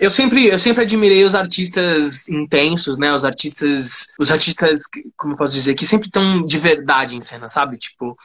[0.00, 3.12] eu sempre, eu sempre admirei os artistas intensos, né?
[3.12, 4.80] Os artistas, os artistas,
[5.14, 7.76] como eu posso dizer, que sempre estão de verdade em cena, sabe?
[7.76, 8.16] Tipo,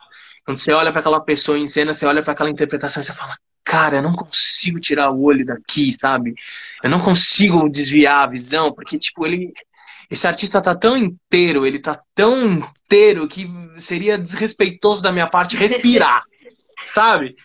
[0.45, 3.13] quando você olha para aquela pessoa em cena, você olha para aquela interpretação e você
[3.13, 6.33] fala, cara, eu não consigo tirar o olho daqui, sabe?
[6.81, 9.51] Eu não consigo desviar a visão, porque tipo, ele
[10.09, 13.49] esse artista tá tão inteiro, ele tá tão inteiro que
[13.79, 16.23] seria desrespeitoso da minha parte respirar,
[16.85, 17.35] sabe?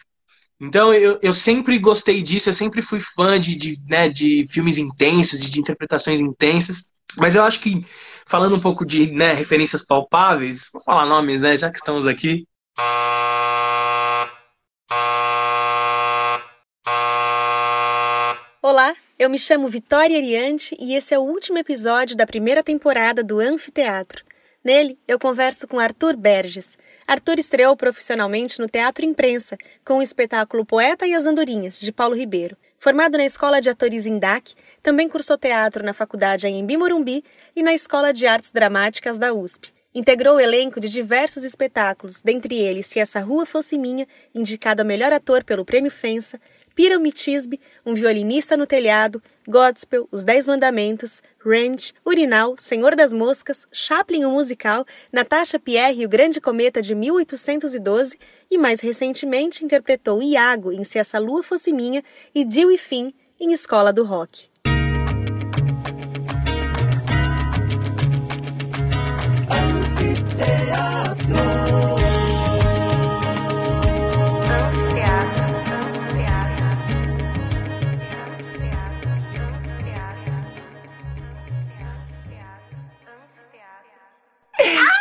[0.60, 4.76] Então eu, eu sempre gostei disso, eu sempre fui fã de, de, né, de filmes
[4.76, 6.92] intensos e de interpretações intensas.
[7.16, 7.84] Mas eu acho que,
[8.26, 12.46] falando um pouco de né, referências palpáveis, vou falar nomes, né, já que estamos aqui.
[18.62, 23.24] Olá, eu me chamo Vitória Ariante e esse é o último episódio da primeira temporada
[23.24, 24.22] do Anfiteatro.
[24.62, 26.76] Nele, eu converso com Arthur Berges,
[27.10, 32.14] Arthur estreou profissionalmente no Teatro Imprensa, com o espetáculo Poeta e as Andorinhas, de Paulo
[32.14, 32.56] Ribeiro.
[32.78, 37.24] Formado na Escola de Atores Indac, também cursou teatro na Faculdade Anhembi Morumbi
[37.56, 39.72] e na Escola de Artes Dramáticas da USP.
[39.92, 44.84] Integrou o elenco de diversos espetáculos, dentre eles Se Essa Rua Fosse Minha, indicado a
[44.84, 46.40] melhor ator pelo Prêmio Fensa,
[46.74, 54.24] Piramitisbe, Um Violinista no Telhado, Godspell, Os Dez Mandamentos, Ranch, Urinal, Senhor das Moscas, Chaplin
[54.24, 58.18] o Musical, Natasha Pierre e o Grande Cometa de 1812
[58.50, 62.02] e, mais recentemente, interpretou Iago em Se Essa Lua Fosse Minha
[62.34, 64.49] e Dio e Fim em Escola do Rock.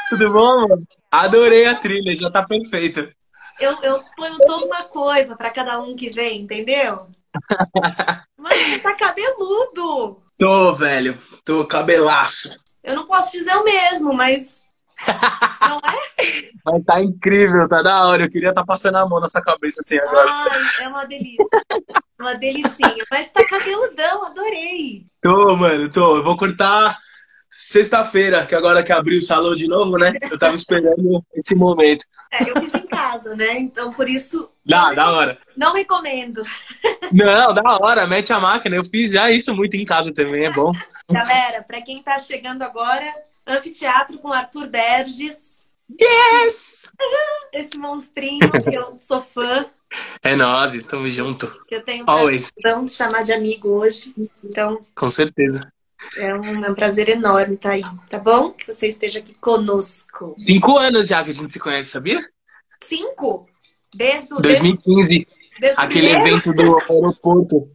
[0.09, 0.87] Tudo bom, mano?
[1.11, 3.07] Adorei a trilha, já tá perfeito.
[3.59, 7.07] Eu, eu ponho toda uma coisa para cada um que vem, entendeu?
[8.37, 10.23] Mano, você tá cabeludo!
[10.37, 11.17] Tô, velho.
[11.43, 12.57] Tô cabelaço.
[12.81, 14.65] Eu não posso dizer o mesmo, mas.
[15.61, 16.49] Não é?
[16.65, 18.23] Mas tá incrível, tá da hora.
[18.23, 20.29] Eu queria estar tá passando a mão nessa cabeça assim agora.
[20.29, 21.45] Ai, é uma delícia.
[22.19, 23.05] Uma delicinha.
[23.11, 25.05] Mas tá cabeludão, adorei.
[25.21, 26.17] Tô, mano, tô.
[26.17, 26.97] Eu vou cortar
[27.49, 30.13] sexta-feira, que agora que abriu o salão de novo, né?
[30.29, 32.05] Eu tava esperando esse momento.
[32.31, 33.57] É, eu fiz em casa, né?
[33.59, 34.49] Então por isso.
[34.65, 35.37] Dá, da hora.
[35.57, 36.43] Não recomendo.
[37.11, 38.75] Não, da hora, mete a máquina.
[38.75, 40.71] Eu fiz já isso muito em casa também, é bom.
[41.09, 43.11] Galera, para quem tá chegando agora,
[43.47, 45.67] Anfiteatro com Arthur Berges.
[45.99, 46.87] Yes!
[47.51, 49.65] Esse monstrinho que eu sou fã.
[50.21, 51.49] É nós, estamos juntos.
[51.67, 52.31] Que eu tenho a
[52.83, 54.13] de chamar de amigo hoje.
[54.43, 54.81] Então.
[54.93, 55.71] Com certeza.
[56.17, 58.51] É um, é um prazer enorme estar tá aí, tá bom?
[58.51, 60.33] Que você esteja aqui conosco.
[60.37, 62.21] Cinco anos já que a gente se conhece, sabia?
[62.81, 63.47] Cinco?
[63.93, 65.27] Desde o 2015.
[65.59, 67.71] Desde aquele evento do aeroporto.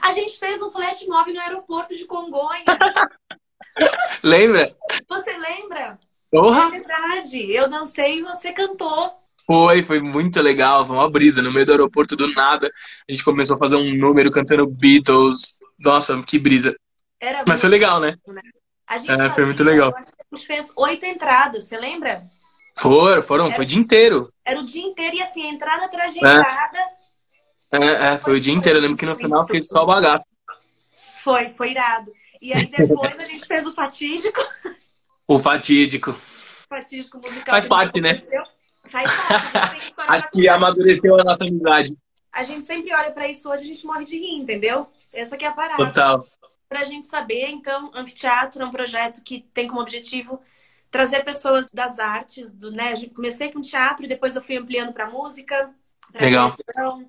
[0.00, 2.64] A gente fez um flash mob no aeroporto de Congonhas.
[4.22, 4.74] lembra?
[5.08, 5.98] Você lembra?
[6.30, 6.68] Porra.
[6.68, 7.52] É verdade.
[7.52, 9.12] Eu dancei e você cantou.
[9.46, 10.86] Foi, foi muito legal.
[10.86, 11.42] Foi uma brisa.
[11.42, 12.72] No meio do aeroporto, do nada,
[13.08, 15.58] a gente começou a fazer um número cantando Beatles.
[15.78, 16.74] Nossa, que brisa.
[17.22, 18.16] Era Mas foi legal, né?
[18.26, 18.42] né?
[18.84, 19.94] A gente é, fazia, foi muito legal.
[19.96, 22.20] a gente fez oito entradas, você lembra?
[22.76, 24.32] Foram, foram, era, foi o dia inteiro.
[24.44, 26.78] Era o dia inteiro e assim, entrada atrás de entrada.
[27.70, 28.78] É, é, foi, o dia inteiro.
[28.78, 30.26] Eu lembro que no final fiquei só bagaço.
[31.22, 32.10] Foi, foi irado.
[32.40, 34.40] E aí depois a gente fez o fatídico.
[35.28, 36.10] O fatídico.
[36.10, 37.54] O fatídico musical.
[37.54, 38.20] Faz parte, né?
[38.88, 39.94] Faz parte.
[40.08, 41.96] Acho que amadureceu a nossa amizade.
[42.32, 44.88] A gente sempre olha para isso hoje, a gente morre de rir, entendeu?
[45.14, 45.76] Essa que é a parada.
[45.76, 46.26] Total
[46.72, 47.50] para a gente saber.
[47.50, 50.40] Então, Anfiteatro é um projeto que tem como objetivo
[50.90, 52.94] trazer pessoas das artes, do, né?
[53.14, 55.70] Comecei com teatro e depois eu fui ampliando para música,
[56.10, 57.08] para direção,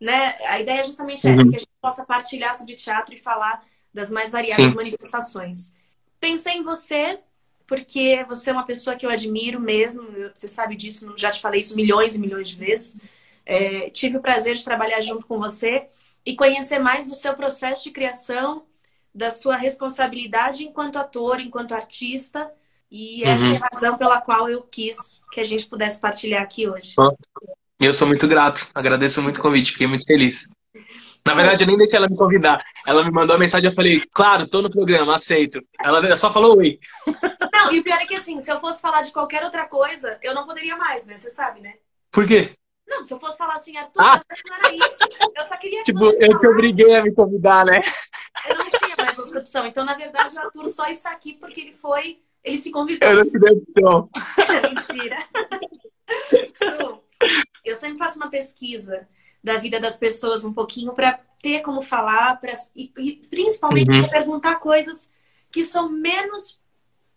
[0.00, 0.36] né?
[0.46, 1.32] A ideia é justamente uhum.
[1.32, 4.76] essa, que a gente possa partilhar sobre teatro e falar das mais variadas Sim.
[4.76, 5.72] manifestações.
[6.20, 7.18] Pensei em você
[7.66, 11.60] porque você é uma pessoa que eu admiro mesmo, você sabe disso, já te falei
[11.60, 12.96] isso milhões e milhões de vezes.
[13.46, 15.88] É, tive o prazer de trabalhar junto com você
[16.26, 18.66] e conhecer mais do seu processo de criação
[19.14, 22.50] da sua responsabilidade enquanto ator, enquanto artista.
[22.90, 23.54] E essa uhum.
[23.54, 26.94] é a razão pela qual eu quis que a gente pudesse partilhar aqui hoje.
[27.78, 30.44] Eu sou muito grato, agradeço muito o convite, fiquei muito feliz.
[31.26, 32.64] Na verdade, eu nem deixei ela me convidar.
[32.86, 35.60] Ela me mandou a mensagem, eu falei, claro, tô no programa, aceito.
[35.80, 36.78] Ela só falou oi.
[37.52, 40.18] Não, e o pior é que assim, se eu fosse falar de qualquer outra coisa,
[40.22, 41.18] eu não poderia mais, né?
[41.18, 41.74] Você sabe, né?
[42.10, 42.54] Por quê?
[42.88, 44.20] Não, se eu fosse falar assim, Arthur, ah.
[44.48, 44.98] não era isso.
[45.36, 45.82] Eu só queria.
[45.84, 47.80] Tipo, eu te obriguei a me convidar, né?
[48.48, 48.70] Eu não
[49.66, 52.20] Então, na verdade, o Arthur só está aqui porque ele foi.
[52.42, 53.08] Ele se convidou.
[53.08, 54.10] Eu não tive opção.
[54.74, 55.16] Mentira.
[57.64, 59.06] eu sempre faço uma pesquisa
[59.42, 64.08] da vida das pessoas um pouquinho para ter como falar pra, e, e principalmente uhum.
[64.08, 65.10] perguntar coisas
[65.50, 66.58] que são menos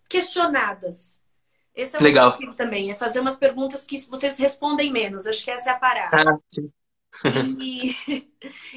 [0.08, 1.20] questionadas.
[1.74, 2.28] Esse é o Legal.
[2.28, 5.26] objetivo também, é fazer umas perguntas que vocês respondem menos.
[5.26, 6.30] Acho que essa é a parada.
[6.30, 6.70] Ah, sim.
[7.60, 7.96] e,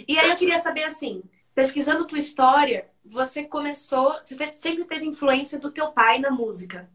[0.07, 1.23] e aí eu queria saber assim,
[1.53, 6.89] pesquisando tua história, você começou, você sempre teve influência do teu pai na música.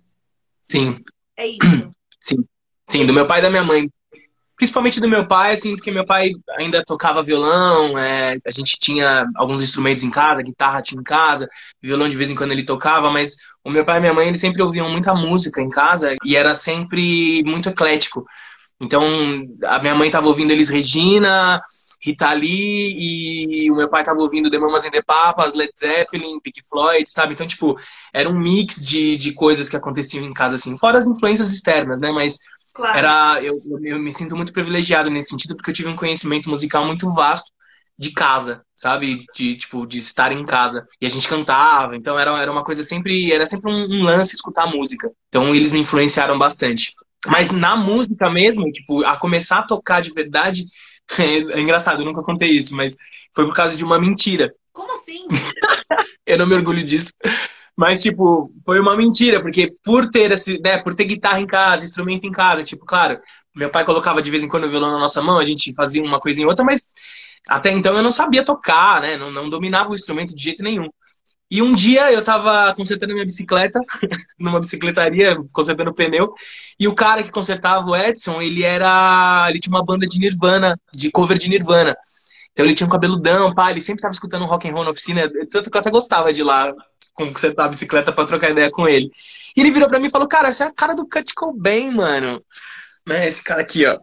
[0.62, 0.98] Sim.
[1.36, 1.60] É isso.
[2.20, 2.44] Sim.
[2.88, 3.88] Sim, do meu pai e da minha mãe.
[4.56, 9.26] Principalmente do meu pai, assim, porque meu pai ainda tocava violão, é, a gente tinha
[9.34, 11.48] alguns instrumentos em casa, guitarra tinha em casa,
[11.82, 14.40] violão de vez em quando ele tocava, mas o meu pai e minha mãe, eles
[14.40, 18.24] sempre ouviam muita música em casa e era sempre muito eclético.
[18.80, 19.02] Então,
[19.64, 21.60] a minha mãe estava ouvindo Elis Regina,
[22.02, 22.96] Rita Lee
[23.64, 27.08] e o meu pai tava ouvindo The Mamas and the Papas, Led Zeppelin, Pink Floyd,
[27.08, 27.34] sabe?
[27.34, 27.78] Então, tipo,
[28.12, 32.00] era um mix de, de coisas que aconteciam em casa, assim, fora as influências externas,
[32.00, 32.10] né?
[32.10, 32.38] Mas
[32.74, 32.98] claro.
[32.98, 36.84] era eu, eu me sinto muito privilegiado nesse sentido porque eu tive um conhecimento musical
[36.84, 37.52] muito vasto
[37.96, 39.24] de casa, sabe?
[39.32, 40.84] De, tipo, de estar em casa.
[41.00, 44.34] E a gente cantava, então era, era uma coisa sempre, era sempre um, um lance
[44.34, 45.08] escutar música.
[45.28, 46.92] Então eles me influenciaram bastante.
[47.26, 50.64] Mas na música mesmo, tipo, a começar a tocar de verdade,
[51.18, 52.96] é, é, engraçado, eu nunca contei isso, mas
[53.34, 54.54] foi por causa de uma mentira.
[54.72, 55.26] Como assim?
[56.26, 57.10] eu não me orgulho disso.
[57.76, 61.84] Mas, tipo, foi uma mentira, porque por ter esse, né, por ter guitarra em casa,
[61.84, 63.18] instrumento em casa, tipo, claro,
[63.54, 66.02] meu pai colocava de vez em quando o violão na nossa mão, a gente fazia
[66.02, 66.92] uma coisa em outra, mas
[67.48, 69.16] até então eu não sabia tocar, né?
[69.16, 70.88] Não, não dominava o instrumento de jeito nenhum.
[71.52, 73.78] E um dia eu tava consertando minha bicicleta,
[74.40, 76.32] numa bicicletaria, consertando o pneu,
[76.80, 79.46] e o cara que consertava o Edson, ele era.
[79.50, 81.94] Ele tinha uma banda de Nirvana, de cover de Nirvana.
[82.52, 85.30] Então ele tinha um cabeludão, pá, ele sempre tava escutando rock and roll na oficina,
[85.50, 86.72] tanto que eu até gostava de ir lá
[87.12, 89.10] consertar a bicicleta pra trocar ideia com ele.
[89.54, 91.90] E ele virou pra mim e falou, cara, você é a cara do Kurt Cobain,
[91.90, 92.42] mano.
[93.06, 93.98] Né, esse cara aqui, ó.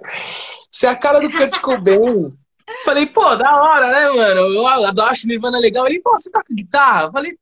[0.71, 2.31] Você é a cara do Kurt Cobain.
[2.83, 4.42] Falei, pô, da hora, né, mano?
[4.54, 5.86] Eu adoro, acho Nirvana legal.
[5.86, 7.06] Ele, pô, você toca guitarra?
[7.06, 7.38] Eu falei,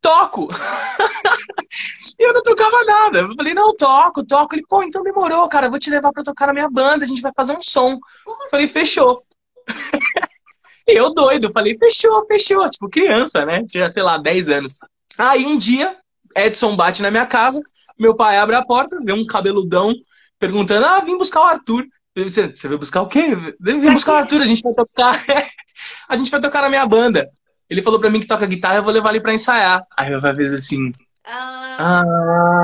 [0.00, 0.48] toco.
[2.18, 3.20] e eu não tocava nada.
[3.20, 4.54] Eu falei, não, toco, toco.
[4.54, 7.08] Ele, pô, então demorou, cara, eu vou te levar pra tocar na minha banda, a
[7.08, 7.98] gente vai fazer um som.
[8.24, 8.74] Como falei, assim?
[8.74, 9.22] fechou.
[10.86, 12.68] eu doido, falei, fechou, fechou.
[12.68, 13.64] Tipo, criança, né?
[13.66, 14.78] Tinha, sei lá, 10 anos.
[15.16, 15.96] Aí um dia,
[16.36, 17.62] Edson bate na minha casa,
[17.98, 19.94] meu pai abre a porta, vê um cabeludão
[20.38, 21.86] perguntando, ah, vim buscar o Arthur.
[22.16, 23.34] Você, você veio buscar o quê?
[23.58, 25.24] Vem buscar o Arthur, a gente vai tocar.
[26.08, 27.30] a gente vai tocar na minha banda.
[27.70, 29.82] Ele falou pra mim que toca guitarra, eu vou levar ele pra ensaiar.
[29.96, 30.92] Aí meu pai fez assim.
[31.24, 32.04] Ah.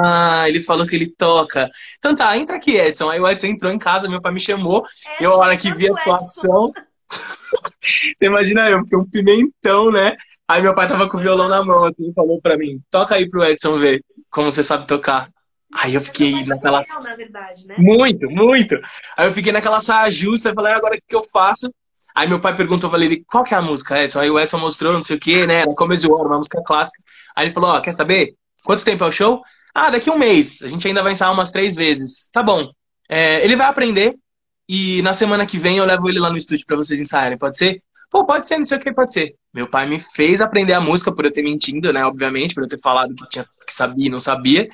[0.05, 1.71] ah, ele falou que ele toca.
[1.99, 3.09] Então tá, entra aqui, Edson.
[3.09, 4.85] Aí o Edson entrou em casa, meu pai me chamou.
[5.19, 6.73] É, eu, a hora que vi a atuação.
[7.81, 10.17] você imagina eu, porque um pimentão, né?
[10.47, 13.15] Aí meu pai tava com o violão na mão, assim, e falou pra mim: toca
[13.15, 15.31] aí pro Edson ver como você sabe tocar.
[15.75, 16.81] Aí eu fiquei naquela.
[16.81, 17.75] Real, na verdade, né?
[17.79, 18.75] Muito, muito.
[19.17, 21.73] Aí eu fiquei naquela saia justa, e falei, agora o que eu faço?
[22.15, 24.21] Aí meu pai perguntou, falei, qual que é a música, Edson?
[24.21, 25.63] Aí o Edson mostrou, não sei o que, né?
[25.63, 27.03] Era Começo de uma música clássica.
[27.37, 28.35] Aí ele falou, ó, quer saber?
[28.65, 29.43] Quanto tempo é o show?
[29.75, 30.63] Ah, daqui um mês.
[30.63, 32.29] A gente ainda vai ensaiar umas três vezes.
[32.33, 32.71] Tá bom.
[33.09, 34.15] É, ele vai aprender
[34.69, 37.57] e na semana que vem eu levo ele lá no estúdio para vocês ensaiarem, pode
[37.57, 37.83] ser?
[38.11, 39.35] Pô, pode ser, não sei o que, pode ser.
[39.53, 42.05] Meu pai me fez aprender a música por eu ter mentindo, né?
[42.05, 44.69] Obviamente, por eu ter falado que, tinha, que sabia e não sabia.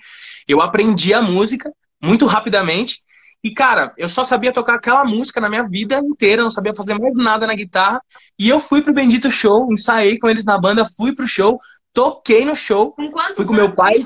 [0.46, 3.00] Eu aprendi a música muito rapidamente.
[3.42, 6.98] E, cara, eu só sabia tocar aquela música na minha vida inteira, não sabia fazer
[6.98, 8.00] mais nada na guitarra.
[8.38, 11.60] E eu fui pro Bendito Show, ensaiei com eles na banda, fui pro show,
[11.92, 12.92] toquei no show.
[12.92, 13.96] Com quantos fui com meu pai.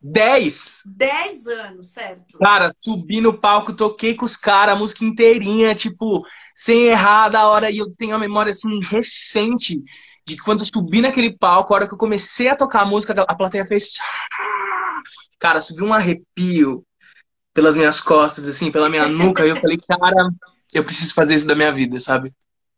[0.00, 0.82] Dez.
[0.86, 2.38] Dez anos, certo.
[2.38, 7.48] Cara, subi no palco, toquei com os caras, a música inteirinha, tipo, sem errar da
[7.48, 7.70] hora.
[7.70, 9.82] E eu tenho a memória, assim, recente
[10.26, 13.14] de quando eu subi naquele palco, a hora que eu comecei a tocar a música,
[13.26, 13.94] a plateia fez.
[15.38, 16.84] Cara, subiu um arrepio
[17.54, 19.44] pelas minhas costas, assim, pela minha nuca.
[19.46, 20.30] e eu falei, cara,
[20.72, 22.32] eu preciso fazer isso da minha vida, sabe?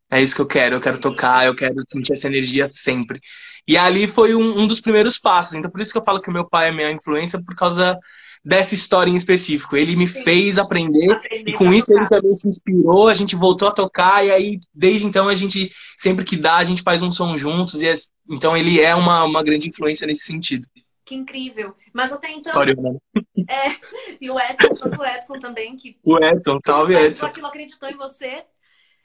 [0.09, 0.75] É isso que eu quero.
[0.75, 3.19] Eu quero tocar, eu quero sentir essa energia sempre.
[3.67, 5.55] E ali foi um, um dos primeiros passos.
[5.55, 7.97] Então, por isso que eu falo que o meu pai é minha influência, por causa
[8.43, 9.77] dessa história em específico.
[9.77, 10.23] Ele me Sim.
[10.23, 12.01] fez aprender, aprender, e com isso tocar.
[12.01, 15.71] ele também se inspirou, a gente voltou a tocar e aí desde então a gente
[15.97, 17.93] sempre que dá a gente faz um som juntos e é,
[18.29, 20.67] então ele é uma, uma grande influência nesse sentido.
[21.11, 21.75] Que incrível.
[21.91, 22.39] Mas até então.
[22.39, 22.97] História humana.
[23.49, 23.75] É,
[24.21, 25.75] e o Edson, só o Edson também.
[25.75, 27.25] Que, o Edson, salve Edson.
[27.25, 28.45] Só que não acreditou em você.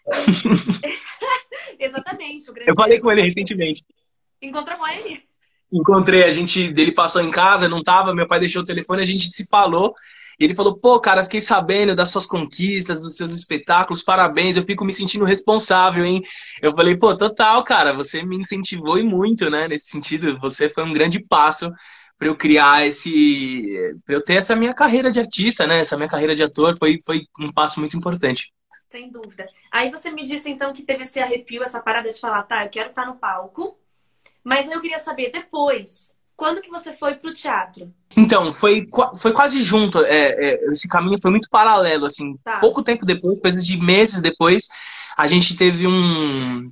[1.80, 2.44] Exatamente.
[2.66, 3.82] Eu falei com ele recentemente.
[4.40, 5.22] Encontrou com ele?
[5.72, 9.06] Encontrei, a gente dele passou em casa, não tava, meu pai deixou o telefone, a
[9.06, 9.94] gente se falou.
[10.38, 14.64] E ele falou: pô, cara, fiquei sabendo das suas conquistas, dos seus espetáculos, parabéns, eu
[14.64, 16.22] fico me sentindo responsável, hein?
[16.62, 19.66] Eu falei: pô, total, cara, você me incentivou e muito, né?
[19.66, 21.72] Nesse sentido, você foi um grande passo
[22.18, 24.00] para eu criar esse.
[24.04, 25.80] para eu ter essa minha carreira de artista, né?
[25.80, 28.52] Essa minha carreira de ator foi, foi um passo muito importante.
[28.88, 29.44] Sem dúvida.
[29.73, 32.70] Aí você me disse então que teve esse arrepio, essa parada de falar, tá, eu
[32.70, 33.78] quero estar no palco.
[34.42, 37.92] Mas eu queria saber depois, quando que você foi pro teatro?
[38.16, 39.99] Então, foi, foi quase junto.
[40.04, 42.37] É, é, esse caminho foi muito paralelo, assim.
[42.44, 42.61] Tá.
[42.61, 44.68] Pouco tempo depois, coisa de meses depois,
[45.16, 46.70] a gente teve um,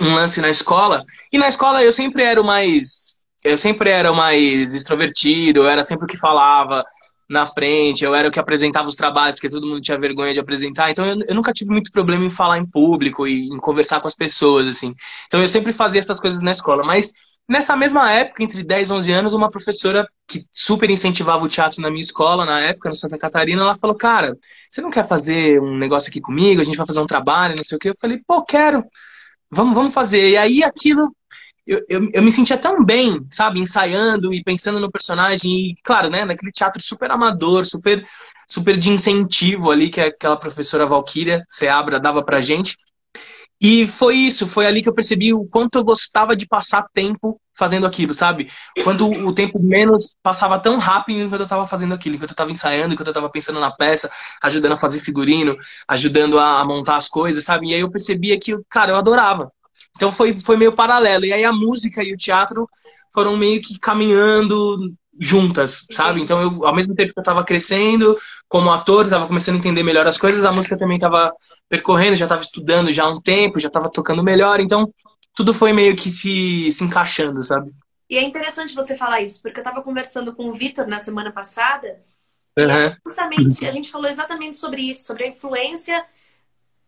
[0.00, 1.04] um lance na escola.
[1.30, 3.21] E na escola eu sempre era o mais.
[3.44, 6.84] Eu sempre era o mais extrovertido, eu era sempre o que falava
[7.28, 10.40] na frente, eu era o que apresentava os trabalhos, porque todo mundo tinha vergonha de
[10.40, 10.90] apresentar.
[10.90, 14.08] Então eu, eu, nunca tive muito problema em falar em público e em conversar com
[14.08, 14.94] as pessoas, assim.
[15.26, 16.84] Então eu sempre fazia essas coisas na escola.
[16.84, 17.12] Mas
[17.48, 21.80] nessa mesma época, entre 10 e 11 anos, uma professora que super incentivava o teatro
[21.80, 24.36] na minha escola, na época, no Santa Catarina, ela falou: Cara,
[24.70, 26.60] você não quer fazer um negócio aqui comigo?
[26.60, 27.90] A gente vai fazer um trabalho, não sei o quê.
[27.90, 28.84] Eu falei: Pô, quero.
[29.50, 30.30] Vamos, vamos fazer.
[30.30, 31.14] E aí aquilo
[31.66, 35.70] eu, eu, eu, me sentia tão bem, sabe, ensaiando e pensando no personagem.
[35.70, 38.06] E, claro, né, naquele teatro super amador, super,
[38.48, 42.76] super de incentivo ali que aquela professora Valkyria Seabra dava pra gente.
[43.60, 47.40] E foi isso, foi ali que eu percebi o quanto eu gostava de passar tempo
[47.54, 48.50] fazendo aquilo, sabe?
[48.82, 52.50] Quanto o tempo menos passava tão rápido enquanto eu estava fazendo aquilo, enquanto eu estava
[52.50, 54.10] ensaiando, enquanto eu estava pensando na peça,
[54.42, 57.68] ajudando a fazer figurino, ajudando a montar as coisas, sabe?
[57.68, 59.52] E aí eu percebia que, cara, eu adorava.
[59.96, 61.24] Então foi, foi meio paralelo.
[61.24, 62.68] E aí a música e o teatro
[63.12, 66.22] foram meio que caminhando juntas, sabe?
[66.22, 68.16] Então eu, ao mesmo tempo que eu estava crescendo
[68.48, 71.32] como ator, estava começando a entender melhor as coisas, a música também estava
[71.68, 74.92] percorrendo, já estava estudando já há um tempo, já estava tocando melhor, então
[75.34, 77.70] tudo foi meio que se, se encaixando, sabe?
[78.08, 81.30] E é interessante você falar isso, porque eu estava conversando com o Vitor na semana
[81.30, 82.02] passada,
[82.58, 82.94] uhum.
[83.06, 86.04] justamente a gente falou exatamente sobre isso, sobre a influência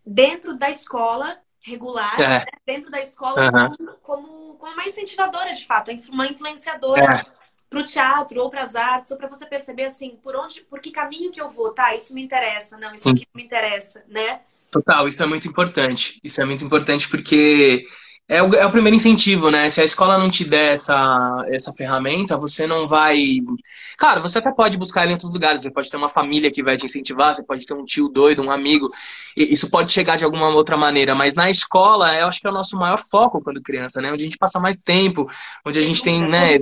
[0.04, 2.28] dentro da escola regular é.
[2.28, 2.44] né?
[2.66, 3.76] dentro da escola uhum.
[3.76, 7.24] como, como, como, uma incentivadora, de fato, uma influenciadora é.
[7.70, 10.78] para o teatro ou para as artes, ou para você perceber assim, por onde, por
[10.78, 11.94] que caminho que eu vou, tá?
[11.94, 14.40] Isso me interessa, não, isso aqui não me interessa, né?
[14.70, 16.20] Total, isso é muito importante.
[16.22, 17.86] Isso é muito importante porque
[18.26, 19.68] é o, é o primeiro incentivo, né?
[19.68, 23.18] Se a escola não te der essa, essa ferramenta, você não vai.
[23.98, 25.62] Claro, você até pode buscar ela em outros lugares.
[25.62, 28.42] Você pode ter uma família que vai te incentivar, você pode ter um tio doido,
[28.42, 28.90] um amigo.
[29.36, 31.14] Isso pode chegar de alguma outra maneira.
[31.14, 34.10] Mas na escola, eu acho que é o nosso maior foco quando criança, né?
[34.10, 35.28] Onde a gente passa mais tempo,
[35.64, 36.56] onde a gente tem, né?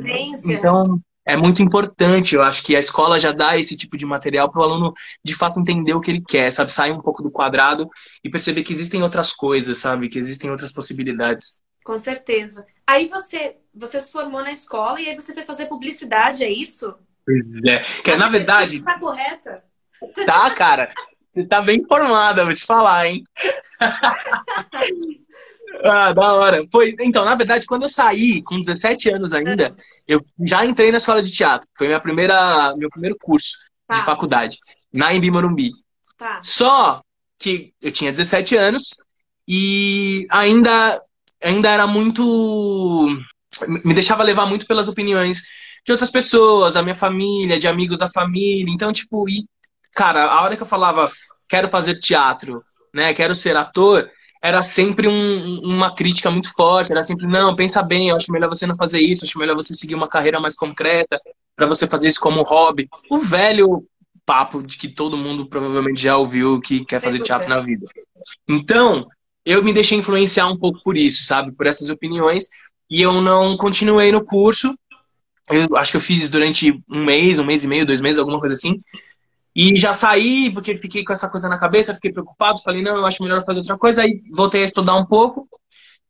[0.44, 2.34] Então, é muito importante.
[2.34, 4.92] Eu acho que a escola já dá esse tipo de material para o aluno
[5.24, 6.72] de fato entender o que ele quer, sabe?
[6.72, 7.88] Sair um pouco do quadrado
[8.22, 10.08] e perceber que existem outras coisas, sabe?
[10.08, 11.60] Que existem outras possibilidades.
[11.84, 12.66] Com certeza.
[12.86, 16.94] Aí você, você se formou na escola e aí você foi fazer publicidade, é isso?
[17.24, 17.80] Pois é.
[18.02, 18.76] Que na verdade.
[18.76, 19.64] Está correta?
[20.26, 20.92] Tá, cara.
[21.32, 23.24] Você tá bem informada, vou te falar, hein?
[25.84, 26.62] Ah, da hora.
[26.70, 29.74] Foi, então, na verdade, quando eu saí, com 17 anos ainda,
[30.06, 31.68] eu já entrei na escola de teatro.
[31.76, 33.94] Foi minha primeira, meu primeiro curso tá.
[33.94, 34.58] de faculdade,
[34.92, 35.70] na Embi Morumbi.
[36.16, 36.40] Tá.
[36.42, 37.00] Só
[37.38, 38.96] que eu tinha 17 anos
[39.48, 41.02] e ainda,
[41.42, 43.08] ainda era muito.
[43.68, 45.42] Me deixava levar muito pelas opiniões
[45.84, 48.72] de outras pessoas, da minha família, de amigos da família.
[48.72, 49.44] Então, tipo, e,
[49.94, 51.10] cara, a hora que eu falava,
[51.48, 52.62] quero fazer teatro,
[52.94, 54.08] né, quero ser ator
[54.42, 58.48] era sempre um, uma crítica muito forte, era sempre, não, pensa bem, eu acho melhor
[58.48, 61.20] você não fazer isso, acho melhor você seguir uma carreira mais concreta,
[61.54, 62.88] para você fazer isso como hobby.
[63.08, 63.86] O velho
[64.26, 67.86] papo de que todo mundo provavelmente já ouviu que quer fazer teatro na vida.
[68.48, 69.06] Então,
[69.44, 71.52] eu me deixei influenciar um pouco por isso, sabe?
[71.52, 72.48] Por essas opiniões,
[72.90, 74.74] e eu não continuei no curso.
[75.48, 78.40] Eu acho que eu fiz durante um mês, um mês e meio, dois meses, alguma
[78.40, 78.80] coisa assim.
[79.54, 83.06] E já saí, porque fiquei com essa coisa na cabeça, fiquei preocupado, falei, não, eu
[83.06, 84.02] acho melhor fazer outra coisa.
[84.02, 85.48] Aí voltei a estudar um pouco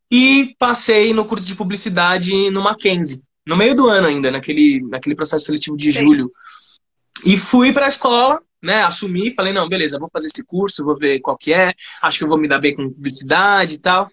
[0.09, 5.15] e passei no curso de publicidade no Mackenzie, no meio do ano ainda, naquele, naquele
[5.15, 5.99] processo seletivo de Sim.
[5.99, 6.31] julho.
[7.25, 10.97] E fui para a escola, né, assumi, falei, não, beleza, vou fazer esse curso, vou
[10.97, 14.09] ver qual que é, acho que eu vou me dar bem com publicidade e tal.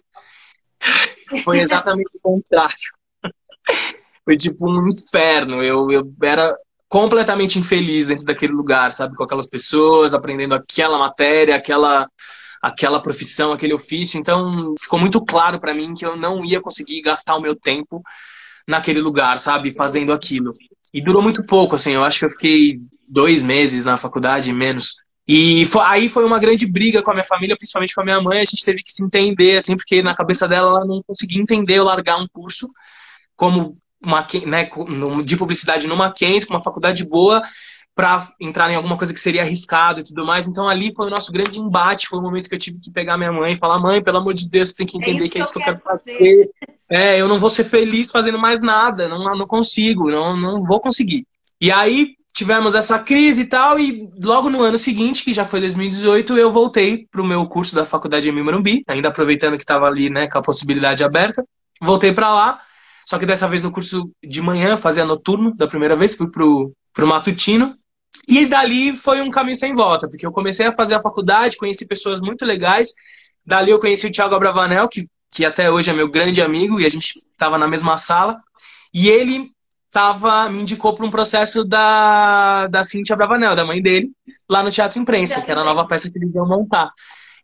[1.43, 2.75] Foi exatamente o contrário.
[4.25, 5.63] Foi tipo um inferno.
[5.63, 6.53] Eu, eu era
[6.91, 9.15] completamente infeliz dentro daquele lugar, sabe?
[9.15, 12.05] Com aquelas pessoas, aprendendo aquela matéria, aquela
[12.61, 14.19] aquela profissão, aquele ofício.
[14.19, 18.03] Então, ficou muito claro para mim que eu não ia conseguir gastar o meu tempo
[18.67, 19.71] naquele lugar, sabe?
[19.71, 20.53] Fazendo aquilo.
[20.93, 21.93] E durou muito pouco, assim.
[21.93, 24.95] Eu acho que eu fiquei dois meses na faculdade, menos.
[25.25, 28.21] E foi, aí foi uma grande briga com a minha família, principalmente com a minha
[28.21, 28.41] mãe.
[28.41, 31.75] A gente teve que se entender, assim, porque na cabeça dela ela não conseguia entender
[31.75, 32.67] eu largar um curso
[33.33, 34.69] como uma, né,
[35.23, 37.41] de publicidade no Mackenzie, com uma faculdade boa,
[37.93, 40.47] para entrar em alguma coisa que seria arriscado e tudo mais.
[40.47, 43.17] Então ali foi o nosso grande embate, foi o momento que eu tive que pegar
[43.17, 45.29] minha mãe e falar: "Mãe, pelo amor de Deus, você tem que é entender é
[45.29, 46.13] que é isso que eu quero fazer.
[46.13, 46.49] fazer.
[46.89, 50.79] É, eu não vou ser feliz fazendo mais nada, não, não consigo, não, não vou
[50.79, 51.25] conseguir".
[51.59, 55.59] E aí tivemos essa crise e tal, e logo no ano seguinte, que já foi
[55.59, 59.85] 2018, eu voltei para o meu curso da faculdade em Morumbi, ainda aproveitando que estava
[59.85, 61.43] ali, né, com a possibilidade aberta.
[61.81, 62.61] Voltei para lá,
[63.05, 66.71] só que dessa vez no curso de manhã, fazia noturno, da primeira vez, fui pro,
[66.93, 67.75] pro matutino.
[68.27, 71.87] E dali foi um caminho sem volta, porque eu comecei a fazer a faculdade, conheci
[71.87, 72.93] pessoas muito legais.
[73.45, 76.85] Dali eu conheci o Thiago Abravanel, que, que até hoje é meu grande amigo, e
[76.85, 78.37] a gente estava na mesma sala.
[78.93, 79.51] E ele
[79.91, 84.11] tava, me indicou para um processo da, da Cintia Bravanel, da mãe dele,
[84.49, 86.91] lá no Teatro Imprensa, que era a nova peça que eles iam montar.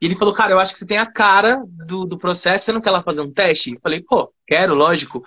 [0.01, 2.71] E ele falou, cara, eu acho que você tem a cara do, do processo, você
[2.71, 3.73] não quer lá fazer um teste?
[3.73, 5.23] Eu falei, pô, quero, lógico.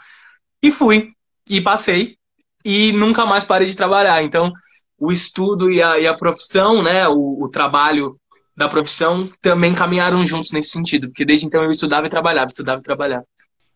[0.62, 1.12] E fui,
[1.48, 2.16] e passei,
[2.64, 4.22] e nunca mais parei de trabalhar.
[4.22, 4.52] Então,
[4.98, 8.20] o estudo e a, e a profissão, né, o, o trabalho
[8.54, 12.80] da profissão também caminharam juntos nesse sentido, porque desde então eu estudava e trabalhava, estudava
[12.80, 13.24] e trabalhava.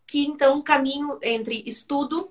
[0.07, 2.29] Que então o caminho entre estudo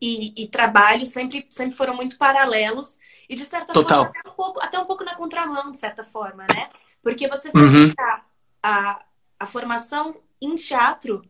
[0.00, 4.04] e, e, trabalho sempre, sempre foram muito paralelos e de certa Total.
[4.04, 6.68] forma até um, pouco, até um pouco na contramão, de certa forma, né?
[7.02, 7.92] Porque você foi uhum.
[8.62, 9.02] a,
[9.40, 11.22] a formação em teatro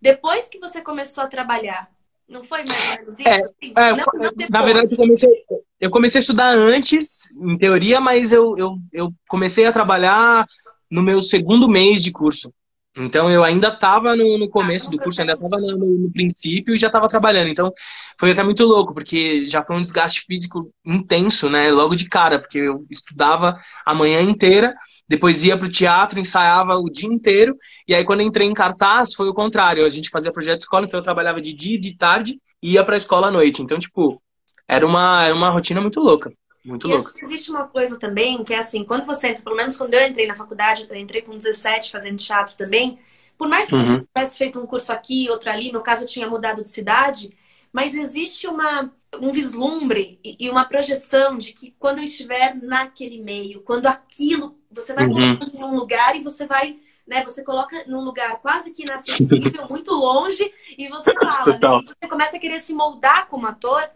[0.00, 1.90] depois que você começou a trabalhar.
[2.28, 3.28] Não foi mais ou menos isso?
[3.28, 5.44] É, é, não, não na verdade, eu comecei,
[5.80, 10.44] eu comecei a estudar antes, em teoria, mas eu, eu, eu comecei a trabalhar
[10.90, 12.52] no meu segundo mês de curso.
[12.96, 16.74] Então eu ainda estava no, no, começo ah, do curso, ainda estava no, no, princípio
[16.74, 17.48] e já estava trabalhando.
[17.48, 17.70] Então
[18.18, 21.70] foi até muito louco, porque já foi um desgaste físico intenso, né?
[21.70, 24.74] Logo de cara, porque eu estudava a manhã inteira,
[25.06, 27.54] depois ia para o teatro, ensaiava o dia inteiro,
[27.86, 29.84] e aí quando entrei em cartaz foi o contrário.
[29.84, 32.72] A gente fazia projeto de escola, então eu trabalhava de dia e de tarde e
[32.72, 33.62] ia para a escola à noite.
[33.62, 34.22] Então, tipo,
[34.66, 36.32] era uma, era uma rotina muito louca.
[36.66, 37.12] Muito e louco.
[37.22, 40.26] existe uma coisa também, que é assim, quando você entra, pelo menos quando eu entrei
[40.26, 42.98] na faculdade, eu entrei com 17 fazendo teatro também,
[43.38, 43.80] por mais que uhum.
[43.80, 47.30] você tivesse feito um curso aqui, outro ali, no caso eu tinha mudado de cidade,
[47.72, 53.60] mas existe uma, um vislumbre e uma projeção de que quando eu estiver naquele meio,
[53.60, 55.38] quando aquilo, você vai uhum.
[55.54, 59.94] em um lugar e você vai, né, você coloca num lugar quase que inacessível, muito
[59.94, 63.88] longe, e você fala, né, e você começa a querer se moldar como ator,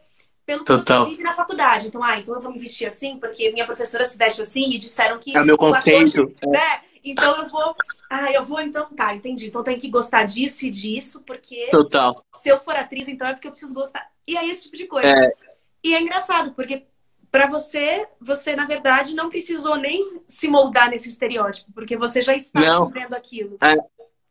[0.50, 1.04] pelo que Total.
[1.04, 1.86] você vive na faculdade.
[1.86, 4.78] Então, ah, então eu vou me vestir assim, porque minha professora se veste assim e
[4.78, 5.36] disseram que.
[5.36, 6.34] É o meu conceito.
[6.45, 6.80] Né?
[7.04, 7.76] Então eu vou.
[8.10, 9.47] Ah, eu vou, então tá, entendi.
[9.47, 11.69] Então tem que gostar disso e disso, porque.
[11.71, 12.25] Total.
[12.34, 14.04] Se eu for atriz, então é porque eu preciso gostar.
[14.26, 15.08] E aí, esse tipo de coisa.
[15.08, 15.32] É...
[15.84, 16.84] E é engraçado, porque
[17.30, 22.34] para você, você na verdade não precisou nem se moldar nesse estereótipo, porque você já
[22.34, 23.56] está vivendo aquilo.
[23.63, 23.76] É.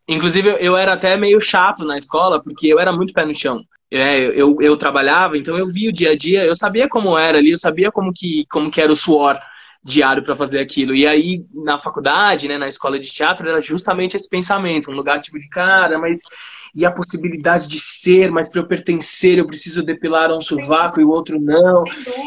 [0.07, 3.63] Inclusive, eu era até meio chato na escola, porque eu era muito pé no chão.
[3.91, 7.39] É, eu, eu trabalhava, então eu via o dia a dia, eu sabia como era
[7.39, 9.39] ali, eu sabia como que, como que era o suor
[9.83, 10.93] diário para fazer aquilo.
[10.93, 15.19] E aí, na faculdade, né, na escola de teatro, era justamente esse pensamento, um lugar
[15.19, 16.19] tipo de cara, mas
[16.75, 21.03] e a possibilidade de ser, mas para eu pertencer, eu preciso depilar um sovaco e
[21.03, 21.83] o outro não.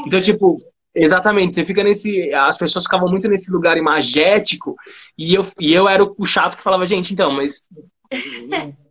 [0.07, 0.61] Então, tipo,
[0.95, 2.33] exatamente, você fica nesse.
[2.35, 4.75] As pessoas ficavam muito nesse lugar imagético,
[5.17, 7.69] e eu, e eu era o chato que falava, gente, então, mas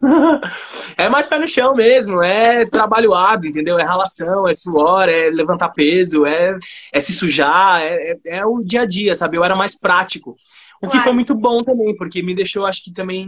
[0.96, 3.78] é mais pé no chão mesmo, é trabalho árduo, entendeu?
[3.78, 6.58] É ralação, é suor, é levantar peso, é,
[6.92, 9.36] é se sujar, é, é, é o dia a dia, sabe?
[9.36, 10.36] Eu era mais prático.
[10.82, 10.98] O claro.
[10.98, 13.26] que foi muito bom também, porque me deixou, acho que também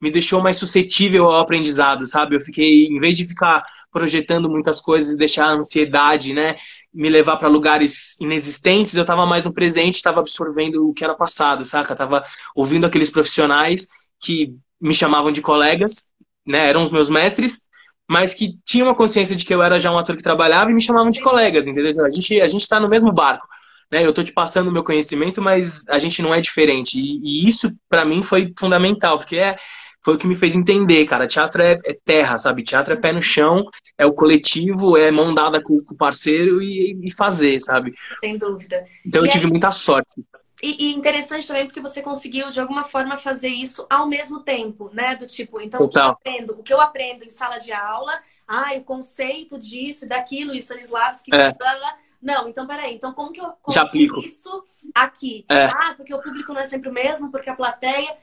[0.00, 2.34] me deixou mais suscetível ao aprendizado, sabe?
[2.34, 6.56] Eu fiquei, em vez de ficar projetando muitas coisas e deixar a ansiedade, né,
[6.92, 11.14] me levar para lugares inexistentes, eu estava mais no presente, estava absorvendo o que era
[11.14, 11.94] passado, saca?
[11.94, 12.24] Tava
[12.54, 16.06] ouvindo aqueles profissionais que me chamavam de colegas,
[16.46, 16.68] né?
[16.68, 17.62] Eram os meus mestres,
[18.08, 20.74] mas que tinham uma consciência de que eu era já um ator que trabalhava e
[20.74, 22.04] me chamavam de colegas, entendeu?
[22.04, 23.46] A gente a gente está no mesmo barco,
[23.90, 24.04] né?
[24.04, 26.98] Eu estou te passando o meu conhecimento, mas a gente não é diferente.
[26.98, 29.56] E, e isso para mim foi fundamental, porque é
[30.02, 31.26] foi o que me fez entender, cara.
[31.26, 32.62] Teatro é, é, terra, sabe?
[32.62, 33.64] Teatro é pé no chão,
[33.98, 37.92] é o coletivo, é mão dada com, com o parceiro e, e, fazer, sabe?
[38.22, 38.84] Sem dúvida.
[39.04, 39.30] Então e eu aí...
[39.30, 40.24] tive muita sorte.
[40.62, 44.90] E, e, interessante também porque você conseguiu, de alguma forma, fazer isso ao mesmo tempo,
[44.92, 45.16] né?
[45.16, 48.12] Do tipo, então, o que, eu aprendo, o que eu aprendo em sala de aula,
[48.46, 51.54] ah, o conceito disso, daquilo, Stanislavski, é.
[51.54, 54.62] blá, blá, não, então peraí, então como que eu coloco isso
[54.94, 55.46] aqui?
[55.48, 55.64] É.
[55.64, 58.16] Ah, porque o público não é sempre o mesmo, porque a plateia.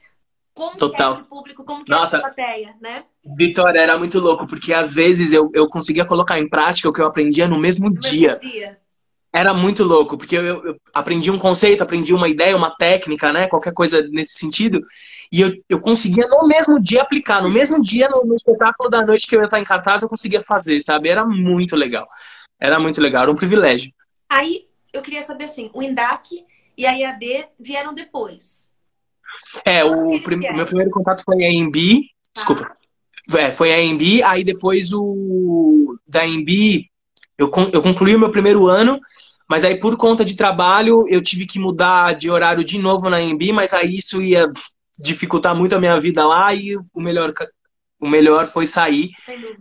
[0.54, 1.14] Como Total.
[1.14, 3.06] que é esse público, como que Nossa, é essa plateia, né?
[3.38, 7.00] Vitória, era muito louco, porque às vezes eu, eu conseguia colocar em prática o que
[7.00, 8.30] eu aprendia no mesmo no dia.
[8.30, 8.80] Mesmo dia
[9.38, 13.48] era muito louco, porque eu, eu, aprendi um conceito, aprendi uma ideia, uma técnica, né?
[13.48, 14.82] Qualquer coisa nesse sentido.
[15.32, 19.06] E eu, eu conseguia no mesmo dia aplicar, no mesmo dia, no, no espetáculo da
[19.06, 21.10] noite que eu ia estar em cartaz, eu conseguia fazer, sabe?
[21.10, 22.08] Era muito legal.
[22.60, 23.94] Era muito legal, era um privilégio.
[24.28, 26.44] Aí eu queria saber assim, o INDAC
[26.76, 28.72] e a IAD vieram depois.
[29.64, 32.42] É, o, prim meu primeiro contato foi a EMB, tá.
[32.42, 32.78] desculpa.
[33.38, 36.90] É, foi a EMB, aí depois o da EMB
[37.38, 39.00] Eu, eu concluí o meu primeiro ano,
[39.50, 43.22] mas aí por conta de trabalho eu tive que mudar de horário de novo na
[43.22, 44.52] EMB, mas aí isso ia
[45.00, 47.34] dificultar muito a minha vida lá e o melhor,
[48.00, 49.10] o melhor foi sair,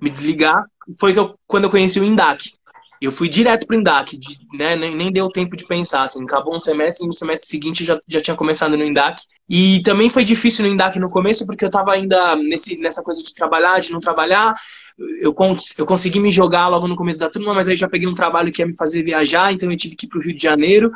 [0.00, 0.64] me desligar.
[0.98, 2.50] Foi que eu, quando eu conheci o INDAC.
[2.98, 6.56] Eu fui direto pro INDAC, de, né, nem, nem, deu tempo de pensar, assim, acabou
[6.56, 9.20] um semestre e no semestre seguinte já, já tinha começado no INDAC.
[9.48, 13.22] E também foi difícil no INDAC no começo, porque eu tava ainda nesse, nessa coisa
[13.22, 14.54] de trabalhar, de não trabalhar,
[14.98, 15.34] eu,
[15.78, 18.50] eu consegui me jogar logo no começo da turma, mas aí já peguei um trabalho
[18.50, 20.90] que ia me fazer viajar, então eu tive que ir para o Rio de Janeiro.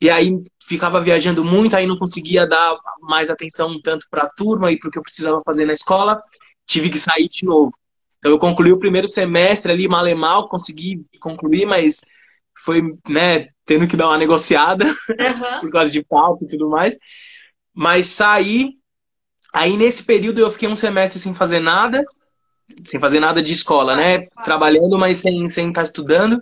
[0.00, 4.70] E aí ficava viajando muito, aí não conseguia dar mais atenção tanto para a turma
[4.70, 6.20] e para o que eu precisava fazer na escola.
[6.66, 7.72] Tive que sair de novo.
[8.18, 12.04] Então eu concluí o primeiro semestre ali, mal e mal, consegui concluir, mas
[12.58, 15.60] foi, né, tendo que dar uma negociada uhum.
[15.60, 16.98] por causa de palco e tudo mais.
[17.74, 18.74] Mas saí.
[19.52, 22.04] Aí nesse período eu fiquei um semestre sem fazer nada
[22.84, 24.26] sem fazer nada de escola, né?
[24.44, 26.40] Trabalhando, mas sem, sem estar estudando.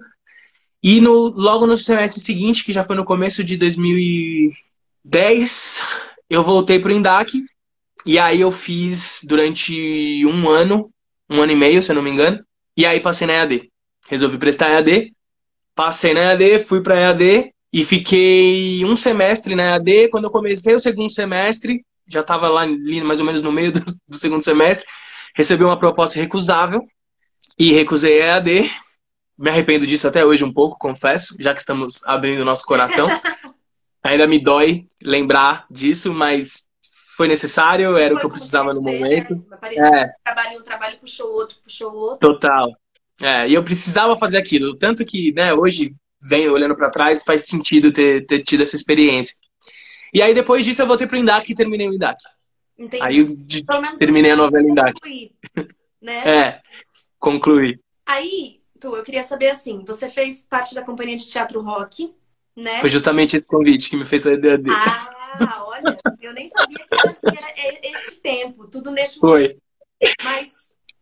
[0.83, 5.81] E no, logo no semestre seguinte, que já foi no começo de 2010,
[6.29, 7.41] eu voltei para o INDAC.
[8.07, 10.91] E aí eu fiz durante um ano,
[11.29, 12.45] um ano e meio, se eu não me engano.
[12.77, 13.71] E aí passei na EAD.
[14.09, 15.15] Resolvi prestar EAD.
[15.75, 20.09] Passei na EAD, fui para EAD e fiquei um semestre na EAD.
[20.09, 22.67] Quando eu comecei o segundo semestre, já estava lá
[23.05, 24.87] mais ou menos no meio do, do segundo semestre,
[25.35, 26.87] Recebi uma proposta recusável
[27.59, 28.71] e recusei a EAD.
[29.37, 33.09] Me arrependo disso até hoje um pouco, confesso, já que estamos abrindo o nosso coração.
[34.03, 36.65] Ainda me dói lembrar disso, mas
[37.17, 39.35] foi necessário, era foi o que eu precisava no momento.
[39.35, 39.75] Né?
[39.77, 40.05] É.
[40.05, 42.29] Um trabalho, um trabalho puxou outro, puxou outro.
[42.29, 42.71] Total.
[43.21, 44.77] É, e eu precisava fazer aquilo.
[44.77, 45.95] Tanto que, né, hoje,
[46.29, 49.35] venho olhando para trás, faz sentido ter, ter tido essa experiência.
[50.13, 52.19] E aí, depois disso, eu voltei pro INDAC e terminei o INDAC.
[52.79, 53.03] Entendi.
[53.03, 53.65] Aí eu de,
[53.99, 54.97] terminei a novela em Dark.
[56.03, 56.19] Né?
[56.29, 56.61] É,
[57.19, 57.81] concluí.
[58.05, 62.15] Aí, Tu, eu queria saber assim, você fez parte da companhia de teatro rock,
[62.55, 62.81] né?
[62.81, 64.51] Foi justamente esse convite que me fez sair da
[65.41, 69.57] Ah, olha, eu nem sabia que era, que era este tempo, tudo neste Foi.
[70.23, 70.51] Mas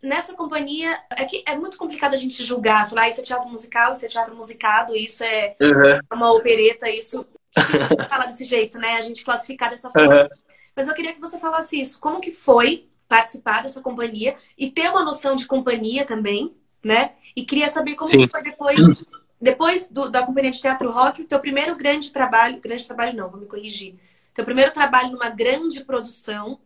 [0.00, 3.48] nessa companhia, é que é muito complicado a gente julgar, falar, ah, isso é teatro
[3.48, 5.98] musical, isso é teatro musicado, isso é uhum.
[6.12, 7.26] uma opereta, isso.
[8.08, 8.94] Fala desse jeito, né?
[8.94, 10.22] A gente classificar dessa forma.
[10.22, 10.28] Uhum.
[10.74, 11.98] Mas eu queria que você falasse isso.
[12.00, 17.12] Como que foi participar dessa companhia e ter uma noção de companhia também, né?
[17.36, 18.26] E queria saber como Sim.
[18.26, 19.04] foi depois,
[19.40, 23.30] depois do, da companhia de teatro rock, o teu primeiro grande trabalho, grande trabalho não,
[23.30, 23.96] vou me corrigir.
[24.32, 26.58] Teu primeiro trabalho numa grande produção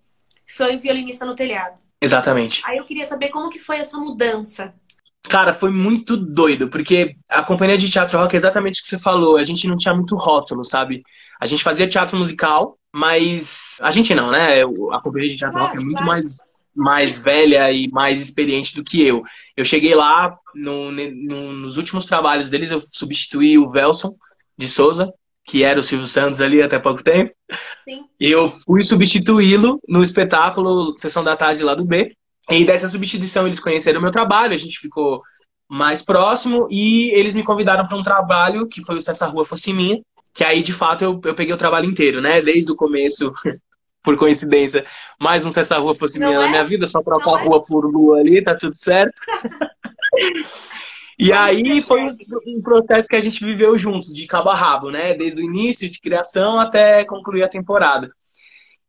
[0.47, 1.79] foi violinista no telhado.
[2.01, 2.63] Exatamente.
[2.65, 4.73] Aí eu queria saber como que foi essa mudança.
[5.29, 8.99] Cara, foi muito doido, porque a companhia de teatro rock é exatamente o que você
[8.99, 9.37] falou.
[9.37, 11.03] A gente não tinha muito rótulo, sabe?
[11.41, 14.63] A gente fazia teatro musical, mas a gente não, né?
[14.63, 16.35] A companhia de teatro é muito mais,
[16.75, 19.23] mais velha e mais experiente do que eu.
[19.55, 24.17] Eu cheguei lá, no, no, nos últimos trabalhos deles, eu substituí o Velson
[24.57, 25.13] de Souza,
[25.45, 27.35] que era o Silvio Santos ali até pouco tempo.
[27.87, 28.07] Sim.
[28.19, 32.17] Eu fui substituí-lo no espetáculo Sessão da Tarde lá do B.
[32.49, 35.21] E dessa substituição eles conheceram o meu trabalho, a gente ficou
[35.69, 39.45] mais próximo e eles me convidaram para um trabalho que foi o Se Essa Rua
[39.45, 40.01] Fosse Minha,
[40.37, 42.43] que aí, de fato, eu, eu peguei o trabalho inteiro, né?
[42.43, 43.33] Desde o começo,
[44.05, 44.85] por coincidência,
[45.19, 46.39] mais um se essa rua fosse minha é?
[46.39, 47.45] na minha vida, só trocar a é?
[47.45, 49.19] rua por lua ali, tá tudo certo.
[51.19, 52.17] e aí foi um,
[52.49, 55.15] um, processo que a gente viveu juntos, de cabo a rabo, né?
[55.15, 58.11] Desde o início de criação até concluir a temporada.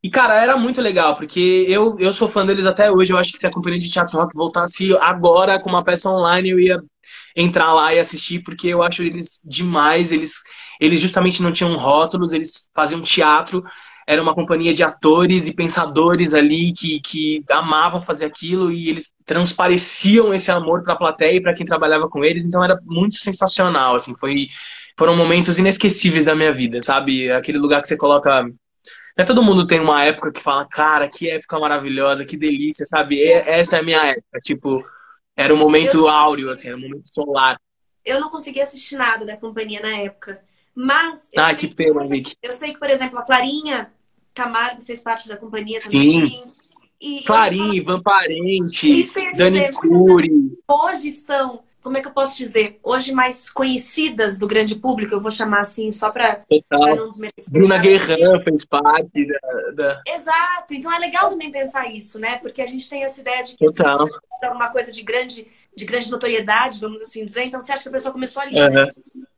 [0.03, 3.13] E, cara, era muito legal, porque eu, eu sou fã deles até hoje.
[3.13, 6.49] Eu acho que se a companhia de teatro rock voltasse agora com uma peça online,
[6.49, 6.81] eu ia
[7.35, 10.11] entrar lá e assistir, porque eu acho eles demais.
[10.11, 10.33] Eles
[10.79, 13.63] eles justamente não tinham rótulos, eles faziam teatro,
[14.05, 19.13] era uma companhia de atores e pensadores ali que, que amavam fazer aquilo e eles
[19.25, 23.17] transpareciam esse amor para a plateia e para quem trabalhava com eles, então era muito
[23.17, 24.47] sensacional, assim, foi
[24.97, 27.29] foram momentos inesquecíveis da minha vida, sabe?
[27.31, 28.43] Aquele lugar que você coloca
[29.17, 32.85] não é todo mundo tem uma época que fala, cara, que época maravilhosa, que delícia,
[32.85, 33.19] sabe?
[33.23, 34.39] Essa é a minha época.
[34.43, 34.85] Tipo,
[35.35, 37.59] era um momento áureo, assim, era um momento solar.
[38.05, 40.39] Eu não consegui assistir nada da companhia na época.
[40.77, 41.29] Mas.
[41.35, 42.05] ah, que pena.
[42.43, 43.91] Eu sei que, por exemplo, a Clarinha
[44.35, 46.29] Camargo fez parte da companhia também.
[46.29, 46.43] Sim.
[47.01, 50.55] E Clarinha, Ivan Parente, Dani Cury.
[50.67, 52.79] Hoje estão, como é que eu posso dizer?
[52.83, 57.51] Hoje mais conhecidas do grande público, eu vou chamar assim, só para não desmerecer.
[57.51, 60.75] Bruna Guerrero fez parte da, da, Exato.
[60.75, 62.37] Então é legal também pensar isso, né?
[62.37, 64.03] Porque a gente tem essa ideia de que Total.
[64.03, 64.13] Assim,
[64.43, 67.45] é uma coisa de grande, de grande notoriedade, vamos assim dizer.
[67.45, 68.69] Então você acha que a pessoa começou ali, uhum.
[68.69, 68.91] né?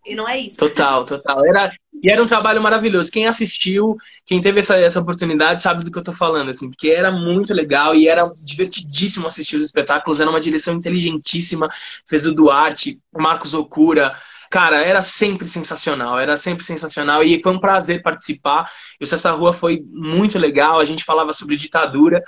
[0.10, 0.58] E não é isso.
[0.58, 1.45] Total, total.
[1.45, 3.12] Era, E era um trabalho maravilhoso.
[3.12, 3.95] Quem assistiu,
[4.26, 7.54] quem teve essa, essa oportunidade, sabe do que eu tô falando, assim, porque era muito
[7.54, 10.19] legal e era divertidíssimo assistir os espetáculos.
[10.19, 11.69] Era uma direção inteligentíssima.
[12.08, 14.15] Fez o Duarte, Marcos Okura.
[14.50, 18.72] Cara, era sempre sensacional, era sempre sensacional e foi um prazer participar.
[19.00, 20.80] E Essa Rua foi muito legal.
[20.80, 22.24] A gente falava sobre ditadura,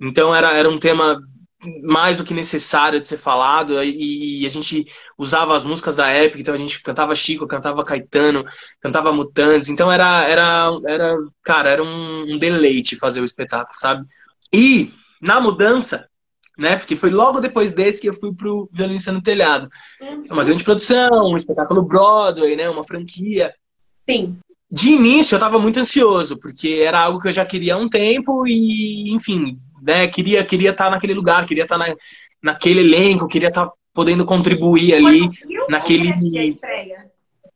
[0.00, 1.20] então era, era um tema
[1.82, 4.86] mais do que necessário de ser falado e, a gente
[5.18, 8.44] usava as músicas da época, então a gente cantava Chico, cantava Caetano,
[8.80, 14.06] cantava Mutantes, então era, era, era cara, era um, um deleite fazer o espetáculo, sabe?
[14.52, 16.08] E na mudança,
[16.56, 19.68] né, porque foi logo depois desse que eu fui pro Violinista no Telhado.
[20.00, 23.52] É uma grande produção, um espetáculo Broadway, né, uma franquia.
[24.08, 24.38] Sim.
[24.70, 27.88] De início eu estava muito ansioso, porque era algo que eu já queria há um
[27.88, 31.94] tempo e, enfim, né, queria queria estar tá naquele lugar, queria estar tá na,
[32.42, 36.12] naquele elenco, queria estar tá podendo contribuir ali Rio, naquele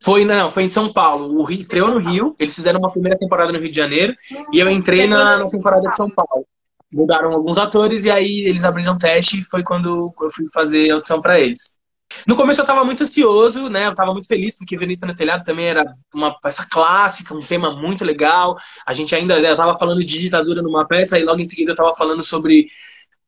[0.05, 1.41] foi não, foi em São Paulo.
[1.41, 2.37] O Rio estreou no Rio.
[2.39, 5.49] Eles fizeram uma primeira temporada no Rio de Janeiro hum, e eu entrei na, na
[5.49, 6.47] temporada de São Paulo.
[6.93, 10.97] Mudaram alguns atores e aí eles abriram teste e foi quando eu fui fazer a
[10.97, 11.79] audição para eles.
[12.27, 13.87] No começo eu estava muito ansioso, né?
[13.87, 17.75] Eu estava muito feliz porque Venista no Telhado também era uma peça clássica, um tema
[17.75, 18.57] muito legal.
[18.87, 21.75] A gente ainda estava né, falando de ditadura numa peça e logo em seguida eu
[21.75, 22.69] estava falando sobre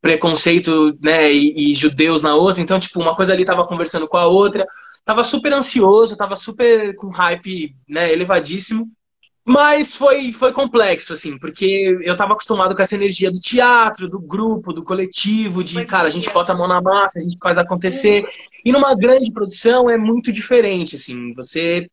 [0.01, 2.61] preconceito, né, e, e, judeus na outra.
[2.61, 4.65] Então, tipo, uma coisa ali estava conversando com a outra.
[5.03, 8.87] Tava super ansioso, tava super com hype, né, elevadíssimo.
[9.49, 14.19] Mas foi, foi complexo, assim, porque eu tava acostumado com essa energia do teatro, do
[14.19, 17.57] grupo, do coletivo, de, cara, a gente bota a mão na massa, a gente faz
[17.57, 18.27] acontecer.
[18.65, 21.87] E numa grande produção é muito diferente, assim, você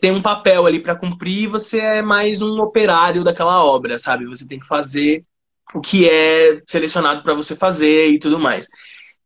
[0.00, 4.26] tem um papel ali para cumprir, você é mais um operário daquela obra, sabe?
[4.26, 5.24] Você tem que fazer
[5.72, 8.66] o que é selecionado para você fazer e tudo mais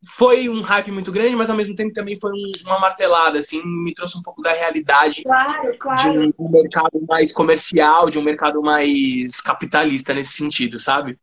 [0.05, 2.33] foi um hype muito grande, mas ao mesmo tempo também foi
[2.65, 6.13] uma martelada, assim, me trouxe um pouco da realidade claro, claro.
[6.13, 11.19] de um mercado mais comercial, de um mercado mais capitalista nesse sentido, sabe?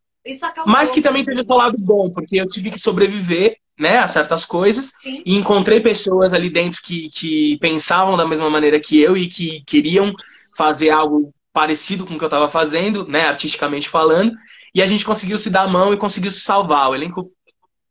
[0.65, 4.45] Mas que também teve o lado bom, porque eu tive que sobreviver né, a certas
[4.45, 5.23] coisas Sim.
[5.25, 9.63] e encontrei pessoas ali dentro que, que pensavam da mesma maneira que eu e que
[9.65, 10.13] queriam
[10.55, 14.33] fazer algo parecido com o que eu estava fazendo, né, artisticamente falando,
[14.73, 16.89] e a gente conseguiu se dar a mão e conseguiu se salvar.
[16.89, 17.31] O elenco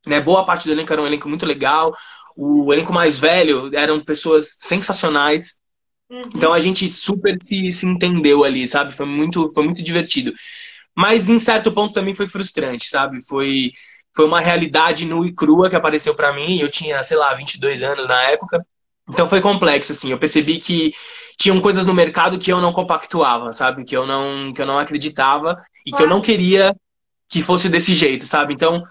[0.08, 0.20] né?
[0.20, 1.94] Boa parte do elenco era um elenco muito legal.
[2.36, 5.54] O elenco mais velho eram pessoas sensacionais.
[6.10, 6.22] Uhum.
[6.34, 8.92] Então a gente super se, se entendeu ali, sabe?
[8.94, 10.32] Foi muito, foi muito divertido.
[10.96, 13.22] Mas em certo ponto também foi frustrante, sabe?
[13.22, 13.70] Foi,
[14.14, 16.58] foi uma realidade nua e crua que apareceu para mim.
[16.58, 18.64] Eu tinha, sei lá, 22 anos na época.
[19.08, 20.10] Então foi complexo, assim.
[20.10, 20.92] Eu percebi que
[21.38, 23.84] tinham coisas no mercado que eu não compactuava, sabe?
[23.84, 26.74] Que eu não, que eu não acreditava e que eu não queria
[27.28, 28.54] que fosse desse jeito, sabe?
[28.54, 28.82] Então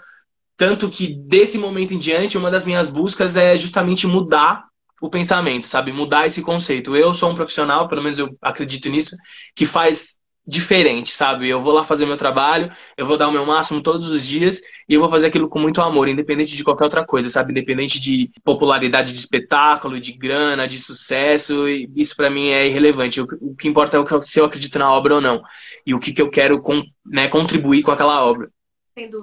[0.58, 4.66] tanto que desse momento em diante, uma das minhas buscas é justamente mudar
[5.00, 5.94] o pensamento, sabe?
[5.94, 6.96] Mudar esse conceito.
[6.96, 9.16] Eu sou um profissional, pelo menos eu acredito nisso,
[9.56, 10.18] que faz
[10.48, 11.50] diferente, sabe?
[11.50, 14.62] Eu vou lá fazer meu trabalho, eu vou dar o meu máximo todos os dias
[14.88, 17.52] e eu vou fazer aquilo com muito amor, independente de qualquer outra coisa, sabe?
[17.52, 23.20] Independente de popularidade de espetáculo, de grana, de sucesso, isso para mim é irrelevante.
[23.20, 25.44] O que importa é se eu acredito na obra ou não
[25.86, 26.62] e o que, que eu quero
[27.06, 28.50] né, contribuir com aquela obra.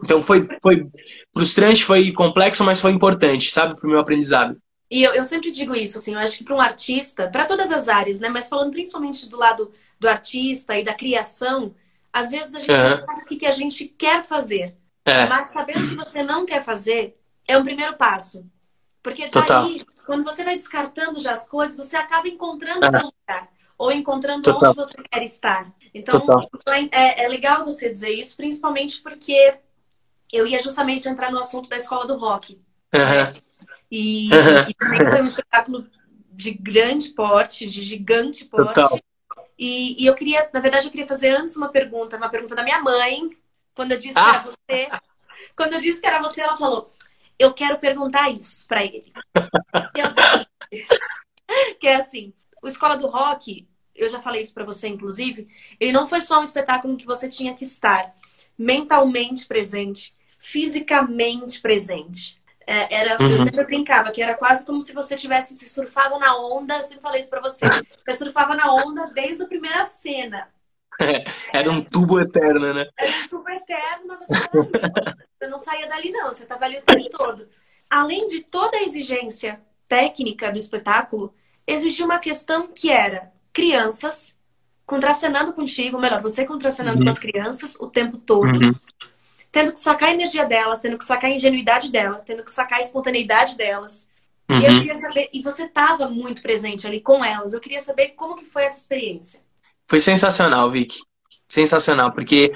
[0.03, 0.87] Então foi, foi
[1.33, 4.57] frustrante, foi complexo, mas foi importante, sabe, para o meu aprendizado.
[4.91, 7.71] E eu, eu sempre digo isso, assim, eu acho que para um artista, para todas
[7.73, 11.75] as áreas, né, mas falando principalmente do lado do artista e da criação,
[12.13, 12.91] às vezes a gente uhum.
[12.91, 14.77] não sabe o que, que a gente quer fazer.
[15.05, 15.27] É.
[15.27, 18.47] Mas saber o que você não quer fazer é um primeiro passo.
[19.03, 23.11] Porque daí, quando você vai descartando já as coisas, você acaba encontrando uhum.
[23.11, 23.49] lugar.
[23.77, 24.71] Ou encontrando Total.
[24.71, 25.75] onde você quer estar.
[25.93, 26.25] Então,
[26.93, 29.57] é, é, legal você dizer isso, principalmente porque
[30.37, 32.61] eu ia justamente entrar no assunto da escola do rock.
[32.92, 33.42] Uhum.
[33.90, 34.68] E, uhum.
[34.68, 35.87] e, também foi um espetáculo
[36.33, 38.75] de grande porte, de gigante porte.
[38.75, 38.99] Total.
[39.59, 42.64] E, e, eu queria, na verdade, eu queria fazer antes uma pergunta, uma pergunta da
[42.64, 43.31] minha mãe.
[43.75, 44.23] Quando eu disse ah.
[44.23, 45.01] que era você,
[45.57, 46.88] quando eu disse que era você, ela falou:
[47.38, 49.12] Eu quero perguntar isso para ele.
[49.94, 50.47] Que é, assim,
[51.81, 55.47] que é assim: o Escola do Rock, eu já falei isso para você, inclusive,
[55.79, 58.12] ele não foi só um espetáculo em que você tinha que estar
[58.59, 60.13] mentalmente presente,
[60.45, 62.39] fisicamente presente.
[62.67, 63.31] É, era, uhum.
[63.31, 66.77] Eu sempre brincava que era quase como se você tivesse se surfado na onda.
[66.77, 67.65] Eu sempre falei isso pra você.
[68.05, 70.49] Você surfava na onda desde a primeira cena.
[71.01, 72.87] É, era um tubo eterno, né?
[72.99, 74.71] Era um tubo eterno, mas você, ali,
[75.39, 76.29] você não saía dali, não.
[76.29, 77.49] Você estava ali o tempo todo.
[77.89, 81.35] Além de toda a exigência técnica do espetáculo,
[81.67, 84.39] exigia uma questão que era crianças
[84.87, 87.05] contracenando contigo, melhor, você contracenando uhum.
[87.05, 88.59] com as crianças o tempo todo.
[88.59, 88.75] Uhum
[89.55, 92.81] tendo que sacar a energia delas, tendo que sacar a ingenuidade delas, tendo que sacar
[92.81, 94.09] a espontaneidade delas.
[94.51, 94.59] Uhum.
[94.59, 97.55] E eu queria saber, e você estava muito presente ali com elas.
[97.55, 99.40] Eu queria saber como que foi essa experiência.
[99.87, 100.99] Foi sensacional, Vicky.
[101.47, 102.53] Sensacional, porque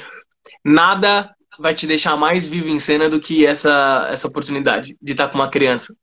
[0.65, 5.29] nada vai te deixar mais vivo em cena do que essa, essa oportunidade de estar
[5.29, 5.95] com uma criança.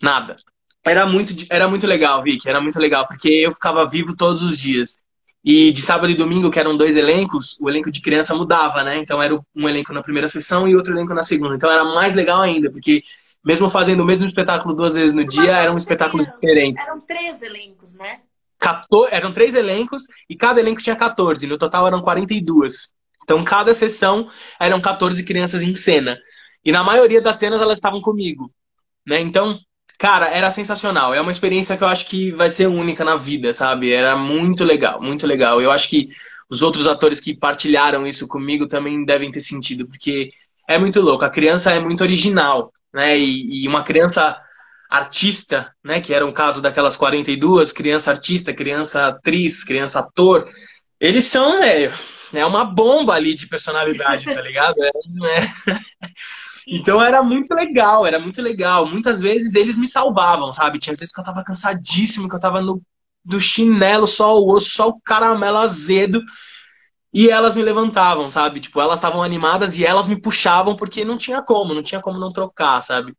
[0.00, 0.36] Nada.
[0.82, 4.58] Era muito, era muito legal, Vicky, era muito legal, porque eu ficava vivo todos os
[4.58, 4.98] dias.
[5.44, 8.96] E de sábado e domingo, que eram dois elencos, o elenco de criança mudava, né?
[8.96, 11.56] Então era um elenco na primeira sessão e outro elenco na segunda.
[11.56, 13.02] Então era mais legal ainda, porque
[13.44, 16.86] mesmo fazendo o mesmo espetáculo duas vezes no dia, eram espetáculos diferentes.
[16.86, 18.20] Eram três elencos, né?
[18.58, 21.44] 14, eram três elencos e cada elenco tinha 14.
[21.48, 22.92] No total eram 42.
[23.24, 24.28] Então cada sessão
[24.60, 26.16] eram 14 crianças em cena.
[26.64, 28.52] E na maioria das cenas elas estavam comigo.
[29.04, 29.20] Né?
[29.20, 29.58] Então
[30.02, 31.14] Cara, era sensacional.
[31.14, 33.92] É uma experiência que eu acho que vai ser única na vida, sabe?
[33.92, 35.62] Era muito legal, muito legal.
[35.62, 36.08] Eu acho que
[36.50, 40.32] os outros atores que partilharam isso comigo também devem ter sentido, porque
[40.66, 41.24] é muito louco.
[41.24, 43.16] A criança é muito original, né?
[43.16, 44.36] E, e uma criança
[44.90, 46.00] artista, né?
[46.00, 50.50] Que era um caso daquelas 42, criança artista, criança atriz, criança ator.
[50.98, 51.92] Eles são, velho,
[52.34, 54.82] é uma bomba ali de personalidade, tá ligado?
[54.82, 54.90] É...
[56.66, 58.86] Então era muito legal, era muito legal.
[58.86, 60.78] Muitas vezes eles me salvavam, sabe?
[60.78, 62.82] Tinha vezes que eu tava cansadíssimo, que eu tava no
[63.24, 66.20] do chinelo, só o osso, só o caramelo azedo.
[67.12, 68.58] E elas me levantavam, sabe?
[68.58, 72.18] Tipo, elas estavam animadas e elas me puxavam porque não tinha como, não tinha como
[72.18, 73.14] não trocar, sabe?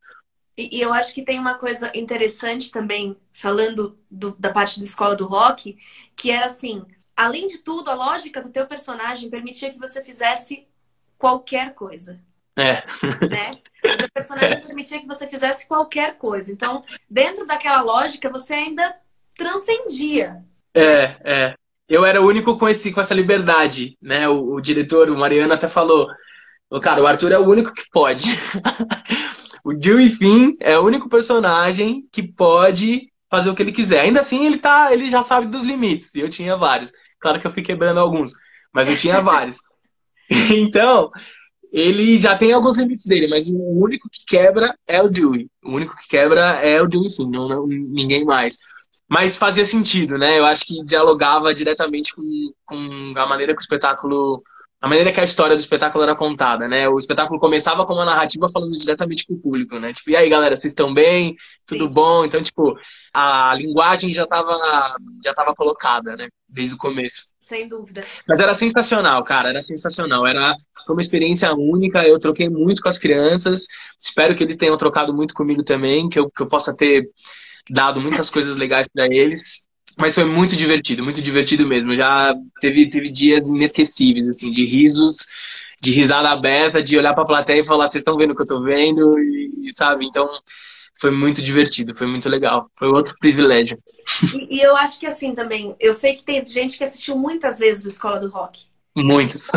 [0.57, 4.83] E, e eu acho que tem uma coisa interessante também, falando do, da parte da
[4.83, 5.77] escola do rock,
[6.15, 6.83] que era assim,
[7.15, 10.67] além de tudo, a lógica do teu personagem permitia que você fizesse
[11.17, 12.21] qualquer coisa.
[12.55, 12.83] É.
[13.27, 13.57] Né?
[14.05, 16.51] O personagem permitia que você fizesse qualquer coisa.
[16.51, 18.95] Então, dentro daquela lógica, você ainda
[19.35, 20.43] transcendia.
[20.73, 21.55] É, é.
[21.87, 24.27] Eu era o único com, esse, com essa liberdade, né?
[24.27, 26.07] O, o diretor, o Mariano, até falou:
[26.81, 28.29] Cara, o Arthur é o único que pode.
[29.63, 34.01] o Dewey Finn é o único personagem que pode fazer o que ele quiser.
[34.01, 36.13] Ainda assim, ele, tá, ele já sabe dos limites.
[36.15, 36.91] E eu tinha vários.
[37.19, 38.33] Claro que eu fui quebrando alguns,
[38.71, 39.57] mas eu tinha vários.
[40.29, 41.11] então,
[41.73, 45.49] ele já tem alguns limites dele, mas o único que quebra é o Dewey.
[45.65, 48.59] O único que quebra é o Dewey, sim, não, não, ninguém mais.
[49.09, 50.37] Mas fazia sentido, né?
[50.37, 52.23] Eu acho que dialogava diretamente com,
[52.63, 54.43] com a maneira que o espetáculo
[54.83, 56.89] a maneira que a história do espetáculo era contada, né?
[56.89, 59.93] O espetáculo começava com uma narrativa falando diretamente com o público, né?
[59.93, 61.37] Tipo, e aí, galera, vocês estão bem?
[61.65, 61.93] Tudo Sim.
[61.93, 62.25] bom?
[62.25, 62.77] Então, tipo,
[63.13, 64.59] a linguagem já estava
[65.23, 66.27] já tava colocada, né?
[66.49, 67.27] Desde o começo.
[67.39, 68.03] Sem dúvida.
[68.27, 70.27] Mas era sensacional, cara, era sensacional.
[70.27, 70.53] Era
[70.85, 73.67] foi uma experiência única, eu troquei muito com as crianças.
[73.99, 77.09] Espero que eles tenham trocado muito comigo também, que eu, que eu possa ter
[77.69, 79.63] dado muitas coisas legais para eles.
[79.97, 81.95] Mas foi muito divertido, muito divertido mesmo.
[81.95, 85.17] Já teve, teve dias inesquecíveis, assim, de risos,
[85.81, 88.41] de risada aberta, de olhar para a plateia e falar, vocês estão vendo o que
[88.41, 90.05] eu estou vendo, e, sabe?
[90.05, 90.27] Então,
[90.99, 92.71] foi muito divertido, foi muito legal.
[92.75, 93.77] Foi outro privilégio.
[94.33, 97.59] E, e, eu acho que assim também, eu sei que tem gente que assistiu muitas
[97.59, 98.65] vezes o Escola do Rock.
[98.95, 99.47] Muitas.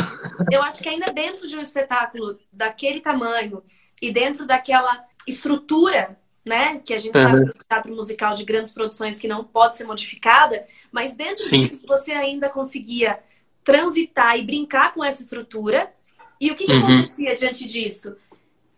[0.51, 3.63] Eu acho que ainda dentro de um espetáculo daquele tamanho
[4.01, 6.81] e dentro daquela estrutura né?
[6.85, 7.23] Que a gente uhum.
[7.25, 11.43] sabe que o teatro musical de grandes produções que não pode ser modificada, mas dentro
[11.43, 11.67] Sim.
[11.67, 13.19] disso você ainda conseguia
[13.65, 15.93] transitar e brincar com essa estrutura.
[16.41, 17.01] E o que, que uhum.
[17.01, 18.17] acontecia diante disso?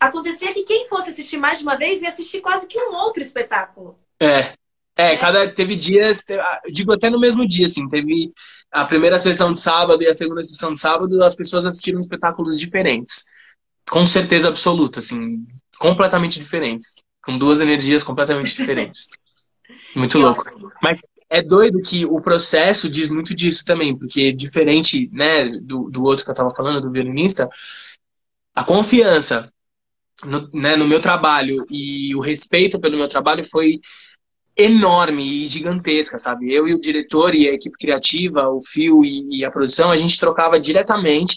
[0.00, 3.22] Acontecia que quem fosse assistir mais de uma vez ia assistir quase que um outro
[3.22, 3.98] espetáculo.
[4.18, 4.52] É.
[4.96, 5.16] É, é.
[5.16, 6.24] cada teve dias,
[6.72, 8.32] digo até no mesmo dia, assim, teve
[8.70, 12.58] a primeira sessão de sábado e a segunda sessão de sábado, as pessoas assistiram espetáculos
[12.58, 13.24] diferentes.
[13.88, 15.46] Com certeza absoluta, assim,
[15.78, 16.94] completamente diferentes
[17.28, 19.08] com duas energias completamente diferentes.
[19.94, 20.40] Muito que louco.
[20.40, 20.72] Ótimo.
[20.82, 26.02] Mas é doido que o processo diz muito disso também, porque diferente né, do, do
[26.02, 27.46] outro que eu estava falando, do violinista,
[28.54, 29.52] a confiança
[30.24, 33.78] no, né, no meu trabalho e o respeito pelo meu trabalho foi
[34.58, 36.52] enorme e gigantesca, sabe?
[36.52, 39.96] Eu e o diretor e a equipe criativa, o fio e, e a produção, a
[39.96, 41.36] gente trocava diretamente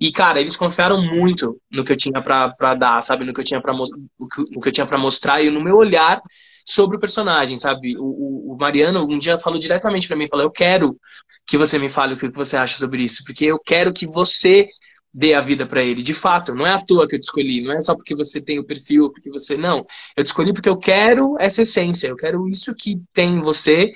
[0.00, 3.24] e, cara, eles confiaram muito no que eu tinha para dar, sabe?
[3.24, 6.20] No que eu tinha para no que eu tinha para mostrar e no meu olhar
[6.66, 7.96] sobre o personagem, sabe?
[7.98, 10.98] O, o, Mariano um dia falou diretamente para mim, falou: "Eu quero
[11.46, 14.68] que você me fale o que você acha sobre isso, porque eu quero que você
[15.14, 16.02] dê a vida para ele.
[16.02, 18.42] De fato, não é à toa que eu te escolhi, não é só porque você
[18.42, 19.86] tem o perfil, porque você não.
[20.16, 23.92] Eu te escolhi porque eu quero essa essência, eu quero isso que tem em você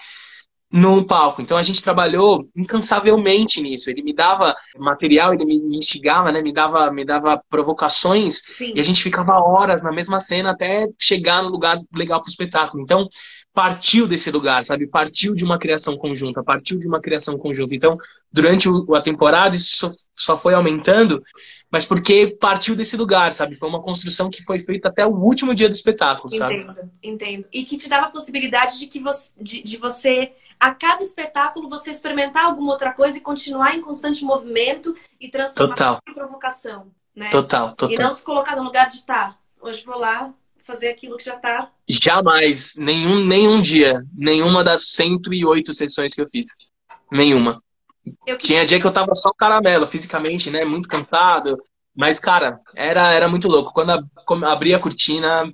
[0.71, 1.41] no palco.
[1.41, 3.91] Então a gente trabalhou incansavelmente nisso.
[3.91, 6.43] Ele me dava material, ele me instigava, né?
[6.43, 8.73] Me dava, me dava provocações Sim.
[8.75, 12.31] e a gente ficava horas na mesma cena até chegar no lugar legal para o
[12.31, 12.83] espetáculo.
[12.83, 13.09] Então
[13.59, 14.87] partiu desse lugar, sabe?
[14.87, 17.75] Partiu de uma criação conjunta, partiu de uma criação conjunta.
[17.75, 17.99] Então,
[18.33, 21.21] durante a temporada, isso só, foi aumentando,
[21.69, 23.57] mas porque partiu desse lugar, sabe?
[23.57, 26.55] Foi uma construção que foi feita até o último dia do espetáculo, entendo, sabe?
[26.55, 27.49] Entendo, entendo.
[27.53, 30.31] E que te dava a possibilidade de que você, de, de você,
[30.61, 35.99] a cada espetáculo, você experimentar alguma outra coisa e continuar em constante movimento e transformação
[36.09, 37.29] e provocação, né?
[37.31, 37.93] Total, total.
[37.93, 40.33] E não se colocar no lugar de tá, hoje vou lá
[40.69, 41.73] fazer aquilo que já tá.
[41.89, 46.49] Jamais, nenhum, nenhum dia, nenhuma das 108 sessões que eu fiz.
[47.11, 47.63] Nenhuma.
[48.27, 50.67] Eu Tinha dia que eu tava só caramelo, fisicamente, né?
[50.67, 51.57] Muito cansado.
[51.97, 53.73] Mas, cara, era, era muito louco.
[53.73, 55.51] Quando a, abria a cortina.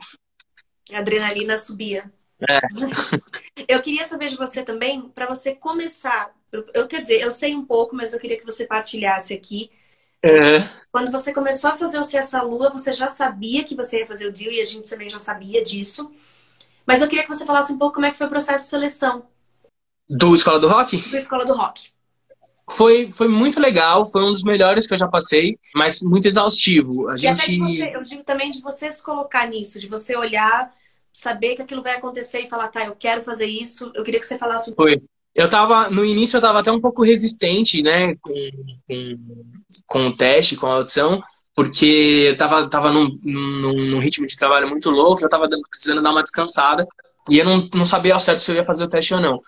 [0.92, 2.12] A adrenalina subia.
[2.50, 2.58] É.
[3.68, 6.34] eu queria saber de você também, para você começar.
[6.74, 9.70] Eu quer dizer, eu sei um pouco, mas eu queria que você partilhasse aqui.
[10.24, 10.66] É.
[10.90, 14.06] Quando você começou a fazer o Se Essa Lua, você já sabia que você ia
[14.06, 16.10] fazer o deal e a gente também já sabia disso.
[16.86, 18.70] Mas eu queria que você falasse um pouco como é que foi o processo de
[18.70, 19.26] seleção.
[20.08, 20.96] Do Escola do Rock?
[20.96, 21.90] Do Escola do Rock.
[22.70, 27.10] Foi, foi muito legal, foi um dos melhores que eu já passei, mas muito exaustivo.
[27.10, 27.58] A gente...
[27.58, 30.72] Você, eu digo também de você se colocar nisso, de você olhar,
[31.12, 33.92] saber que aquilo vai acontecer e falar, tá, eu quero fazer isso.
[33.94, 35.02] Eu queria que você falasse um Foi.
[35.34, 38.32] Eu tava, no início eu tava até um pouco resistente, né, com,
[38.86, 39.18] com,
[39.86, 41.20] com o teste, com a audição,
[41.54, 46.02] porque eu tava, tava num, num, num, ritmo de trabalho muito louco, eu tava precisando
[46.02, 46.86] dar uma descansada,
[47.28, 49.40] e eu não, não sabia ao certo se eu ia fazer o teste ou não.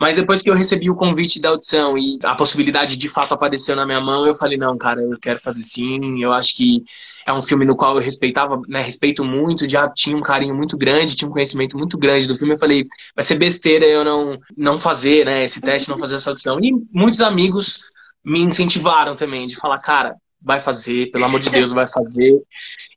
[0.00, 3.76] Mas depois que eu recebi o convite da audição e a possibilidade de fato apareceu
[3.76, 6.22] na minha mão, eu falei, não, cara, eu quero fazer sim.
[6.22, 6.82] Eu acho que
[7.26, 10.78] é um filme no qual eu respeitava, né, respeito muito, já tinha um carinho muito
[10.78, 12.54] grande, tinha um conhecimento muito grande do filme.
[12.54, 16.30] Eu falei, vai ser besteira eu não, não fazer, né, esse teste, não fazer essa
[16.30, 16.58] audição.
[16.58, 17.80] E muitos amigos
[18.24, 22.40] me incentivaram também, de falar, cara, vai fazer, pelo amor de Deus, vai fazer.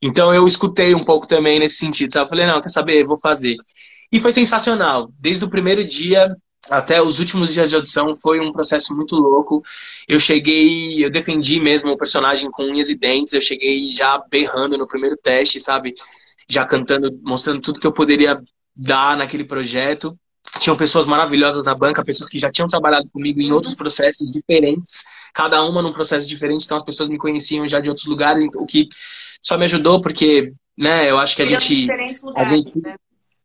[0.01, 2.25] Então eu escutei um pouco também nesse sentido, sabe?
[2.25, 3.57] Eu falei, não, quer saber, vou fazer.
[4.09, 5.11] E foi sensacional.
[5.19, 6.33] Desde o primeiro dia,
[6.69, 9.61] até os últimos dias de audição foi um processo muito louco.
[10.07, 14.77] Eu cheguei, eu defendi mesmo o personagem com unhas e dentes, eu cheguei já berrando
[14.77, 15.93] no primeiro teste, sabe?
[16.47, 18.41] Já cantando, mostrando tudo que eu poderia
[18.75, 20.17] dar naquele projeto.
[20.59, 25.03] Tinham pessoas maravilhosas na banca, pessoas que já tinham trabalhado comigo em outros processos diferentes,
[25.33, 28.65] cada uma num processo diferente, então as pessoas me conheciam já de outros lugares, o
[28.65, 28.87] que
[29.41, 32.95] só me ajudou porque, né, eu acho que a gente, lugares, a gente né?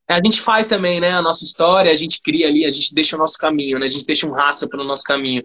[0.09, 3.15] A gente faz também, né, a nossa história, a gente cria ali, a gente deixa
[3.15, 5.45] o nosso caminho, né, a gente deixa um rastro pelo nosso caminho.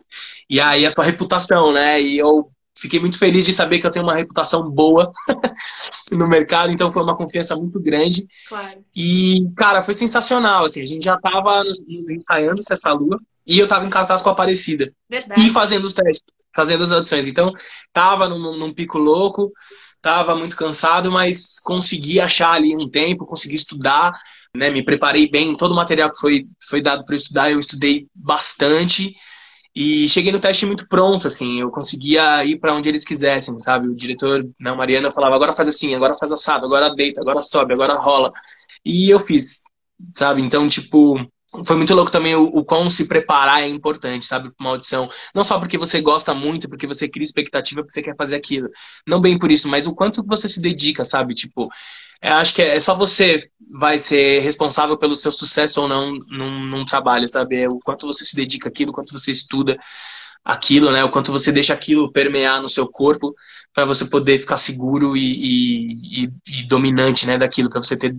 [0.49, 3.91] E aí a sua reputação, né, e eu fiquei muito feliz de saber que eu
[3.91, 5.11] tenho uma reputação boa
[6.11, 8.25] no mercado, então foi uma confiança muito grande.
[8.47, 8.83] Claro.
[8.95, 13.59] E, cara, foi sensacional, assim, a gente já tava nos, nos ensaiando essa lua e
[13.59, 14.93] eu tava em cartaz com a Aparecida.
[15.09, 15.41] Verdade.
[15.41, 16.23] E fazendo os testes,
[16.55, 17.27] fazendo as audições.
[17.27, 17.51] Então,
[17.91, 19.51] tava num, num pico louco,
[20.01, 24.13] tava muito cansado, mas consegui achar ali um tempo, consegui estudar,
[24.55, 24.69] né?
[24.69, 29.15] Me preparei bem, todo o material que foi, foi dado para estudar, eu estudei bastante
[29.75, 33.87] e cheguei no teste muito pronto, assim, eu conseguia ir para onde eles quisessem, sabe?
[33.87, 37.41] O diretor, não, né, Mariana, falava, agora faz assim, agora faz assado, agora deita, agora
[37.41, 38.31] sobe, agora rola.
[38.85, 39.61] E eu fiz,
[40.15, 40.43] sabe?
[40.43, 41.17] Então, tipo,
[41.65, 45.09] foi muito louco também o, o quão se preparar é importante, sabe, para uma audição.
[45.33, 48.69] Não só porque você gosta muito, porque você cria expectativa, porque você quer fazer aquilo.
[49.07, 51.33] Não bem por isso, mas o quanto você se dedica, sabe?
[51.33, 51.67] Tipo,
[52.23, 56.13] é, acho que é, é só você vai ser responsável pelo seu sucesso ou não
[56.29, 57.61] num, num trabalho, sabe?
[57.61, 59.77] É o quanto você se dedica àquilo, o quanto você estuda
[60.43, 61.03] aquilo, né?
[61.03, 63.35] O quanto você deixa aquilo permear no seu corpo
[63.73, 67.37] para você poder ficar seguro e, e, e dominante, né?
[67.37, 68.15] Daquilo, para você ter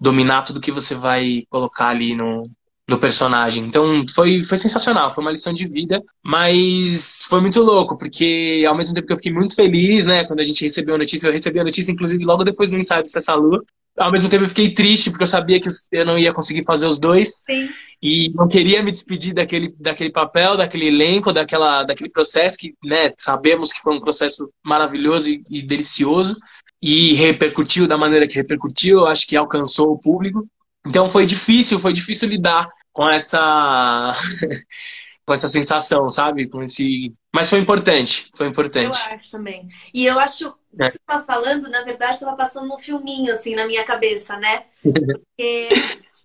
[0.00, 2.50] dominar tudo que você vai colocar ali no,
[2.88, 3.64] do personagem.
[3.64, 8.76] Então foi, foi sensacional, foi uma lição de vida, mas foi muito louco, porque ao
[8.76, 11.32] mesmo tempo que eu fiquei muito feliz, né, quando a gente recebeu a notícia, eu
[11.32, 13.64] recebi a notícia inclusive logo depois do ensaio do Cessa Lua.
[13.98, 16.86] Ao mesmo tempo eu fiquei triste, porque eu sabia que eu não ia conseguir fazer
[16.86, 17.42] os dois.
[17.46, 17.68] Sim.
[18.02, 23.10] E não queria me despedir daquele, daquele papel, daquele elenco, daquela, daquele processo que, né,
[23.16, 26.36] sabemos que foi um processo maravilhoso e, e delicioso.
[26.80, 30.46] E repercutiu da maneira que repercutiu, acho que alcançou o público.
[30.86, 34.14] Então foi difícil, foi difícil lidar com essa
[35.26, 36.48] com essa sensação, sabe?
[36.48, 38.86] Com esse, mas foi importante, foi importante.
[38.86, 39.68] Eu acho também.
[39.92, 40.90] E eu acho é.
[40.90, 44.64] você estava falando, na verdade, estava passando um filminho assim na minha cabeça, né?
[44.82, 45.68] Porque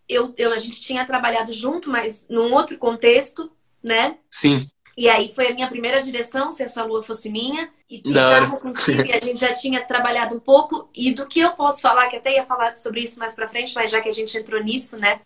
[0.08, 3.52] eu, eu a gente tinha trabalhado junto, mas num outro contexto,
[3.84, 4.18] né?
[4.30, 4.70] Sim.
[4.98, 7.70] E aí foi a minha primeira direção, se essa lua fosse minha.
[7.90, 10.90] E estava contigo e a gente já tinha trabalhado um pouco.
[10.94, 13.74] E do que eu posso falar, que até ia falar sobre isso mais pra frente,
[13.74, 15.22] mas já que a gente entrou nisso, né?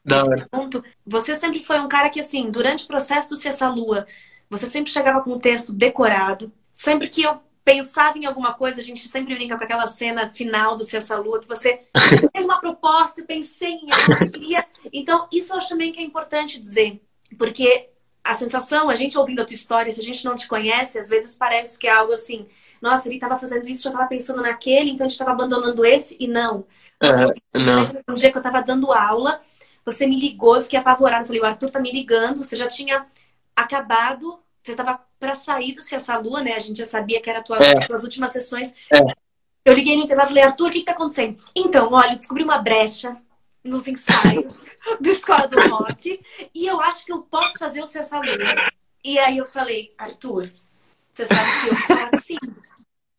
[0.51, 4.05] Ponto, você sempre foi um cara que, assim, durante o processo do Se Essa Lua,
[4.49, 6.51] você sempre chegava com o texto decorado.
[6.71, 10.75] Sempre que eu pensava em alguma coisa, a gente sempre brinca com aquela cena final
[10.75, 11.81] do Se Essa Lua, que você
[12.31, 14.63] tem uma proposta, eu pensei em algo, queria.
[14.93, 17.01] Então, isso eu acho também que é importante dizer,
[17.37, 17.89] porque
[18.25, 21.07] a sensação, a gente ouvindo a tua história, se a gente não te conhece, às
[21.07, 22.47] vezes parece que é algo assim,
[22.81, 26.17] nossa, ele estava fazendo isso, já estava pensando naquele, então a gente estava abandonando esse,
[26.19, 26.65] e não.
[27.03, 27.95] Uhum, não.
[28.09, 29.41] Um dia que eu estava dando aula,
[29.85, 31.25] você me ligou, eu fiquei apavorada.
[31.25, 33.05] Falei, o Arthur tá me ligando, você já tinha
[33.55, 36.53] acabado, você estava para sair do Ciência Lua, né?
[36.53, 37.85] A gente já sabia que era tua, é.
[37.85, 38.73] tuas últimas sessões.
[38.91, 38.99] É.
[39.63, 41.37] Eu liguei no intervalo e falei, Arthur, o que, que tá acontecendo?
[41.55, 43.15] Então, olha, eu descobri uma brecha
[43.65, 46.21] nos ensaios do Escola do Rock
[46.53, 48.71] e eu acho que eu posso fazer o Ciência Lua.
[49.03, 50.49] E aí eu falei, Arthur,
[51.11, 52.37] você sabe que eu falo assim,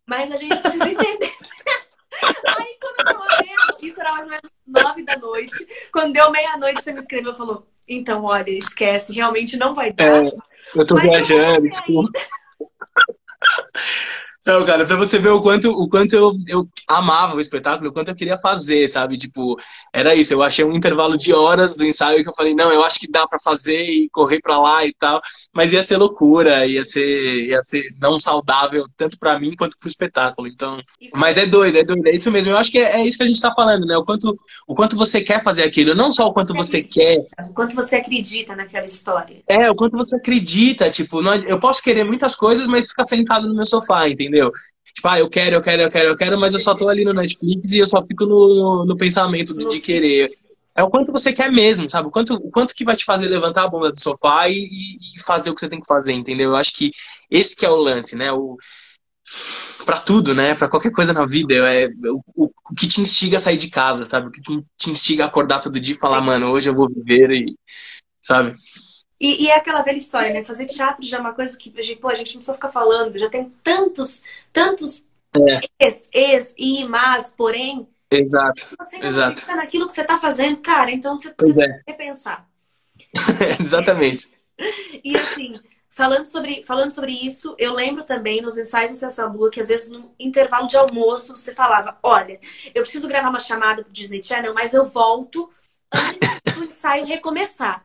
[0.07, 1.35] mas a gente precisa entender.
[2.17, 5.69] Aí quando eu vendo, isso era mais ou menos nove da noite.
[5.93, 10.25] Quando deu meia-noite, você me escreveu e falou: Então, olha, esquece, realmente não vai dar.
[10.25, 10.33] É,
[10.75, 12.19] eu tô viajando, desculpa.
[14.47, 17.93] Não, cara, pra você ver o quanto, o quanto eu, eu amava o espetáculo, o
[17.93, 19.19] quanto eu queria fazer, sabe?
[19.19, 19.57] Tipo,
[19.93, 20.33] era isso.
[20.33, 23.11] Eu achei um intervalo de horas do ensaio que eu falei, não, eu acho que
[23.11, 25.21] dá para fazer e correr para lá e tal.
[25.57, 29.89] Mas ia ser loucura, ia ser, ia ser não saudável, tanto para mim quanto pro
[29.89, 30.47] espetáculo.
[30.47, 30.79] Então,
[31.15, 32.53] mas é doido, é doido, é isso mesmo.
[32.53, 33.97] Eu acho que é, é isso que a gente tá falando, né?
[33.97, 34.39] O quanto,
[34.69, 37.27] o quanto você quer fazer aquilo, não só o quanto você, você quer.
[37.49, 39.43] O quanto você acredita naquela história.
[39.49, 43.49] É, o quanto você acredita, tipo, não, eu posso querer muitas coisas, mas ficar sentado
[43.49, 44.53] no meu sofá, entendeu?
[44.95, 47.03] Tipo, ah, eu quero, eu quero, eu quero, eu quero, mas eu só tô ali
[47.03, 50.37] no Netflix e eu só fico no, no pensamento de, de querer.
[50.77, 52.09] É o quanto você quer mesmo, sabe?
[52.09, 55.23] O quanto, o quanto que vai te fazer levantar a bunda do sofá e, e
[55.23, 56.51] fazer o que você tem que fazer, entendeu?
[56.51, 56.93] Eu acho que
[57.31, 58.31] esse que é o lance, né?
[58.31, 58.59] O,
[59.87, 60.55] para tudo, né?
[60.55, 63.71] Para qualquer coisa na vida, é o, o, o, que te instiga a sair de
[63.71, 64.29] casa, sabe?
[64.29, 64.43] O que
[64.77, 67.57] te instiga a acordar todo dia e falar, mano, hoje eu vou viver e,
[68.21, 68.53] sabe?
[69.19, 70.43] E, e, é aquela velha história, né?
[70.43, 73.31] Fazer teatro já é uma coisa que, pô, a gente não precisa ficar falando, já
[73.31, 74.21] tem tantos,
[74.53, 75.87] tantos é.
[75.87, 77.89] es, es, e, mas, porém.
[78.11, 78.67] Exato.
[78.79, 79.29] Você não Exato.
[79.31, 81.83] acredita naquilo que você está fazendo, cara, então você precisa é.
[81.87, 82.49] repensar.
[83.61, 84.31] Exatamente.
[85.03, 89.51] e assim, falando sobre, falando sobre isso, eu lembro também nos ensaios do Cessa Lua
[89.51, 92.39] que às vezes no intervalo de almoço você falava: Olha,
[92.75, 95.51] eu preciso gravar uma chamada pro Disney Channel, mas eu volto
[95.93, 97.85] antes do ensaio recomeçar.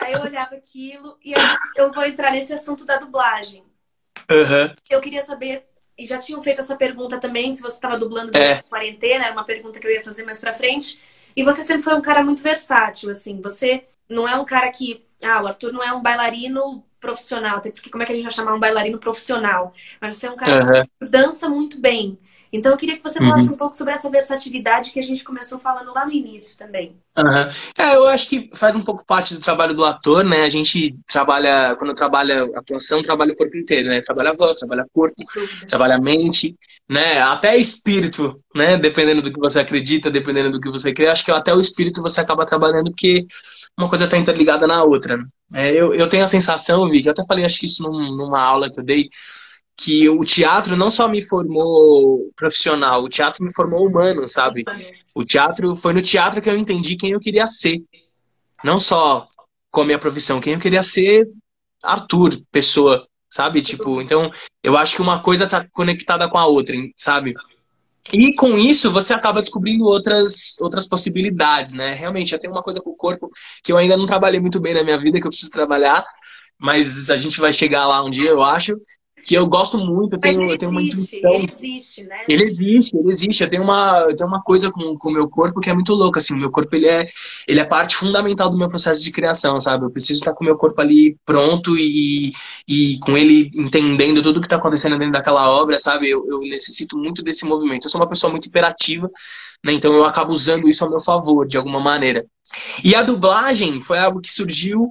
[0.00, 3.64] Aí eu olhava aquilo e aí eu vou entrar nesse assunto da dublagem.
[4.30, 4.74] Uhum.
[4.88, 5.66] Eu queria saber,
[6.00, 8.60] e já tinham feito essa pergunta também, se você estava dublando durante é.
[8.60, 10.98] a quarentena, era uma pergunta que eu ia fazer mais pra frente.
[11.36, 13.38] E você sempre foi um cara muito versátil, assim.
[13.42, 15.04] Você não é um cara que.
[15.22, 18.32] Ah, o Arthur não é um bailarino profissional, porque como é que a gente vai
[18.32, 19.74] chamar um bailarino profissional?
[20.00, 20.84] Mas você é um cara uhum.
[20.84, 22.18] que dança muito bem.
[22.52, 23.54] Então eu queria que você falasse uhum.
[23.54, 26.96] um pouco sobre essa versatilidade que a gente começou falando lá no início também.
[27.16, 27.52] Uhum.
[27.78, 30.42] É, eu acho que faz um pouco parte do trabalho do ator, né?
[30.42, 34.00] A gente trabalha, quando trabalha atuação, trabalha o corpo inteiro, né?
[34.00, 35.14] Trabalha a voz, trabalha corpo,
[35.68, 36.56] trabalha a mente,
[36.88, 37.20] né?
[37.20, 38.76] Até espírito, né?
[38.76, 41.08] Dependendo do que você acredita, dependendo do que você crê.
[41.08, 43.26] Acho que até o espírito você acaba trabalhando porque
[43.78, 45.18] uma coisa está interligada na outra.
[45.52, 48.16] É, eu, eu tenho a sensação, Vi, que eu até falei, acho que isso num,
[48.16, 49.08] numa aula que eu dei,
[49.82, 54.62] que o teatro não só me formou profissional, o teatro me formou humano, sabe?
[55.14, 57.78] O teatro foi no teatro que eu entendi quem eu queria ser.
[58.62, 59.26] Não só
[59.70, 61.26] com a minha profissão, quem eu queria ser
[61.82, 63.62] Arthur, pessoa, sabe?
[63.62, 64.30] Tipo, então
[64.62, 67.32] eu acho que uma coisa tá conectada com a outra, sabe?
[68.12, 71.94] E com isso você acaba descobrindo outras, outras possibilidades, né?
[71.94, 73.30] Realmente, eu tenho uma coisa com o corpo
[73.62, 76.04] que eu ainda não trabalhei muito bem na minha vida, que eu preciso trabalhar,
[76.58, 78.78] mas a gente vai chegar lá um dia, eu acho
[79.24, 81.34] que eu gosto muito, eu tenho, eu tenho uma intuição.
[81.34, 82.24] Ele existe, né?
[82.28, 83.42] Ele existe, ele existe.
[83.42, 86.18] Eu tenho uma, eu tenho uma coisa com, o meu corpo que é muito louca,
[86.18, 86.34] assim.
[86.34, 87.08] O meu corpo, ele é,
[87.46, 89.84] ele é parte fundamental do meu processo de criação, sabe?
[89.84, 92.32] Eu preciso estar com o meu corpo ali pronto e,
[92.66, 96.10] e com ele entendendo tudo que está acontecendo dentro daquela obra, sabe?
[96.10, 97.86] Eu, eu necessito muito desse movimento.
[97.86, 99.10] Eu sou uma pessoa muito imperativa,
[99.64, 99.72] né?
[99.72, 102.24] Então eu acabo usando isso ao meu favor, de alguma maneira.
[102.82, 104.90] E a dublagem foi algo que surgiu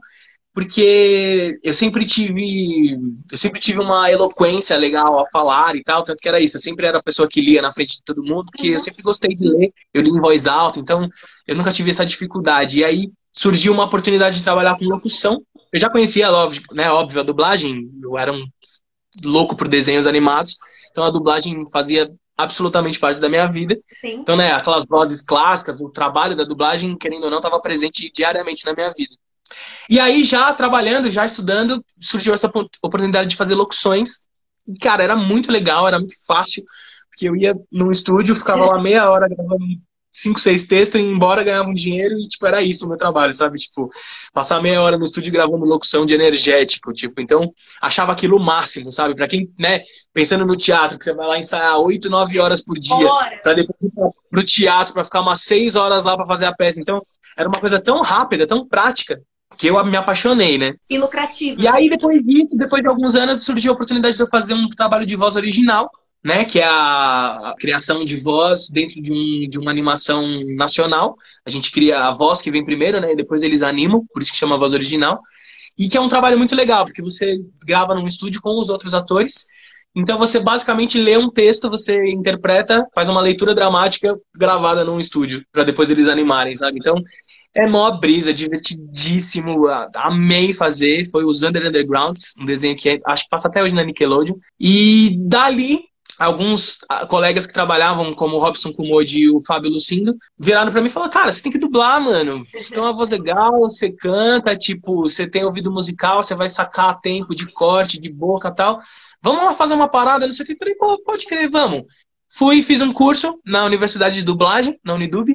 [0.53, 2.97] porque eu sempre tive
[3.31, 6.61] eu sempre tive uma eloquência legal a falar e tal, tanto que era isso, eu
[6.61, 9.33] sempre era a pessoa que lia na frente de todo mundo, porque eu sempre gostei
[9.33, 11.07] de ler, eu li em voz alta, então
[11.47, 12.79] eu nunca tive essa dificuldade.
[12.79, 15.41] E aí surgiu uma oportunidade de trabalhar com locução.
[15.71, 18.43] Eu já conhecia, óbvio, né, óbvio a dublagem, eu era um
[19.23, 20.57] louco por desenhos animados,
[20.91, 23.77] então a dublagem fazia absolutamente parte da minha vida.
[24.01, 24.13] Sim.
[24.13, 28.65] Então, né, aquelas vozes clássicas, o trabalho da dublagem, querendo ou não, estava presente diariamente
[28.65, 29.13] na minha vida.
[29.89, 34.11] E aí, já trabalhando, já estudando, surgiu essa oportunidade de fazer locuções.
[34.67, 36.63] E, cara, era muito legal, era muito fácil,
[37.09, 39.65] porque eu ia num estúdio, ficava lá meia hora gravando
[40.11, 43.33] cinco, seis textos, ia embora, ganhava um dinheiro e, tipo, era isso o meu trabalho,
[43.33, 43.57] sabe?
[43.57, 43.89] Tipo,
[44.33, 48.91] passar meia hora no estúdio gravando locução de energético, tipo, então, achava aquilo o máximo,
[48.91, 49.15] sabe?
[49.15, 49.83] Pra quem, né,
[50.13, 53.39] pensando no teatro, que você vai lá ensaiar oito, nove horas por dia, Bora.
[53.41, 53.91] pra depois ir
[54.29, 56.81] pro teatro, pra ficar umas seis horas lá pra fazer a peça.
[56.81, 57.05] Então,
[57.37, 59.21] era uma coisa tão rápida, tão prática,
[59.59, 60.73] que eu me apaixonei, né?
[60.89, 61.59] E lucrativo.
[61.59, 64.69] E aí, depois disso, depois de alguns anos, surgiu a oportunidade de eu fazer um
[64.69, 65.91] trabalho de voz original,
[66.23, 66.45] né?
[66.45, 71.17] Que é a, criação de voz dentro de, um, de uma animação nacional.
[71.45, 73.11] A gente cria a voz que vem primeiro, né?
[73.11, 75.19] E depois eles animam, por isso que chama voz original.
[75.77, 78.93] E que é um trabalho muito legal, porque você grava num estúdio com os outros
[78.93, 79.45] atores.
[79.93, 85.43] Então você basicamente lê um texto, você interpreta, faz uma leitura dramática gravada num estúdio,
[85.51, 86.77] para depois eles animarem, sabe?
[86.79, 87.03] Então
[87.59, 89.67] é mó brisa, divertidíssimo.
[89.95, 91.05] Amei fazer.
[91.09, 94.35] Foi o Thunder Undergrounds, um desenho que é, acho que passa até hoje na Nickelodeon.
[94.59, 95.81] E dali,
[96.17, 100.81] alguns ah, colegas que trabalhavam, como o Robson Kumodi e o Fábio Lucindo, viraram para
[100.81, 102.45] mim e falaram: Cara, você tem que dublar, mano.
[102.51, 106.99] Você tem uma voz legal, você canta, tipo, você tem ouvido musical, você vai sacar
[107.01, 108.81] tempo de corte, de boca tal.
[109.21, 110.53] Vamos lá fazer uma parada, não sei o que.
[110.53, 111.83] Eu falei: Pô, pode crer, vamos.
[112.31, 115.33] Fui, fiz um curso na Universidade de Dublagem, na Unidub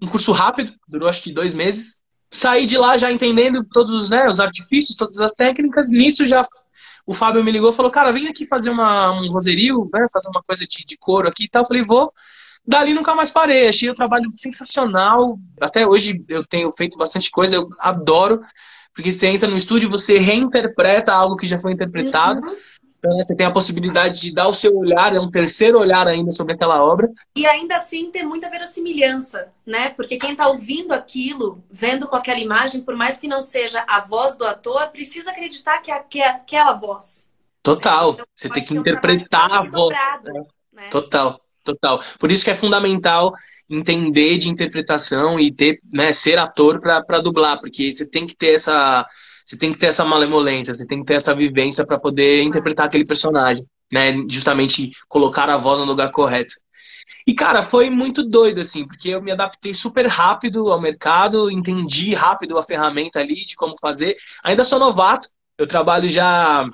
[0.00, 2.00] um curso rápido, durou acho que dois meses.
[2.30, 5.90] Saí de lá já entendendo todos os, né, os artifícios, todas as técnicas.
[5.90, 6.44] Nisso já
[7.06, 10.28] o Fábio me ligou e falou: Cara, vem aqui fazer uma, um roserio, né, fazer
[10.28, 11.62] uma coisa de, de couro aqui e tal.
[11.62, 12.12] Eu falei: Vou.
[12.68, 13.68] Dali nunca mais parei.
[13.68, 15.38] Achei o trabalho sensacional.
[15.60, 18.40] Até hoje eu tenho feito bastante coisa, eu adoro.
[18.92, 22.40] Porque você entra no estúdio, você reinterpreta algo que já foi interpretado.
[22.40, 22.56] Uhum.
[22.98, 26.06] Então, né, você tem a possibilidade de dar o seu olhar, é um terceiro olhar
[26.08, 27.08] ainda sobre aquela obra.
[27.34, 29.90] E ainda assim ter muita verossimilhança, né?
[29.90, 34.00] Porque quem está ouvindo aquilo, vendo com aquela imagem, por mais que não seja a
[34.00, 37.26] voz do ator, precisa acreditar que é, que aquela voz.
[37.62, 38.12] Total.
[38.14, 39.96] Então, você tem que, que interpretar é um a voz.
[39.96, 40.32] Dobrado,
[40.72, 40.88] né?
[40.90, 42.00] Total, total.
[42.18, 43.34] Por isso que é fundamental
[43.68, 48.54] entender de interpretação e ter, né, ser ator para dublar, porque você tem que ter
[48.54, 49.04] essa
[49.46, 52.86] você tem que ter essa malemolência, você tem que ter essa vivência para poder interpretar
[52.86, 54.12] aquele personagem, né?
[54.28, 56.54] Justamente colocar a voz no lugar correto.
[57.24, 62.12] E, cara, foi muito doido, assim, porque eu me adaptei super rápido ao mercado, entendi
[62.12, 64.16] rápido a ferramenta ali de como fazer.
[64.42, 66.68] Ainda sou novato, eu trabalho já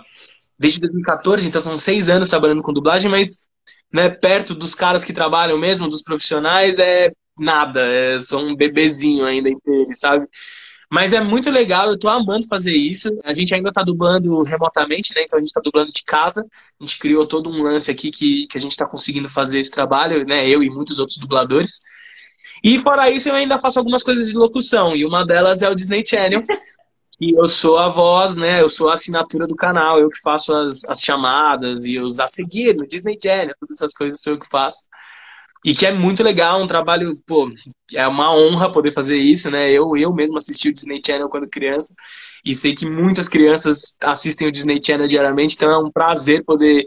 [0.58, 3.46] desde 2014, então são seis anos trabalhando com dublagem, mas
[3.92, 9.24] né, perto dos caras que trabalham mesmo, dos profissionais, é nada, é, sou um bebezinho
[9.26, 10.26] ainda entre eles, sabe?
[10.92, 13.08] Mas é muito legal, eu tô amando fazer isso.
[13.24, 15.22] A gente ainda tá dublando remotamente, né?
[15.22, 16.46] Então a gente tá dublando de casa.
[16.78, 19.70] A gente criou todo um lance aqui que, que a gente tá conseguindo fazer esse
[19.70, 20.46] trabalho, né?
[20.46, 21.80] Eu e muitos outros dubladores.
[22.62, 24.94] E fora isso, eu ainda faço algumas coisas de locução.
[24.94, 26.44] E uma delas é o Disney Channel.
[27.20, 28.60] E eu sou a voz, né?
[28.60, 32.26] Eu sou a assinatura do canal, eu que faço as, as chamadas e os a
[32.26, 34.80] seguir no Disney Channel, todas essas coisas sou eu que faço.
[35.64, 37.52] E que é muito legal, um trabalho, pô,
[37.94, 39.70] é uma honra poder fazer isso, né?
[39.70, 41.94] Eu, eu mesmo assisti o Disney Channel quando criança
[42.44, 46.86] e sei que muitas crianças assistem o Disney Channel diariamente, então é um prazer poder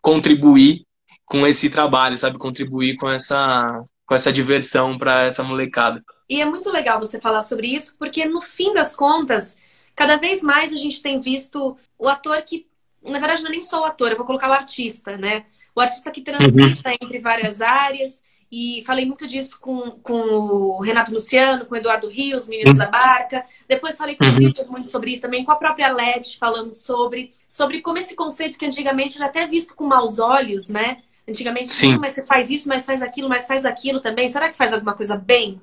[0.00, 0.86] contribuir
[1.24, 2.38] com esse trabalho, sabe?
[2.38, 6.02] Contribuir com essa, com essa diversão para essa molecada.
[6.28, 9.56] E é muito legal você falar sobre isso, porque no fim das contas,
[9.96, 12.66] cada vez mais a gente tem visto o ator que,
[13.02, 15.46] na verdade, não é nem só o ator, eu vou colocar o artista, né?
[15.74, 16.96] O artista que transita uhum.
[17.00, 18.22] entre várias áreas.
[18.50, 22.78] E falei muito disso com, com o Renato Luciano, com o Eduardo Rios, Meninos uhum.
[22.78, 23.44] da Barca.
[23.66, 24.30] Depois falei com uhum.
[24.30, 28.14] o Vitor muito sobre isso também, com a própria LED falando sobre, sobre como esse
[28.14, 30.98] conceito que antigamente era até visto com maus olhos, né?
[31.26, 31.96] Antigamente, Sim.
[31.98, 34.28] mas você faz isso, mas faz aquilo, mas faz aquilo também.
[34.28, 35.60] Será que faz alguma coisa bem?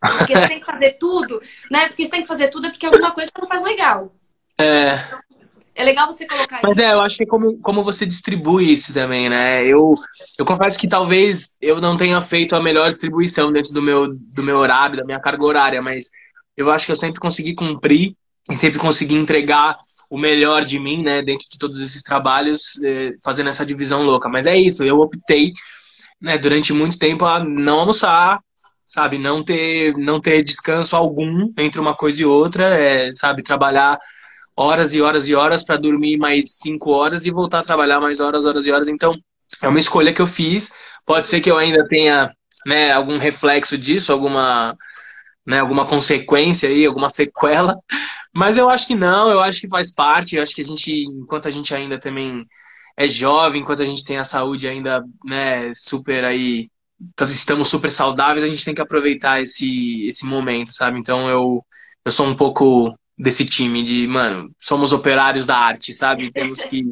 [0.00, 1.40] Porque você tem que fazer tudo,
[1.70, 1.86] né?
[1.86, 4.12] Porque você tem que fazer tudo é porque alguma coisa não faz legal.
[4.58, 4.98] É.
[5.74, 6.80] É legal você colocar Mas isso.
[6.80, 9.64] é, eu acho que é como, como você distribui isso também, né?
[9.66, 9.94] Eu,
[10.38, 14.42] eu confesso que talvez eu não tenha feito a melhor distribuição dentro do meu, do
[14.42, 16.10] meu horário, da minha carga horária, mas
[16.56, 18.14] eu acho que eu sempre consegui cumprir
[18.50, 19.78] e sempre consegui entregar
[20.10, 24.28] o melhor de mim, né, dentro de todos esses trabalhos, eh, fazendo essa divisão louca.
[24.28, 25.52] Mas é isso, eu optei,
[26.20, 28.38] né, durante muito tempo a não almoçar,
[28.86, 33.98] sabe, não ter, não ter descanso algum entre uma coisa e outra, é, sabe, trabalhar
[34.56, 38.20] horas e horas e horas para dormir mais cinco horas e voltar a trabalhar mais
[38.20, 38.88] horas, horas e horas.
[38.88, 39.14] Então,
[39.60, 40.72] é uma escolha que eu fiz.
[41.06, 42.30] Pode ser que eu ainda tenha
[42.66, 44.76] né, algum reflexo disso, alguma,
[45.46, 47.76] né, alguma consequência aí, alguma sequela.
[48.34, 50.36] Mas eu acho que não, eu acho que faz parte.
[50.36, 52.46] Eu acho que a gente, enquanto a gente ainda também
[52.96, 56.70] é jovem, enquanto a gente tem a saúde ainda né, super aí,
[57.20, 60.98] estamos super saudáveis, a gente tem que aproveitar esse, esse momento, sabe?
[60.98, 61.64] Então eu,
[62.04, 66.30] eu sou um pouco desse time de, mano, somos operários da arte, sabe?
[66.30, 66.84] Temos que,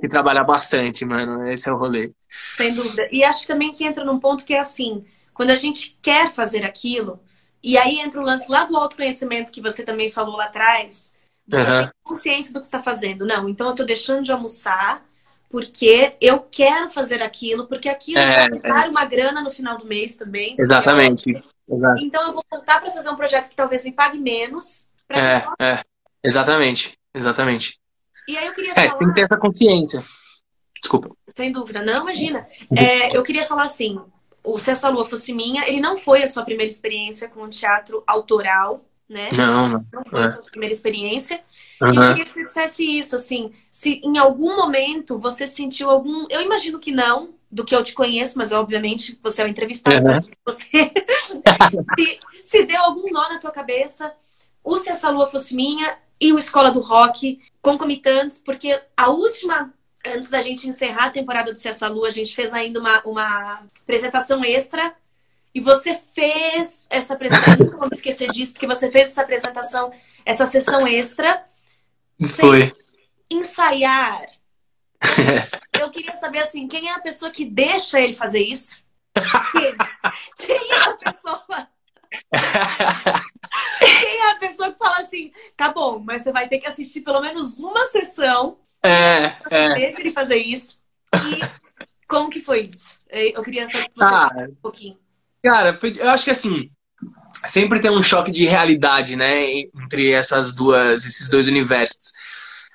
[0.00, 1.46] que trabalhar bastante, mano.
[1.48, 2.12] Esse é o rolê.
[2.56, 3.08] Sem dúvida.
[3.10, 6.64] E acho também que entra num ponto que é assim, quando a gente quer fazer
[6.64, 7.20] aquilo,
[7.62, 11.12] e aí entra o lance lá do autoconhecimento que você também falou lá atrás,
[11.46, 11.80] você uhum.
[11.80, 13.26] tem consciência do que está fazendo.
[13.26, 15.04] Não, então eu estou deixando de almoçar
[15.48, 18.88] porque eu quero fazer aquilo, porque aquilo é, vai dar é.
[18.88, 20.56] uma grana no final do mês também.
[20.58, 21.42] Exatamente.
[21.68, 22.04] Exato.
[22.04, 24.88] Então eu vou voltar para fazer um projeto que talvez me pague menos.
[25.08, 25.82] É, é,
[26.22, 27.78] exatamente, exatamente.
[28.26, 28.98] E aí eu queria é, falar...
[28.98, 30.04] tem que ter essa consciência.
[30.80, 31.10] Desculpa.
[31.34, 32.46] Sem dúvida, não, imagina.
[32.76, 34.00] É, eu queria falar assim,
[34.42, 38.02] o Se Essa Lua Fosse Minha, ele não foi a sua primeira experiência com teatro
[38.06, 39.30] autoral, né?
[39.36, 39.86] Não, não.
[39.92, 40.24] Não foi é.
[40.26, 41.40] a sua primeira experiência.
[41.80, 41.92] Uhum.
[41.92, 46.26] E eu queria que você dissesse isso, assim, se em algum momento você sentiu algum.
[46.30, 50.10] Eu imagino que não, do que eu te conheço, mas obviamente você é o entrevistado,
[50.10, 50.20] uhum.
[50.44, 50.92] você
[51.98, 54.12] se, se, deu algum nó na tua cabeça,
[54.64, 59.72] o Se Essa Lua Fosse Minha e o Escola do Rock concomitantes, porque a última,
[60.06, 63.02] antes da gente encerrar a temporada do Se Essa Lua, a gente fez ainda uma,
[63.02, 64.94] uma apresentação extra
[65.54, 69.92] e você fez essa apresentação, não vou me esquecer disso, porque você fez essa apresentação,
[70.24, 71.44] essa sessão extra
[72.36, 72.74] foi.
[73.30, 74.26] ensaiar.
[75.78, 78.82] Eu queria saber assim, quem é a pessoa que deixa ele fazer isso?
[79.52, 79.76] Quem,
[80.38, 81.68] quem é a pessoa?
[83.78, 87.02] Quem é a pessoa que fala assim, tá bom, mas você vai ter que assistir
[87.02, 88.58] pelo menos uma sessão.
[88.82, 89.74] É, é.
[89.74, 90.80] Deixa ele fazer isso.
[91.14, 91.40] E
[92.08, 92.98] como que foi isso?
[93.10, 94.98] Eu queria saber ah, um pouquinho.
[95.42, 96.70] Cara, eu acho que assim,
[97.46, 102.12] sempre tem um choque de realidade, né, entre essas duas, esses dois universos.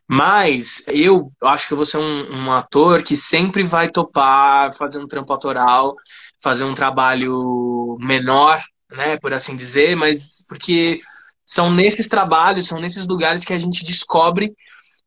[0.07, 4.97] Mas eu acho que eu vou ser um, um, ator que sempre vai topar fazer
[4.97, 5.95] um trampo autoral,
[6.41, 8.59] fazer um trabalho menor,
[8.91, 10.99] né, por assim dizer, mas porque
[11.45, 14.53] são nesses trabalhos, são nesses lugares que a gente descobre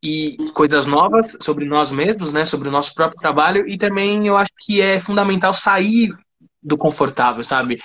[0.02, 4.36] e coisas novas sobre nós mesmos, né, sobre o nosso próprio trabalho e também eu
[4.36, 6.10] acho que é fundamental sair
[6.62, 7.80] do confortável, sabe?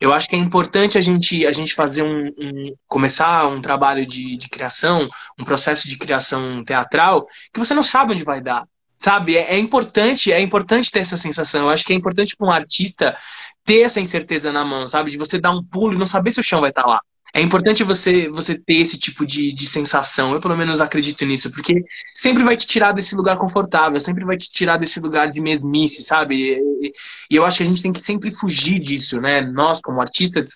[0.00, 4.06] Eu acho que é importante a gente, a gente fazer um, um começar um trabalho
[4.06, 8.64] de, de criação, um processo de criação teatral, que você não sabe onde vai dar.
[8.98, 9.36] Sabe?
[9.36, 11.62] É, é importante, é importante ter essa sensação.
[11.62, 13.16] Eu acho que é importante para um artista
[13.64, 15.10] ter essa incerteza na mão, sabe?
[15.10, 17.00] De você dar um pulo e não saber se o chão vai estar tá lá.
[17.32, 20.32] É importante você, você ter esse tipo de, de sensação.
[20.32, 21.84] Eu, pelo menos, acredito nisso, porque
[22.14, 26.02] sempre vai te tirar desse lugar confortável, sempre vai te tirar desse lugar de mesmice,
[26.02, 26.34] sabe?
[26.34, 26.92] E,
[27.30, 29.40] e eu acho que a gente tem que sempre fugir disso, né?
[29.40, 30.48] Nós, como artistas,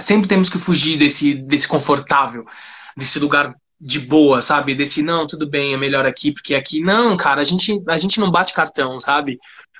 [0.00, 2.44] sempre temos que fugir desse, desse confortável,
[2.96, 4.74] desse lugar de boa, sabe?
[4.74, 6.80] Desse, não, tudo bem, é melhor aqui, porque aqui.
[6.80, 9.38] Não, cara, a gente, a gente não bate cartão, sabe?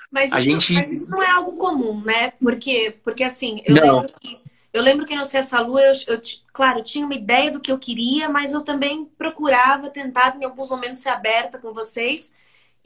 [0.09, 0.73] Mas, a isso, gente...
[0.73, 2.31] mas isso não é algo comum, né?
[2.39, 3.99] Porque, porque assim, eu não.
[4.01, 6.21] lembro que eu lembro que no Cessa Lua, eu, eu,
[6.53, 10.69] claro, tinha uma ideia do que eu queria, mas eu também procurava, tentava em alguns
[10.69, 12.31] momentos ser aberta com vocês.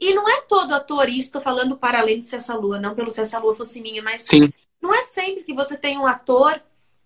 [0.00, 3.10] E não é todo ator, isso estou falando para além do Cessa Lua, não pelo
[3.10, 4.52] Cessa Lua fosse minha, mas Sim.
[4.80, 6.60] não é sempre que você tem um ator,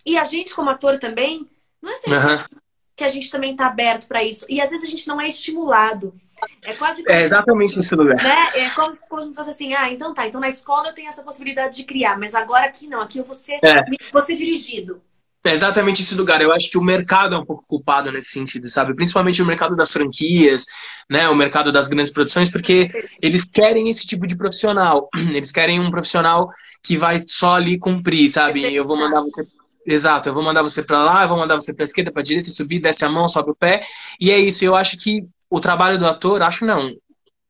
[0.05, 1.49] e a gente como ator também,
[1.83, 2.61] não é sempre uhum.
[2.95, 4.47] que a gente também está aberto para isso.
[4.49, 6.15] E às vezes a gente não é estimulado.
[6.63, 8.17] É quase É exatamente esse lugar.
[8.17, 8.51] Né?
[8.55, 11.23] É como, como se fosse assim, ah, então tá, então na escola eu tenho essa
[11.23, 13.85] possibilidade de criar, mas agora aqui não, aqui eu vou ser, é.
[14.13, 15.01] vou ser dirigido.
[15.45, 16.41] É exatamente esse lugar.
[16.43, 18.95] Eu acho que o mercado é um pouco culpado nesse sentido, sabe?
[18.95, 20.65] Principalmente o mercado das franquias,
[21.09, 21.29] né?
[21.29, 22.89] O mercado das grandes produções, porque
[23.23, 25.09] eles querem esse tipo de profissional.
[25.31, 26.49] Eles querem um profissional
[26.83, 28.75] que vai só ali cumprir, sabe?
[28.75, 29.47] Eu vou mandar você
[29.87, 32.51] Exato, eu vou mandar você para lá, eu vou mandar você para esquerda, para direita,
[32.51, 33.87] subir, desce a mão, sobe o pé.
[34.21, 34.65] E é isso.
[34.65, 36.95] Eu acho que o trabalho do ator, acho não.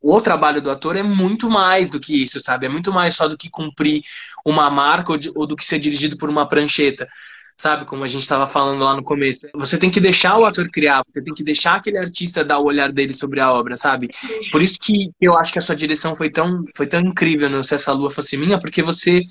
[0.00, 2.66] O trabalho do ator é muito mais do que isso, sabe?
[2.66, 4.02] É muito mais só do que cumprir
[4.44, 7.08] uma marca ou, de, ou do que ser dirigido por uma prancheta
[7.56, 7.86] sabe?
[7.86, 9.48] Como a gente estava falando lá no começo.
[9.54, 12.64] Você tem que deixar o ator criar, você tem que deixar aquele artista dar o
[12.64, 14.08] olhar dele sobre a obra, sabe?
[14.52, 17.64] Por isso que eu acho que a sua direção foi tão, foi tão incrível no
[17.64, 19.22] Se Essa Lua Fosse Minha, porque você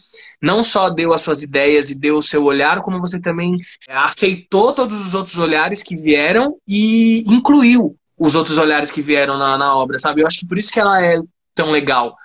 [0.41, 3.57] não só deu as suas ideias e deu o seu olhar, como você também
[3.87, 9.57] aceitou todos os outros olhares que vieram e incluiu os outros olhares que vieram na,
[9.57, 10.21] na obra, sabe?
[10.21, 11.19] Eu acho que por isso que ela é
[11.53, 12.15] tão legal,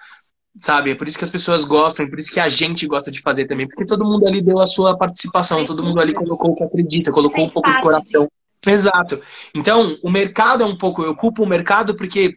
[0.56, 0.90] sabe?
[0.90, 3.20] É por isso que as pessoas gostam, é por isso que a gente gosta de
[3.20, 6.54] fazer também, porque todo mundo ali deu a sua participação, todo mundo ali colocou o
[6.54, 8.28] que acredita, colocou um pouco de coração.
[8.66, 9.20] Exato.
[9.54, 12.36] Então, o mercado é um pouco, eu culpo o mercado porque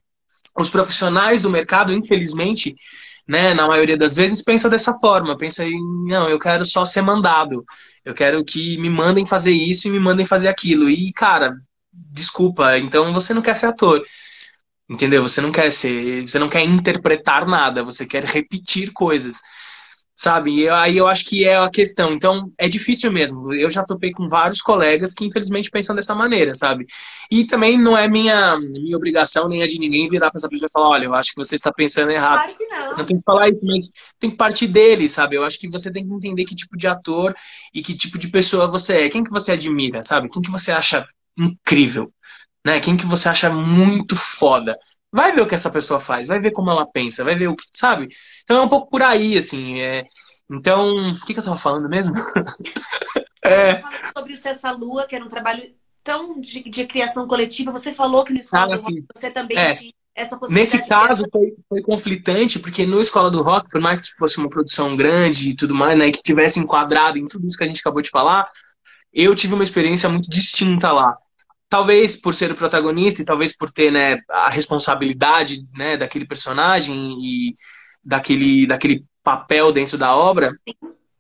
[0.58, 2.76] os profissionais do mercado, infelizmente,
[3.28, 7.02] né, na maioria das vezes, pensa dessa forma, pensa em, não, eu quero só ser
[7.02, 7.66] mandado.
[8.06, 10.90] Eu quero que me mandem fazer isso e me mandem fazer aquilo.
[10.90, 11.56] E, cara,
[11.94, 14.04] desculpa, então você não quer ser ator.
[14.90, 15.22] Entendeu?
[15.24, 19.38] Você não quer ser, você não quer interpretar nada, você quer repetir coisas.
[20.16, 20.52] sabe?
[20.64, 22.14] E aí eu acho que é a questão.
[22.14, 23.54] Então, é difícil mesmo.
[23.54, 26.86] Eu já topei com vários colegas que, infelizmente, pensam dessa maneira, sabe?
[27.32, 30.68] E também não é minha, minha obrigação, nem a de ninguém virar pra essa pessoa
[30.68, 32.44] e falar: olha, eu acho que você está pensando errado.
[32.44, 32.98] Claro que não.
[32.98, 33.90] Não tem que falar isso, mas
[34.20, 35.36] tem que partir dele, sabe?
[35.36, 37.34] Eu acho que você tem que entender que tipo de ator
[37.74, 39.10] e que tipo de pessoa você é.
[39.10, 40.30] Quem que você admira, sabe?
[40.30, 41.06] Quem que você acha
[41.38, 42.14] incrível,
[42.66, 42.80] né?
[42.80, 44.78] Quem que você acha muito foda.
[45.12, 47.56] Vai ver o que essa pessoa faz, vai ver como ela pensa, vai ver o
[47.56, 48.10] que, sabe?
[48.44, 49.80] Então é um pouco por aí, assim.
[49.80, 50.06] É...
[50.50, 52.16] Então, o que, que eu tava falando mesmo?
[53.46, 53.84] é...
[54.18, 55.72] Sobre o Cessa Lua, que era um trabalho
[56.04, 57.72] tão de, de criação coletiva.
[57.72, 59.76] Você falou que no Escola ah, do Rock você também é.
[59.76, 60.78] tinha essa possibilidade.
[60.78, 64.50] Nesse caso, foi, foi conflitante, porque no Escola do Rock, por mais que fosse uma
[64.50, 67.80] produção grande e tudo mais, né, que tivesse enquadrado em tudo isso que a gente
[67.80, 68.50] acabou de falar,
[69.14, 71.16] eu tive uma experiência muito distinta lá
[71.74, 76.96] talvez por ser o protagonista e talvez por ter né, a responsabilidade né, daquele personagem
[77.20, 77.56] e
[78.06, 80.56] daquele, daquele papel dentro da obra,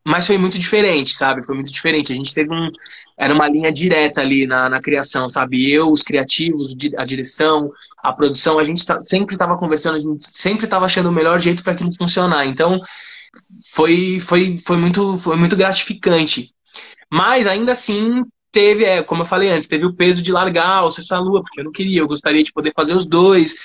[0.05, 1.43] mas foi muito diferente, sabe?
[1.43, 2.13] Foi muito diferente.
[2.13, 2.69] A gente teve um.
[3.17, 5.71] Era uma linha direta ali na, na criação, sabe?
[5.71, 7.71] Eu, os criativos, a direção,
[8.03, 11.39] a produção, a gente tá, sempre estava conversando, a gente sempre estava achando o melhor
[11.39, 12.45] jeito para aquilo funcionar.
[12.45, 12.79] Então,
[13.71, 16.53] foi, foi, foi, muito, foi muito gratificante.
[17.11, 18.23] Mas ainda assim,
[18.53, 21.59] teve, é, como eu falei antes, teve o peso de largar o Cessa Lua, porque
[21.59, 23.55] eu não queria, eu gostaria de poder fazer os dois,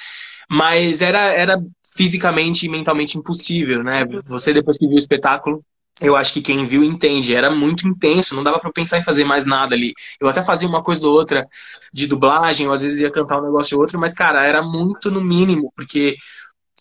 [0.51, 1.63] mas era, era
[1.95, 4.07] fisicamente e mentalmente impossível, né?
[4.27, 5.63] Você, depois que viu o espetáculo,
[6.01, 9.25] eu acho que quem viu entende, era muito intenso, não dava para pensar em fazer
[9.25, 9.93] mais nada ali.
[10.19, 11.47] Eu até fazia uma coisa ou outra
[11.93, 15.11] de dublagem, ou às vezes ia cantar um negócio ou outro, mas, cara, era muito
[15.11, 16.17] no mínimo, porque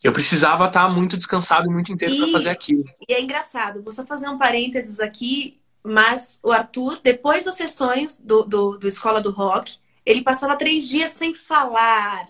[0.02, 2.86] eu precisava estar muito descansado e muito inteiro para fazer aquilo.
[3.10, 8.18] E é engraçado, vou só fazer um parênteses aqui mas o Arthur, depois das sessões
[8.18, 12.28] do, do, do Escola do Rock, ele passava três dias sem falar.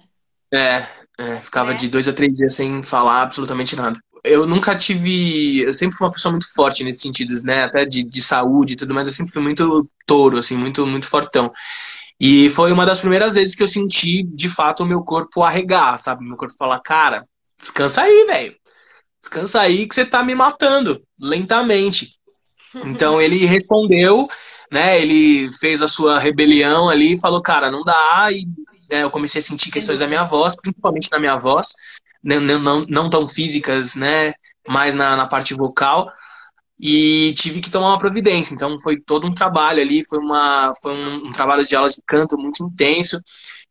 [0.54, 0.86] É,
[1.18, 1.76] é ficava é.
[1.76, 4.00] de dois a três dias sem falar absolutamente nada.
[4.24, 5.60] Eu nunca tive.
[5.62, 7.64] Eu sempre fui uma pessoa muito forte nesse sentido, né?
[7.64, 9.08] Até de, de saúde e tudo mais.
[9.08, 11.52] Eu sempre fui muito touro, assim, muito, muito fortão.
[12.20, 15.98] E foi uma das primeiras vezes que eu senti, de fato, o meu corpo arregar,
[15.98, 16.26] sabe?
[16.26, 17.28] Meu corpo falar, cara,
[17.60, 18.56] descansa aí, velho.
[19.22, 22.17] Descansa aí que você tá me matando, lentamente.
[22.86, 24.28] Então ele respondeu,
[24.72, 25.02] né?
[25.02, 28.28] Ele fez a sua rebelião ali e falou, cara, não dá.
[28.32, 28.46] E
[28.90, 31.70] né, eu comecei a sentir questões da minha voz, principalmente na minha voz,
[32.24, 34.34] não, não, não tão físicas, né?
[34.68, 36.12] Mais na, na parte vocal.
[36.80, 38.54] E tive que tomar uma providência.
[38.54, 42.02] Então foi todo um trabalho ali, foi, uma, foi um, um trabalho de aulas de
[42.06, 43.20] canto muito intenso,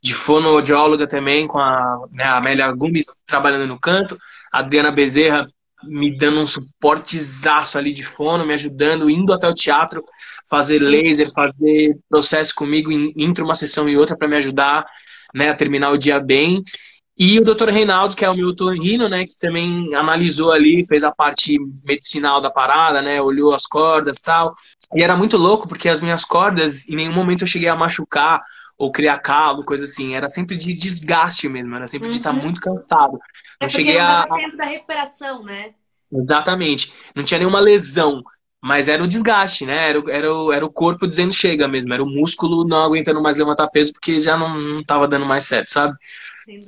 [0.03, 4.17] de fonoaudióloga também, com a, né, a Amélia Gomes trabalhando no canto,
[4.53, 5.47] a Adriana Bezerra
[5.85, 10.05] me dando um suportezaço ali de fono, me ajudando, indo até o teatro,
[10.49, 14.87] fazer laser, fazer processo comigo entre uma sessão e outra para me ajudar
[15.35, 16.63] né, a terminar o dia bem.
[17.19, 17.71] E o Dr.
[17.71, 22.43] Reinaldo, que é o meu torrino, né, que também analisou ali, fez a parte medicinal
[22.43, 24.55] da parada, né, olhou as cordas tal.
[24.95, 28.43] E era muito louco, porque as minhas cordas, em nenhum momento eu cheguei a machucar
[28.79, 30.15] ou criar calo, coisa assim.
[30.15, 32.13] Era sempre de desgaste mesmo, era sempre uhum.
[32.13, 33.19] de estar muito cansado.
[33.61, 34.37] É não cheguei não a.
[34.37, 35.75] tempo da recuperação, né?
[36.13, 36.93] Exatamente.
[37.15, 38.23] Não tinha nenhuma lesão,
[38.63, 39.91] mas era o desgaste, né?
[39.91, 43.37] Era, era, o, era o corpo dizendo chega mesmo, era o músculo não aguentando mais
[43.37, 45.97] levantar peso porque já não, não tava dando mais certo, sabe?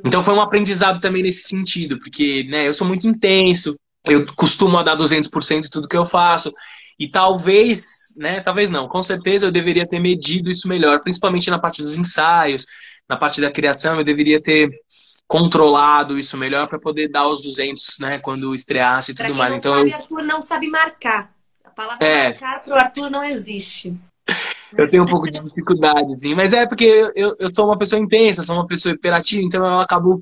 [0.05, 4.83] Então foi um aprendizado também nesse sentido, porque né, eu sou muito intenso, eu costumo
[4.83, 6.53] dar 200% de tudo que eu faço.
[6.99, 11.59] E talvez, né, talvez não, com certeza eu deveria ter medido isso melhor, principalmente na
[11.59, 12.67] parte dos ensaios,
[13.09, 14.69] na parte da criação, eu deveria ter
[15.29, 19.55] controlado isso melhor para poder dar os 200, né, quando estreasse e tudo mais.
[19.55, 19.97] Então sabe, eu...
[19.97, 21.31] Arthur não sabe marcar.
[21.65, 22.31] A palavra é...
[22.31, 23.95] marcar para o Arthur não existe.
[24.77, 26.85] Eu tenho um pouco de dificuldade, sim, mas é porque
[27.17, 30.21] eu, eu sou uma pessoa intensa, sou uma pessoa imperativa, então eu acabo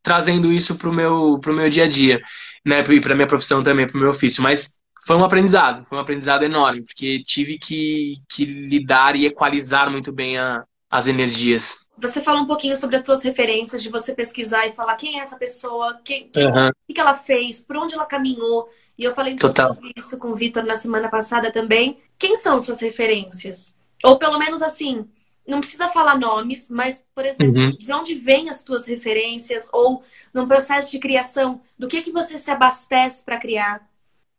[0.00, 2.20] trazendo isso pro meu, pro meu dia a dia,
[2.64, 4.44] né, e pra minha profissão também, pro meu ofício.
[4.44, 9.90] Mas foi um aprendizado, foi um aprendizado enorme, porque tive que, que lidar e equalizar
[9.90, 11.86] muito bem a, as energias.
[11.96, 15.22] Você falou um pouquinho sobre as tuas referências, de você pesquisar e falar quem é
[15.22, 16.68] essa pessoa, quem, quem uhum.
[16.68, 18.68] o que ela fez, por onde ela caminhou.
[18.96, 21.98] E eu falei um pouco sobre isso com o Vitor na semana passada também.
[22.18, 23.74] Quem são suas referências?
[24.04, 25.06] Ou pelo menos assim,
[25.46, 27.76] não precisa falar nomes, mas, por exemplo, uhum.
[27.78, 29.68] de onde vêm as tuas referências?
[29.72, 33.86] Ou num processo de criação, do que, que você se abastece para criar?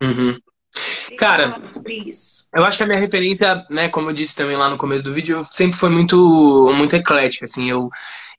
[0.02, 0.38] Uhum.
[1.18, 1.62] Cara,
[2.54, 5.14] eu acho que a minha referência, né, como eu disse também lá no começo do
[5.14, 7.90] vídeo, sempre foi muito, muito eclética, assim, eu,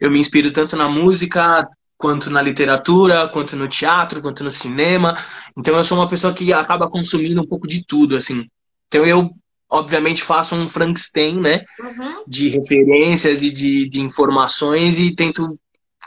[0.00, 5.16] eu me inspiro tanto na música, quanto na literatura, quanto no teatro, quanto no cinema,
[5.56, 8.46] então eu sou uma pessoa que acaba consumindo um pouco de tudo, assim,
[8.88, 9.30] então eu,
[9.70, 12.24] obviamente, faço um Frankenstein, né, uhum.
[12.26, 15.48] de referências e de, de informações e tento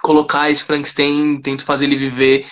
[0.01, 2.45] colocar esse Frankenstein, tento fazer ele viver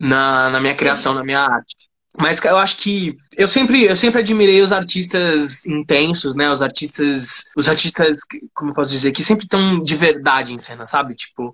[0.00, 1.74] na, na minha criação, na minha arte.
[2.20, 6.48] Mas eu acho que eu sempre, eu sempre admirei os artistas intensos, né?
[6.48, 8.18] Os artistas, os artistas,
[8.54, 11.14] como eu posso dizer, que sempre estão de verdade em cena, sabe?
[11.16, 11.52] Tipo,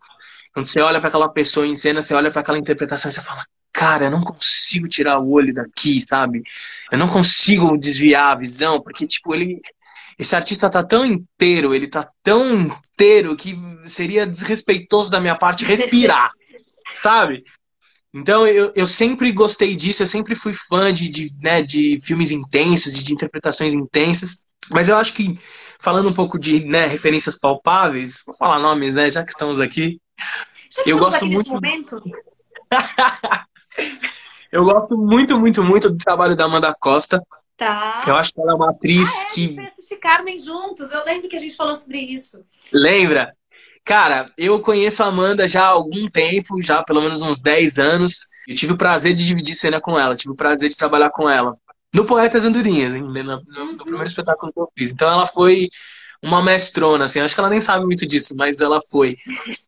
[0.53, 3.23] quando você olha para aquela pessoa em cena, você olha para aquela interpretação e você
[3.23, 3.43] fala,
[3.73, 6.43] cara, eu não consigo tirar o olho daqui, sabe?
[6.93, 9.61] Eu não consigo desviar a visão, porque tipo, ele
[10.19, 15.65] esse artista tá tão inteiro, ele tá tão inteiro que seria desrespeitoso da minha parte
[15.65, 16.31] respirar,
[16.93, 17.43] sabe?
[18.13, 22.31] Então eu, eu sempre gostei disso, eu sempre fui fã de, de, né, de filmes
[22.31, 24.45] intensos e de interpretações intensas.
[24.69, 25.39] Mas eu acho que,
[25.79, 29.09] falando um pouco de né, referências palpáveis, vou falar nomes, né?
[29.09, 30.01] Já que estamos aqui.
[30.71, 31.51] Já que eu gosto aqui muito.
[31.51, 32.03] momento.
[34.53, 37.23] eu gosto muito, muito, muito do trabalho da Amanda Costa.
[37.57, 38.05] Tá.
[38.07, 39.61] Eu acho que ela é uma atriz ah, é, que.
[39.61, 40.91] A gente Carmen juntos.
[40.93, 42.45] Eu lembro que a gente falou sobre isso.
[42.73, 43.37] Lembra?
[43.85, 48.27] Cara, eu conheço a Amanda já há algum tempo, já pelo menos uns 10 anos.
[48.47, 51.29] Eu tive o prazer de dividir cena com ela, tive o prazer de trabalhar com
[51.29, 51.57] ela.
[51.93, 54.93] No Poetas Andorinhas, no, no, no, primeiro espetáculo que eu fiz.
[54.93, 55.69] Então ela foi
[56.23, 59.17] uma mestrona, assim, acho que ela nem sabe muito disso, mas ela foi.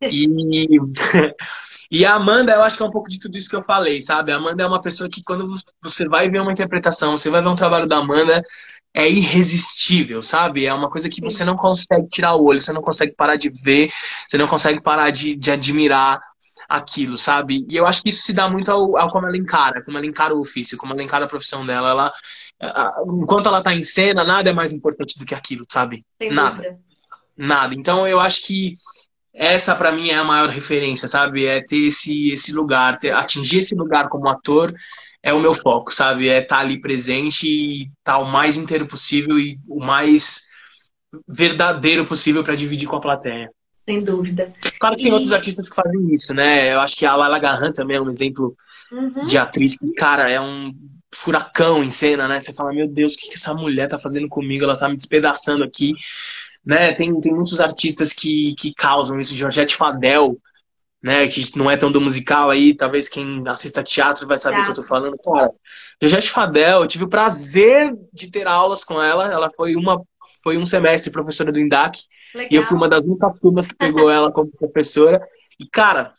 [0.03, 0.27] E,
[1.91, 4.01] e a Amanda, eu acho que é um pouco de tudo isso que eu falei,
[4.01, 4.31] sabe?
[4.31, 7.49] A Amanda é uma pessoa que quando você vai ver uma interpretação, você vai ver
[7.49, 8.43] um trabalho da Amanda,
[8.95, 10.67] é irresistível, sabe?
[10.67, 13.49] É uma coisa que você não consegue tirar o olho, você não consegue parar de
[13.49, 13.91] ver,
[14.29, 16.21] você não consegue parar de, de admirar
[16.69, 17.67] aquilo, sabe?
[17.71, 20.07] E eu acho que isso se dá muito ao, ao, como ela encara, como ela
[20.07, 21.91] encara o ofício, como ela encara a profissão dela.
[21.91, 22.13] Ela,
[23.07, 26.05] enquanto ela tá em cena, nada é mais importante do que aquilo, sabe?
[26.21, 26.57] Sem nada.
[26.57, 26.79] Dúvida.
[27.37, 27.75] Nada.
[27.75, 28.75] Então eu acho que
[29.35, 31.47] essa para mim é a maior referência, sabe?
[31.47, 34.75] É ter esse, esse lugar, ter, atingir esse lugar como ator
[35.23, 36.29] é o meu foco, sabe?
[36.29, 40.43] É estar tá ali presente e estar tá o mais inteiro possível e o mais
[41.29, 43.51] verdadeiro possível para dividir com a plateia.
[43.85, 44.53] Sem dúvida.
[44.79, 45.05] Claro que e...
[45.05, 46.73] tem outros artistas que fazem isso, né?
[46.73, 48.57] Eu acho que a Lala Garran também é um exemplo
[48.91, 49.27] uhum.
[49.27, 50.73] de atriz que, cara, é um
[51.15, 52.41] furacão em cena, né?
[52.41, 54.65] Você fala, meu Deus, o que, que essa mulher tá fazendo comigo?
[54.65, 55.95] Ela tá me despedaçando aqui.
[56.65, 56.95] Né?
[56.95, 59.35] Tem, tem muitos artistas que, que causam isso.
[59.35, 60.39] Georgette Fadel,
[61.03, 64.65] né, que não é tão do musical aí, talvez quem assista teatro vai saber o
[64.65, 65.17] que eu tô falando.
[65.19, 65.51] Cara,
[66.01, 69.31] Georgette Fadel, eu tive o prazer de ter aulas com ela.
[69.31, 70.01] Ela foi uma
[70.43, 72.01] foi um semestre professora do INDAC.
[72.35, 72.49] Legal.
[72.51, 75.21] E eu fui uma das únicas turmas que pegou ela como professora.
[75.59, 76.13] E, cara,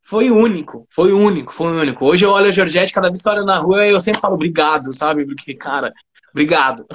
[0.00, 2.04] foi único, foi único, foi único.
[2.04, 4.34] Hoje eu olho a Georgette, cada vez que eu olho na rua, eu sempre falo
[4.34, 5.24] obrigado, sabe?
[5.24, 5.92] Porque, cara,
[6.30, 6.86] obrigado.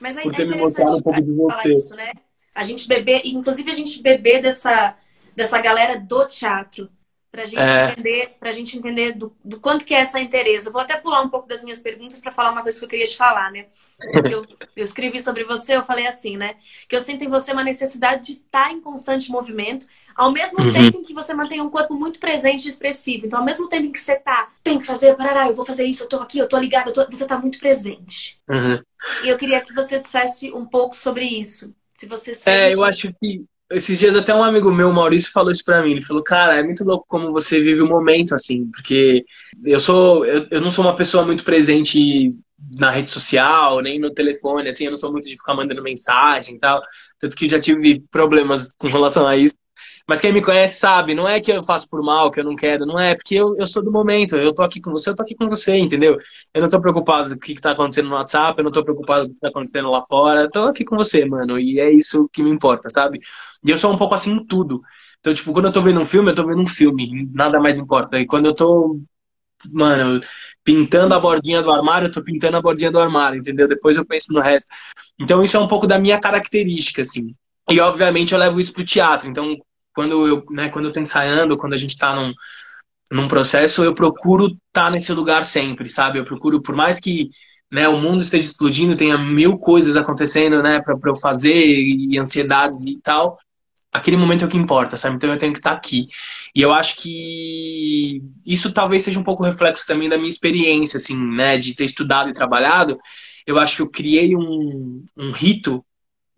[0.00, 1.72] Mas é, Por ter é me mostrado um pouco de você.
[1.72, 2.12] Isso, né?
[2.54, 4.94] A gente beber, inclusive a gente beber dessa
[5.34, 6.90] dessa galera do teatro.
[7.32, 7.92] Pra gente é.
[7.92, 10.66] entender, pra gente entender do, do, quanto que é essa interesse.
[10.66, 12.88] Eu vou até pular um pouco das minhas perguntas para falar uma coisa que eu
[12.90, 13.68] queria te falar, né?
[14.30, 14.44] Eu,
[14.76, 16.56] eu, escrevi sobre você, eu falei assim, né?
[16.86, 20.74] Que eu sinto em você uma necessidade de estar em constante movimento, ao mesmo uhum.
[20.74, 23.24] tempo em que você mantém um corpo muito presente e expressivo.
[23.24, 25.86] Então, ao mesmo tempo em que você tá, tem que fazer, parará, eu vou fazer
[25.86, 27.06] isso, eu tô aqui, eu tô ligado, eu tô...
[27.08, 28.38] você tá muito presente.
[28.46, 28.78] Uhum.
[29.24, 31.74] E eu queria que você dissesse um pouco sobre isso.
[31.94, 32.50] Se você sente...
[32.50, 35.92] É, eu acho que esses dias até um amigo meu, Maurício, falou isso pra mim.
[35.92, 39.24] Ele falou, cara, é muito louco como você vive o momento, assim, porque
[39.64, 40.24] eu sou.
[40.24, 42.34] Eu, eu não sou uma pessoa muito presente
[42.78, 46.56] na rede social, nem no telefone, assim, eu não sou muito de ficar mandando mensagem
[46.56, 46.80] e tal.
[47.18, 49.54] Tanto que já tive problemas com relação a isso.
[50.08, 52.56] Mas quem me conhece sabe, não é que eu faço por mal, que eu não
[52.56, 55.14] quero, não é, porque eu, eu sou do momento, eu tô aqui com você, eu
[55.14, 56.18] tô aqui com você, entendeu?
[56.52, 58.82] Eu não tô preocupado com o que, que tá acontecendo no WhatsApp, eu não tô
[58.82, 61.78] preocupado com o que tá acontecendo lá fora, eu tô aqui com você, mano, e
[61.80, 63.20] é isso que me importa, sabe?
[63.64, 64.82] E eu sou um pouco assim em tudo.
[65.20, 67.78] Então, tipo, quando eu tô vendo um filme, eu tô vendo um filme, nada mais
[67.78, 68.18] importa.
[68.18, 69.00] E quando eu tô,
[69.70, 70.20] mano,
[70.64, 73.68] pintando a bordinha do armário, eu tô pintando a bordinha do armário, entendeu?
[73.68, 74.66] Depois eu penso no resto.
[75.20, 77.36] Então, isso é um pouco da minha característica, assim.
[77.70, 79.30] E, obviamente, eu levo isso pro teatro.
[79.30, 79.56] Então,
[79.94, 82.32] quando eu, né, quando eu tô ensaiando, quando a gente tá num,
[83.10, 86.18] num processo, eu procuro estar tá nesse lugar sempre, sabe?
[86.18, 87.30] Eu procuro, por mais que
[87.72, 92.84] né, o mundo esteja explodindo, tenha mil coisas acontecendo, né, para eu fazer e ansiedades
[92.84, 93.38] e tal,
[93.92, 95.16] aquele momento é o que importa, sabe?
[95.16, 96.06] Então eu tenho que estar tá aqui.
[96.54, 101.16] E eu acho que isso talvez seja um pouco reflexo também da minha experiência, assim,
[101.16, 102.98] né, de ter estudado e trabalhado.
[103.46, 105.84] Eu acho que eu criei um, um rito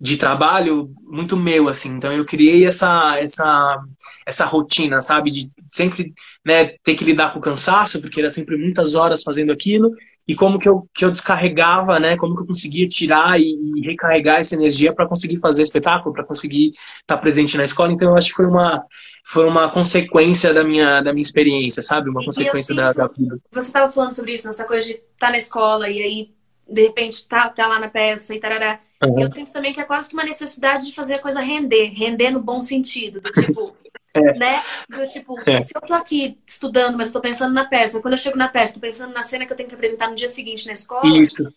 [0.01, 1.91] de trabalho muito meu, assim.
[1.91, 3.81] Então eu criei essa essa
[4.27, 6.13] essa rotina, sabe, de sempre,
[6.45, 9.93] né, ter que lidar com o cansaço, porque era sempre muitas horas fazendo aquilo,
[10.27, 13.87] e como que eu, que eu descarregava, né, como que eu conseguia tirar e, e
[13.87, 17.93] recarregar essa energia para conseguir fazer espetáculo, para conseguir estar tá presente na escola.
[17.93, 18.85] Então eu acho que foi uma
[19.27, 22.11] foi uma consequência da minha da minha experiência, sabe?
[22.11, 23.39] Uma consequência da, da vida.
[23.53, 26.35] Você estava falando sobre isso, nessa coisa de estar tá na escola e aí
[26.69, 28.81] de repente tá, tá lá na peça e tarará.
[29.07, 29.21] Uhum.
[29.21, 32.31] Eu sinto também que é quase que uma necessidade de fazer a coisa render, render
[32.31, 33.77] no bom sentido, do tipo,
[34.15, 34.39] É.
[34.39, 34.63] Né?
[34.89, 35.61] Do, tipo, é.
[35.61, 38.75] se eu tô aqui estudando, mas tô pensando na peça, quando eu chego na peça,
[38.75, 41.05] tô pensando na cena que eu tenho que apresentar no dia seguinte na escola.
[41.19, 41.53] Isso,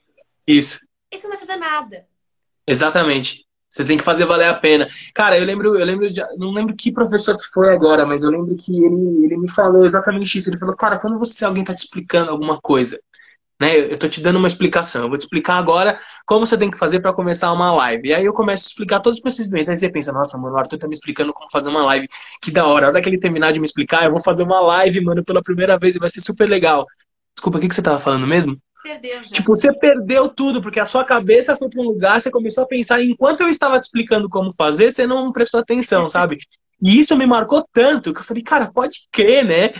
[0.48, 0.80] isso.
[1.12, 2.08] E você não vai fazer nada.
[2.66, 3.46] Exatamente.
[3.70, 4.88] Você tem que fazer valer a pena.
[5.14, 8.32] Cara, eu lembro, eu lembro de, não lembro que professor que foi agora, mas eu
[8.32, 10.50] lembro que ele, ele me falou exatamente isso.
[10.50, 13.00] Ele falou, cara, quando você alguém tá te explicando alguma coisa,
[13.60, 13.78] né?
[13.78, 15.04] Eu tô te dando uma explicação.
[15.04, 18.10] Eu vou te explicar agora como você tem que fazer para começar uma live.
[18.10, 19.70] E aí eu começo a explicar todos os procedimentos.
[19.70, 22.08] Aí você pensa, nossa, mano, o Arthur tá me explicando como fazer uma live.
[22.42, 22.86] Que da hora.
[22.86, 25.42] A hora que ele terminar de me explicar, eu vou fazer uma live, mano, pela
[25.42, 26.86] primeira vez e vai ser super legal.
[27.36, 28.58] Desculpa, o que, que você tava falando mesmo?
[28.84, 29.30] Perdeu já.
[29.30, 32.68] Tipo, você perdeu tudo, porque a sua cabeça foi para um lugar, você começou a
[32.68, 36.38] pensar, enquanto eu estava te explicando como fazer, você não prestou atenção, sabe?
[36.82, 39.74] E isso me marcou tanto que eu falei, cara, pode crer, né?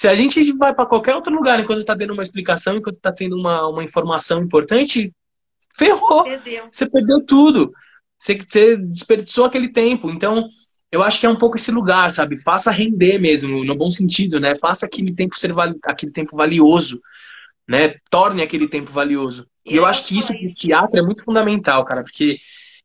[0.00, 3.12] Se a gente vai para qualquer outro lugar enquanto está tendo uma explicação, enquanto está
[3.12, 5.12] tendo uma, uma informação importante,
[5.76, 6.24] ferrou.
[6.24, 6.68] Perdeu.
[6.72, 7.70] Você perdeu tudo.
[8.16, 10.08] Você, você desperdiçou aquele tempo.
[10.08, 10.48] Então,
[10.90, 12.42] eu acho que é um pouco esse lugar, sabe?
[12.42, 14.56] Faça render mesmo, no bom sentido, né?
[14.56, 15.52] Faça aquele tempo ser
[15.84, 16.98] aquele tempo valioso,
[17.68, 17.96] né?
[18.08, 19.46] Torne aquele tempo valioso.
[19.66, 22.38] E eu, eu acho que isso pro teatro é muito fundamental, cara, porque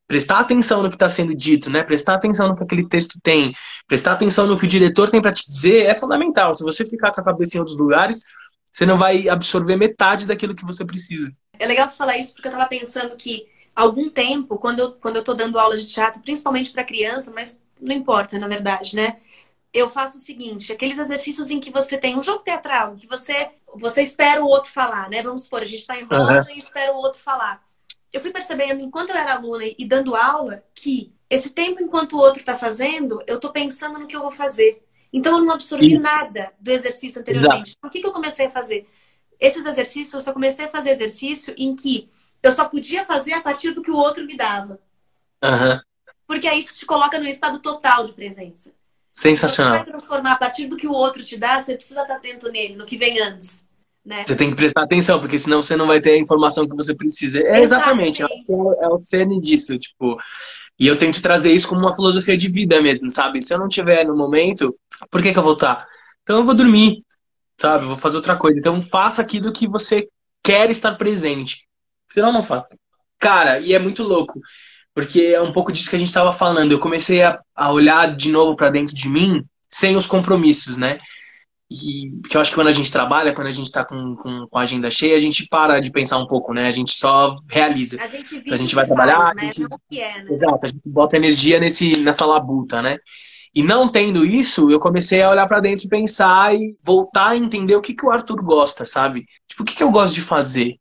[0.07, 1.83] prestar atenção no que está sendo dito, né?
[1.83, 3.53] Prestar atenção no que aquele texto tem,
[3.87, 6.53] prestar atenção no que o diretor tem para te dizer é fundamental.
[6.53, 8.23] Se você ficar com a cabeça em outros lugares,
[8.71, 11.31] você não vai absorver metade daquilo que você precisa.
[11.57, 15.15] É legal você falar isso porque eu estava pensando que algum tempo, quando eu, quando
[15.15, 19.17] eu tô dando aula de teatro, principalmente para criança, mas não importa, na verdade, né?
[19.73, 23.07] Eu faço o seguinte, aqueles exercícios em que você tem um jogo teatral, em que
[23.07, 23.35] você,
[23.75, 25.21] você espera o outro falar, né?
[25.21, 26.55] Vamos supor, a gente está em roda uhum.
[26.55, 27.61] e espera o outro falar
[28.15, 32.17] eu fui percebendo, enquanto eu era aluna e dando aula, que esse tempo enquanto o
[32.17, 34.81] outro está fazendo, eu estou pensando no que eu vou fazer.
[35.11, 36.01] Então, eu não absorvi Isso.
[36.01, 37.71] nada do exercício anteriormente.
[37.71, 37.77] Exato.
[37.77, 38.87] Então, o que, que eu comecei a fazer?
[39.37, 42.09] Esses exercícios, eu só comecei a fazer exercício em que
[42.41, 44.79] eu só podia fazer a partir do que o outro me dava.
[45.43, 45.77] Uhum.
[46.25, 48.73] Porque aí isso te coloca no estado total de presença.
[49.11, 49.73] Sensacional.
[49.73, 52.49] Você vai transformar a partir do que o outro te dá, você precisa estar atento
[52.49, 53.64] nele, no que vem antes.
[54.05, 54.23] Né?
[54.25, 56.93] Você tem que prestar atenção, porque senão você não vai ter a informação que você
[56.93, 57.39] precisa.
[57.39, 58.51] É exatamente, exatamente.
[58.51, 60.17] é, o, é cerne disso, tipo.
[60.77, 63.41] E eu tento trazer isso como uma filosofia de vida mesmo, sabe?
[63.41, 64.75] Se eu não tiver no momento,
[65.09, 65.87] por que, que eu vou estar?
[66.21, 67.03] Então eu vou dormir,
[67.57, 67.85] sabe?
[67.85, 68.59] Eu vou fazer outra coisa.
[68.59, 70.07] Então faça aquilo que você
[70.43, 71.65] quer estar presente.
[72.07, 72.75] Senão não faça.
[73.17, 74.39] Cara, e é muito louco,
[74.93, 76.73] porque é um pouco disso que a gente estava falando.
[76.73, 80.99] Eu comecei a, a olhar de novo para dentro de mim sem os compromissos, né?
[81.69, 84.47] E que eu acho que quando a gente trabalha, quando a gente está com, com,
[84.47, 86.67] com, a agenda cheia, a gente para de pensar um pouco, né?
[86.67, 87.99] A gente só realiza.
[87.99, 89.17] A gente, então, a gente vai trabalhar.
[89.17, 89.41] Faz, né?
[89.41, 89.61] a gente...
[89.61, 90.31] Não que é, né?
[90.31, 92.97] Exato, a gente bota energia nesse, nessa labuta, né?
[93.53, 97.37] E não tendo isso, eu comecei a olhar para dentro e pensar e voltar a
[97.37, 99.25] entender o que, que o Arthur gosta, sabe?
[99.47, 100.75] Tipo, o que, que eu gosto de fazer,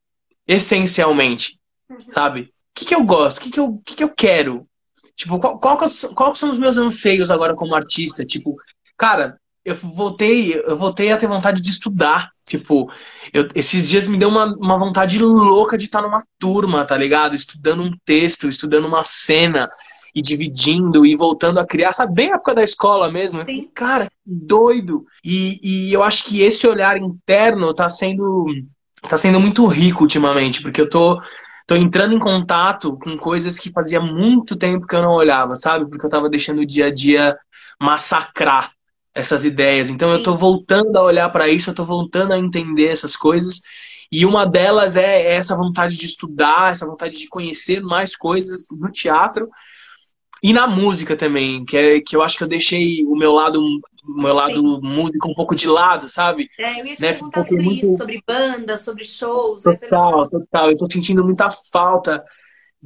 [0.47, 1.59] essencialmente,
[1.89, 2.11] uhum.
[2.11, 2.41] sabe?
[2.43, 3.39] O que, que eu gosto?
[3.39, 4.67] O que, que, eu, o que, que eu quero?
[5.15, 5.79] Tipo, qual, qual,
[6.15, 8.25] qual são os meus anseios agora como artista?
[8.25, 8.57] Tipo,
[8.97, 12.31] cara, eu voltei, eu voltei a ter vontade de estudar.
[12.45, 12.93] Tipo,
[13.33, 17.35] eu, esses dias me deu uma, uma vontade louca de estar numa turma, tá ligado?
[17.35, 19.71] Estudando um texto, estudando uma cena
[20.15, 22.15] e dividindo e voltando a criar, sabe?
[22.15, 23.41] Bem na época da escola mesmo.
[23.41, 25.07] Eu falei, cara, que doido!
[25.25, 28.47] E, e eu acho que esse olhar interno tá sendo,
[29.09, 31.21] tá sendo muito rico ultimamente, porque eu tô,
[31.67, 35.89] tô entrando em contato com coisas que fazia muito tempo que eu não olhava, sabe?
[35.89, 37.37] Porque eu tava deixando o dia a dia
[37.81, 38.71] massacrar
[39.15, 39.89] essas ideias.
[39.89, 43.61] Então eu estou voltando a olhar para isso, eu estou voltando a entender essas coisas.
[44.11, 48.91] E uma delas é essa vontade de estudar, essa vontade de conhecer mais coisas no
[48.91, 49.49] teatro
[50.43, 53.61] e na música também, que, é, que eu acho que eu deixei o meu lado,
[53.61, 56.51] o meu lado músico um pouco de lado, sabe?
[56.59, 57.13] É, eu ia te né?
[57.13, 57.87] perguntar sobre muito...
[57.87, 59.63] isso, sobre banda, sobre shows.
[59.63, 60.71] Total, total.
[60.71, 62.23] Eu tô sentindo muita falta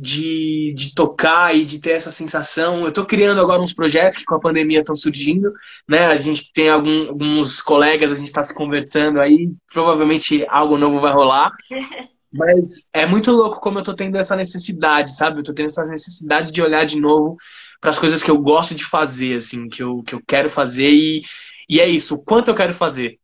[0.00, 2.82] de, de tocar e de ter essa sensação.
[2.82, 5.52] Eu estou criando agora uns projetos que com a pandemia estão surgindo,
[5.88, 6.06] né?
[6.06, 11.00] A gente tem algum, alguns colegas, a gente está se conversando aí, provavelmente algo novo
[11.00, 11.50] vai rolar.
[12.32, 15.38] Mas é muito louco como eu estou tendo essa necessidade, sabe?
[15.38, 17.36] Eu estou tendo essa necessidade de olhar de novo
[17.80, 20.90] para as coisas que eu gosto de fazer, assim, que eu, que eu quero fazer
[20.90, 21.22] e,
[21.68, 23.18] e é isso, o quanto eu quero fazer,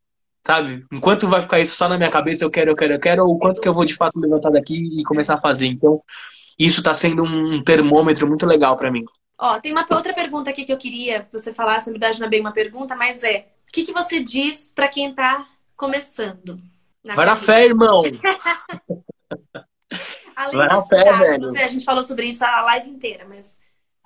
[0.44, 0.84] sabe?
[0.92, 3.34] Enquanto vai ficar isso só na minha cabeça, eu quero, eu quero, eu quero, ou
[3.34, 5.66] o quanto que eu vou de fato levantar daqui e começar a fazer.
[5.66, 6.00] Então,
[6.58, 9.04] isso está sendo um termômetro muito legal para mim.
[9.38, 12.26] Ó, tem uma outra pergunta aqui que eu queria que você falasse, na verdade não
[12.26, 15.46] é bem uma pergunta, mas é: o que, que você diz para quem está
[15.76, 16.60] começando?
[17.04, 18.02] Vai na fé, irmão!
[20.36, 21.48] Além Vai estudar, fé, velho.
[21.48, 23.56] Você, a gente falou sobre isso a live inteira, mas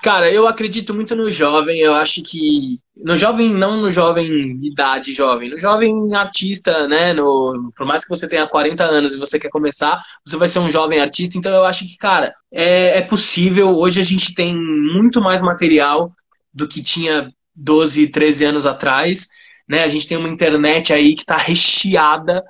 [0.00, 1.80] Cara, eu acredito muito no jovem.
[1.80, 2.80] Eu acho que.
[2.96, 7.12] No jovem, não no jovem de idade jovem, no jovem artista, né?
[7.12, 10.60] No, por mais que você tenha 40 anos e você quer começar, você vai ser
[10.60, 11.36] um jovem artista.
[11.36, 13.76] Então eu acho que, cara, é, é possível.
[13.76, 16.12] Hoje a gente tem muito mais material
[16.52, 19.28] do que tinha 12, 13 anos atrás.
[19.68, 19.82] Né?
[19.82, 22.42] A gente tem uma internet aí que está recheada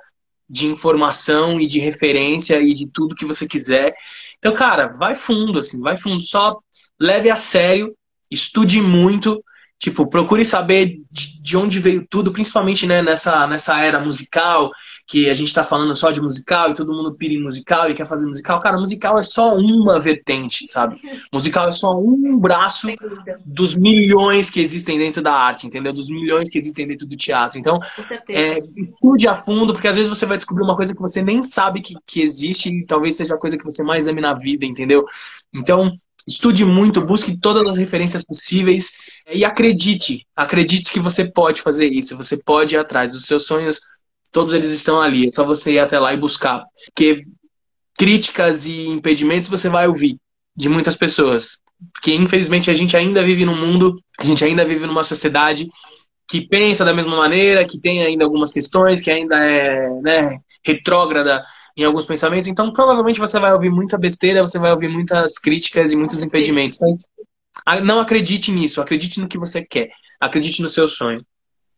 [0.49, 3.93] de informação e de referência e de tudo que você quiser.
[4.39, 6.21] Então, cara, vai fundo, assim, vai fundo.
[6.23, 6.57] Só
[6.99, 7.95] leve a sério,
[8.29, 9.43] estude muito,
[9.79, 14.69] tipo, procure saber de onde veio tudo, principalmente né, nessa, nessa era musical,
[15.09, 17.95] que a gente tá falando só de musical e todo mundo pira em musical e
[17.95, 18.59] quer fazer musical.
[18.59, 20.99] Cara, musical é só uma vertente, sabe?
[21.33, 22.87] Musical é só um braço
[23.43, 25.91] dos milhões que existem dentro da arte, entendeu?
[25.91, 27.57] Dos milhões que existem dentro do teatro.
[27.57, 27.79] Então,
[28.27, 31.41] é, estude a fundo, porque às vezes você vai descobrir uma coisa que você nem
[31.41, 34.63] sabe que, que existe e talvez seja a coisa que você mais ame na vida,
[34.63, 35.05] entendeu?
[35.55, 35.91] Então,
[36.29, 38.93] estude muito, busque todas as referências possíveis
[39.27, 40.25] e acredite.
[40.35, 43.81] Acredite que você pode fazer isso, você pode ir atrás dos seus sonhos
[44.31, 45.27] Todos eles estão ali.
[45.27, 46.63] É só você ir até lá e buscar.
[46.85, 47.23] Porque
[47.97, 50.17] críticas e impedimentos você vai ouvir
[50.55, 51.57] de muitas pessoas.
[51.93, 55.67] Porque, infelizmente, a gente ainda vive num mundo, a gente ainda vive numa sociedade
[56.27, 61.43] que pensa da mesma maneira, que tem ainda algumas questões, que ainda é né, retrógrada
[61.79, 62.47] em alguns pensamentos.
[62.47, 66.77] Então, provavelmente você vai ouvir muita besteira, você vai ouvir muitas críticas e muitos impedimentos.
[67.83, 69.89] não acredite nisso, acredite no que você quer,
[70.19, 71.25] acredite no seu sonho.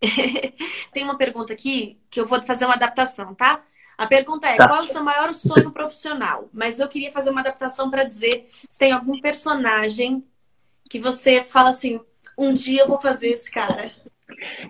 [0.91, 3.63] Tem uma pergunta aqui que eu vou fazer uma adaptação, tá?
[3.95, 4.67] A pergunta é: tá.
[4.67, 6.49] qual é o seu maior sonho profissional?
[6.51, 10.25] Mas eu queria fazer uma adaptação para dizer se tem algum personagem
[10.89, 11.99] que você fala assim:
[12.35, 13.91] um dia eu vou fazer esse cara.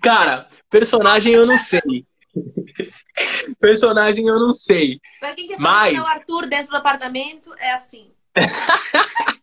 [0.02, 2.06] Cara, personagem eu não sei.
[3.60, 5.00] personagem eu não sei.
[5.20, 5.98] Pra quem quer saber Mas...
[5.98, 8.12] é o Arthur dentro do apartamento, é assim.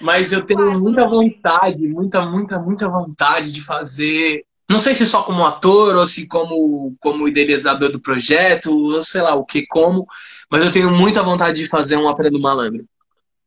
[0.00, 5.24] Mas eu tenho muita vontade, muita, muita, muita vontade de fazer não sei se só
[5.24, 10.06] como ator ou se como, como idealizador do projeto, ou sei lá o que como,
[10.48, 12.86] mas eu tenho muita vontade de fazer um Ópera do Malandro,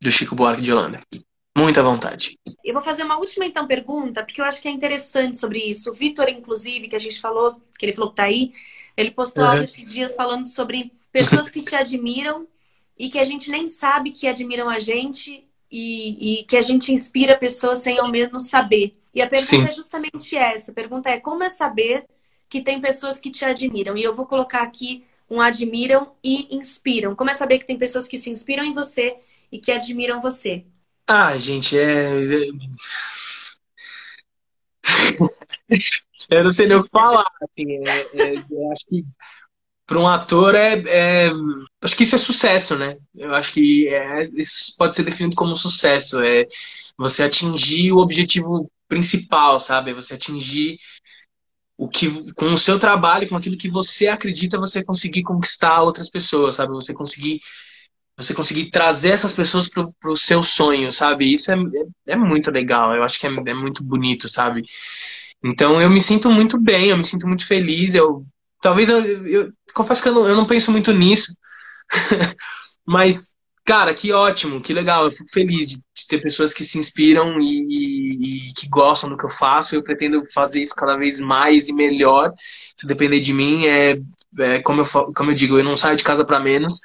[0.02, 1.00] do Chico Buarque de Holanda.
[1.56, 2.38] Muita vontade.
[2.64, 5.92] Eu vou fazer uma última então pergunta, porque eu acho que é interessante sobre isso.
[5.92, 8.52] O Vitor, inclusive, que a gente falou, que ele falou que tá aí,
[8.98, 9.52] ele postou uhum.
[9.52, 12.48] algo esses dias falando sobre pessoas que te admiram
[12.98, 16.92] e que a gente nem sabe que admiram a gente e, e que a gente
[16.92, 18.98] inspira pessoas sem ao menos saber.
[19.14, 19.64] E a pergunta Sim.
[19.64, 20.72] é justamente essa.
[20.72, 22.06] A pergunta é como é saber
[22.50, 23.96] que tem pessoas que te admiram?
[23.96, 27.16] E eu vou colocar aqui um admiram e inspiram.
[27.16, 29.16] Como é saber que tem pessoas que se inspiram em você
[29.52, 30.66] e que admiram você?
[31.08, 32.12] Ah, gente, é.
[36.30, 37.26] eu não sei nem o que falar.
[37.42, 39.06] Assim, é, é, acho que
[39.86, 41.30] para um ator é, é,
[41.82, 42.98] acho que isso é sucesso, né?
[43.14, 46.48] Eu acho que é, isso pode ser definido como sucesso, é
[46.98, 49.92] você atingir o objetivo principal, sabe?
[49.92, 50.80] É você atingir
[51.78, 56.10] o que com o seu trabalho, com aquilo que você acredita, você conseguir conquistar outras
[56.10, 56.72] pessoas, sabe?
[56.74, 57.42] Você conseguir
[58.18, 61.32] você conseguir trazer essas pessoas pro, pro seu sonho, sabe?
[61.32, 64.64] Isso é, é, é muito legal, eu acho que é, é muito bonito, sabe?
[65.44, 68.26] Então eu me sinto muito bem, eu me sinto muito feliz, eu
[68.62, 71.36] talvez eu, eu confesso que eu não, eu não penso muito nisso,
[72.86, 73.34] mas
[73.66, 75.06] Cara, que ótimo, que legal.
[75.06, 79.18] Eu fico feliz de, de ter pessoas que se inspiram e, e, que gostam do
[79.18, 79.74] que eu faço.
[79.74, 82.34] Eu pretendo fazer isso cada vez mais e melhor.
[82.76, 83.98] Se depender de mim, é,
[84.40, 86.80] é como, eu, como eu digo, eu não saio de casa para menos.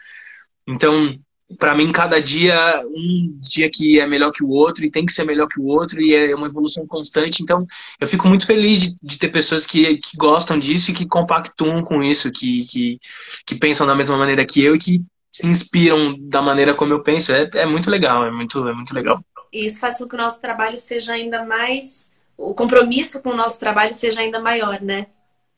[0.69, 1.19] Então,
[1.59, 2.55] para mim, cada dia,
[2.86, 5.65] um dia que é melhor que o outro e tem que ser melhor que o
[5.65, 7.43] outro e é uma evolução constante.
[7.43, 7.66] Então,
[7.99, 11.82] eu fico muito feliz de, de ter pessoas que, que gostam disso e que compactuam
[11.82, 12.99] com isso, que, que,
[13.47, 17.03] que pensam da mesma maneira que eu e que se inspiram da maneira como eu
[17.03, 17.32] penso.
[17.32, 19.19] É, é muito legal, é muito, é muito legal.
[19.51, 22.12] E isso faz com que o nosso trabalho seja ainda mais.
[22.36, 25.07] O compromisso com o nosso trabalho seja ainda maior, né?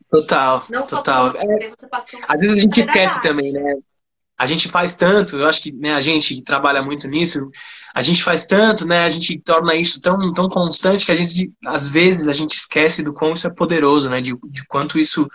[0.09, 0.65] Total.
[0.69, 1.31] Não total.
[1.31, 1.71] Só é,
[2.27, 3.75] Às vezes a gente esquece também, né?
[4.41, 7.51] A gente faz tanto, eu acho que né, a gente trabalha muito nisso,
[7.93, 9.03] a gente faz tanto, né?
[9.03, 13.03] A gente torna isso tão, tão constante que a gente, às vezes, a gente esquece
[13.03, 14.19] do quão isso é poderoso, né?
[14.19, 15.29] De, de quanto isso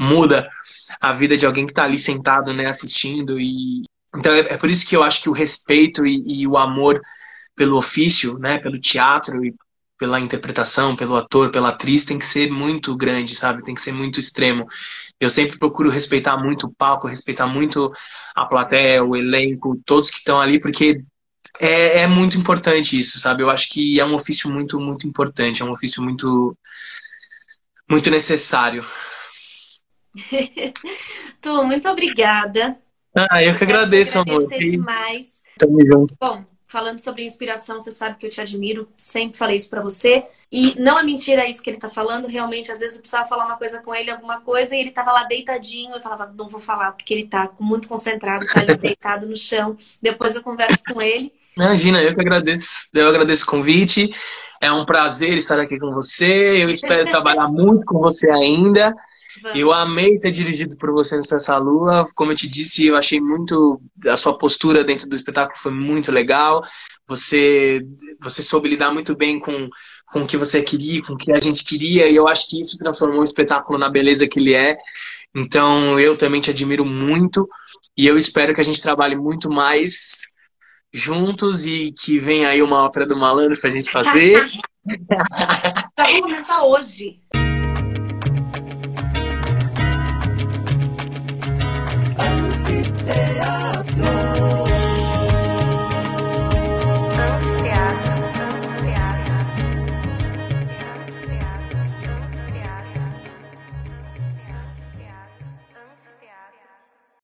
[0.00, 0.48] muda
[1.00, 3.38] a vida de alguém que está ali sentado, né, assistindo.
[3.38, 3.84] E
[4.16, 7.00] então é, é, por isso que eu acho que o respeito e, e, o amor
[7.54, 9.54] pelo ofício, né, pelo teatro e
[9.98, 13.62] pela interpretação, pelo ator, pela atriz tem que ser muito grande, sabe?
[13.62, 14.66] Tem que ser muito extremo.
[15.18, 17.92] Eu sempre procuro respeitar muito o palco, respeitar muito
[18.34, 21.02] a plateia, o elenco, todos que estão ali, porque
[21.58, 23.42] é, é, muito importante isso, sabe?
[23.42, 26.56] Eu acho que é um ofício muito, muito importante, é um ofício muito,
[27.88, 28.84] muito necessário.
[31.40, 32.78] tu, muito obrigada.
[33.14, 34.44] Ah, eu que agradeço, amor.
[34.44, 35.42] agradecer demais.
[35.58, 36.14] Tamo junto.
[36.20, 40.24] Bom, falando sobre inspiração, você sabe que eu te admiro, sempre falei isso para você.
[40.50, 43.46] E não é mentira isso que ele tá falando, realmente, às vezes eu precisava falar
[43.46, 46.60] uma coisa com ele, alguma coisa, e ele tava lá deitadinho, eu falava, não vou
[46.60, 49.76] falar, porque ele tá muito concentrado, tá ali deitado no chão.
[50.00, 51.32] Depois eu converso com ele.
[51.56, 52.88] Imagina, eu que agradeço.
[52.92, 54.10] Eu agradeço o convite.
[54.60, 56.62] É um prazer estar aqui com você.
[56.62, 58.94] Eu espero trabalhar muito com você ainda.
[59.42, 59.58] Vamos.
[59.58, 62.04] Eu amei ser dirigido por você no Cessa Lua.
[62.14, 63.80] Como eu te disse, eu achei muito.
[64.06, 66.62] A sua postura dentro do espetáculo foi muito legal.
[67.06, 67.82] Você,
[68.20, 69.68] você soube lidar muito bem com,
[70.06, 72.08] com o que você queria, com o que a gente queria.
[72.10, 74.76] E eu acho que isso transformou o espetáculo na beleza que ele é.
[75.34, 77.48] Então, eu também te admiro muito.
[77.96, 80.22] E eu espero que a gente trabalhe muito mais
[80.92, 84.50] juntos e que venha aí uma ópera do malandro pra gente fazer.
[85.98, 87.20] Já vou começar hoje.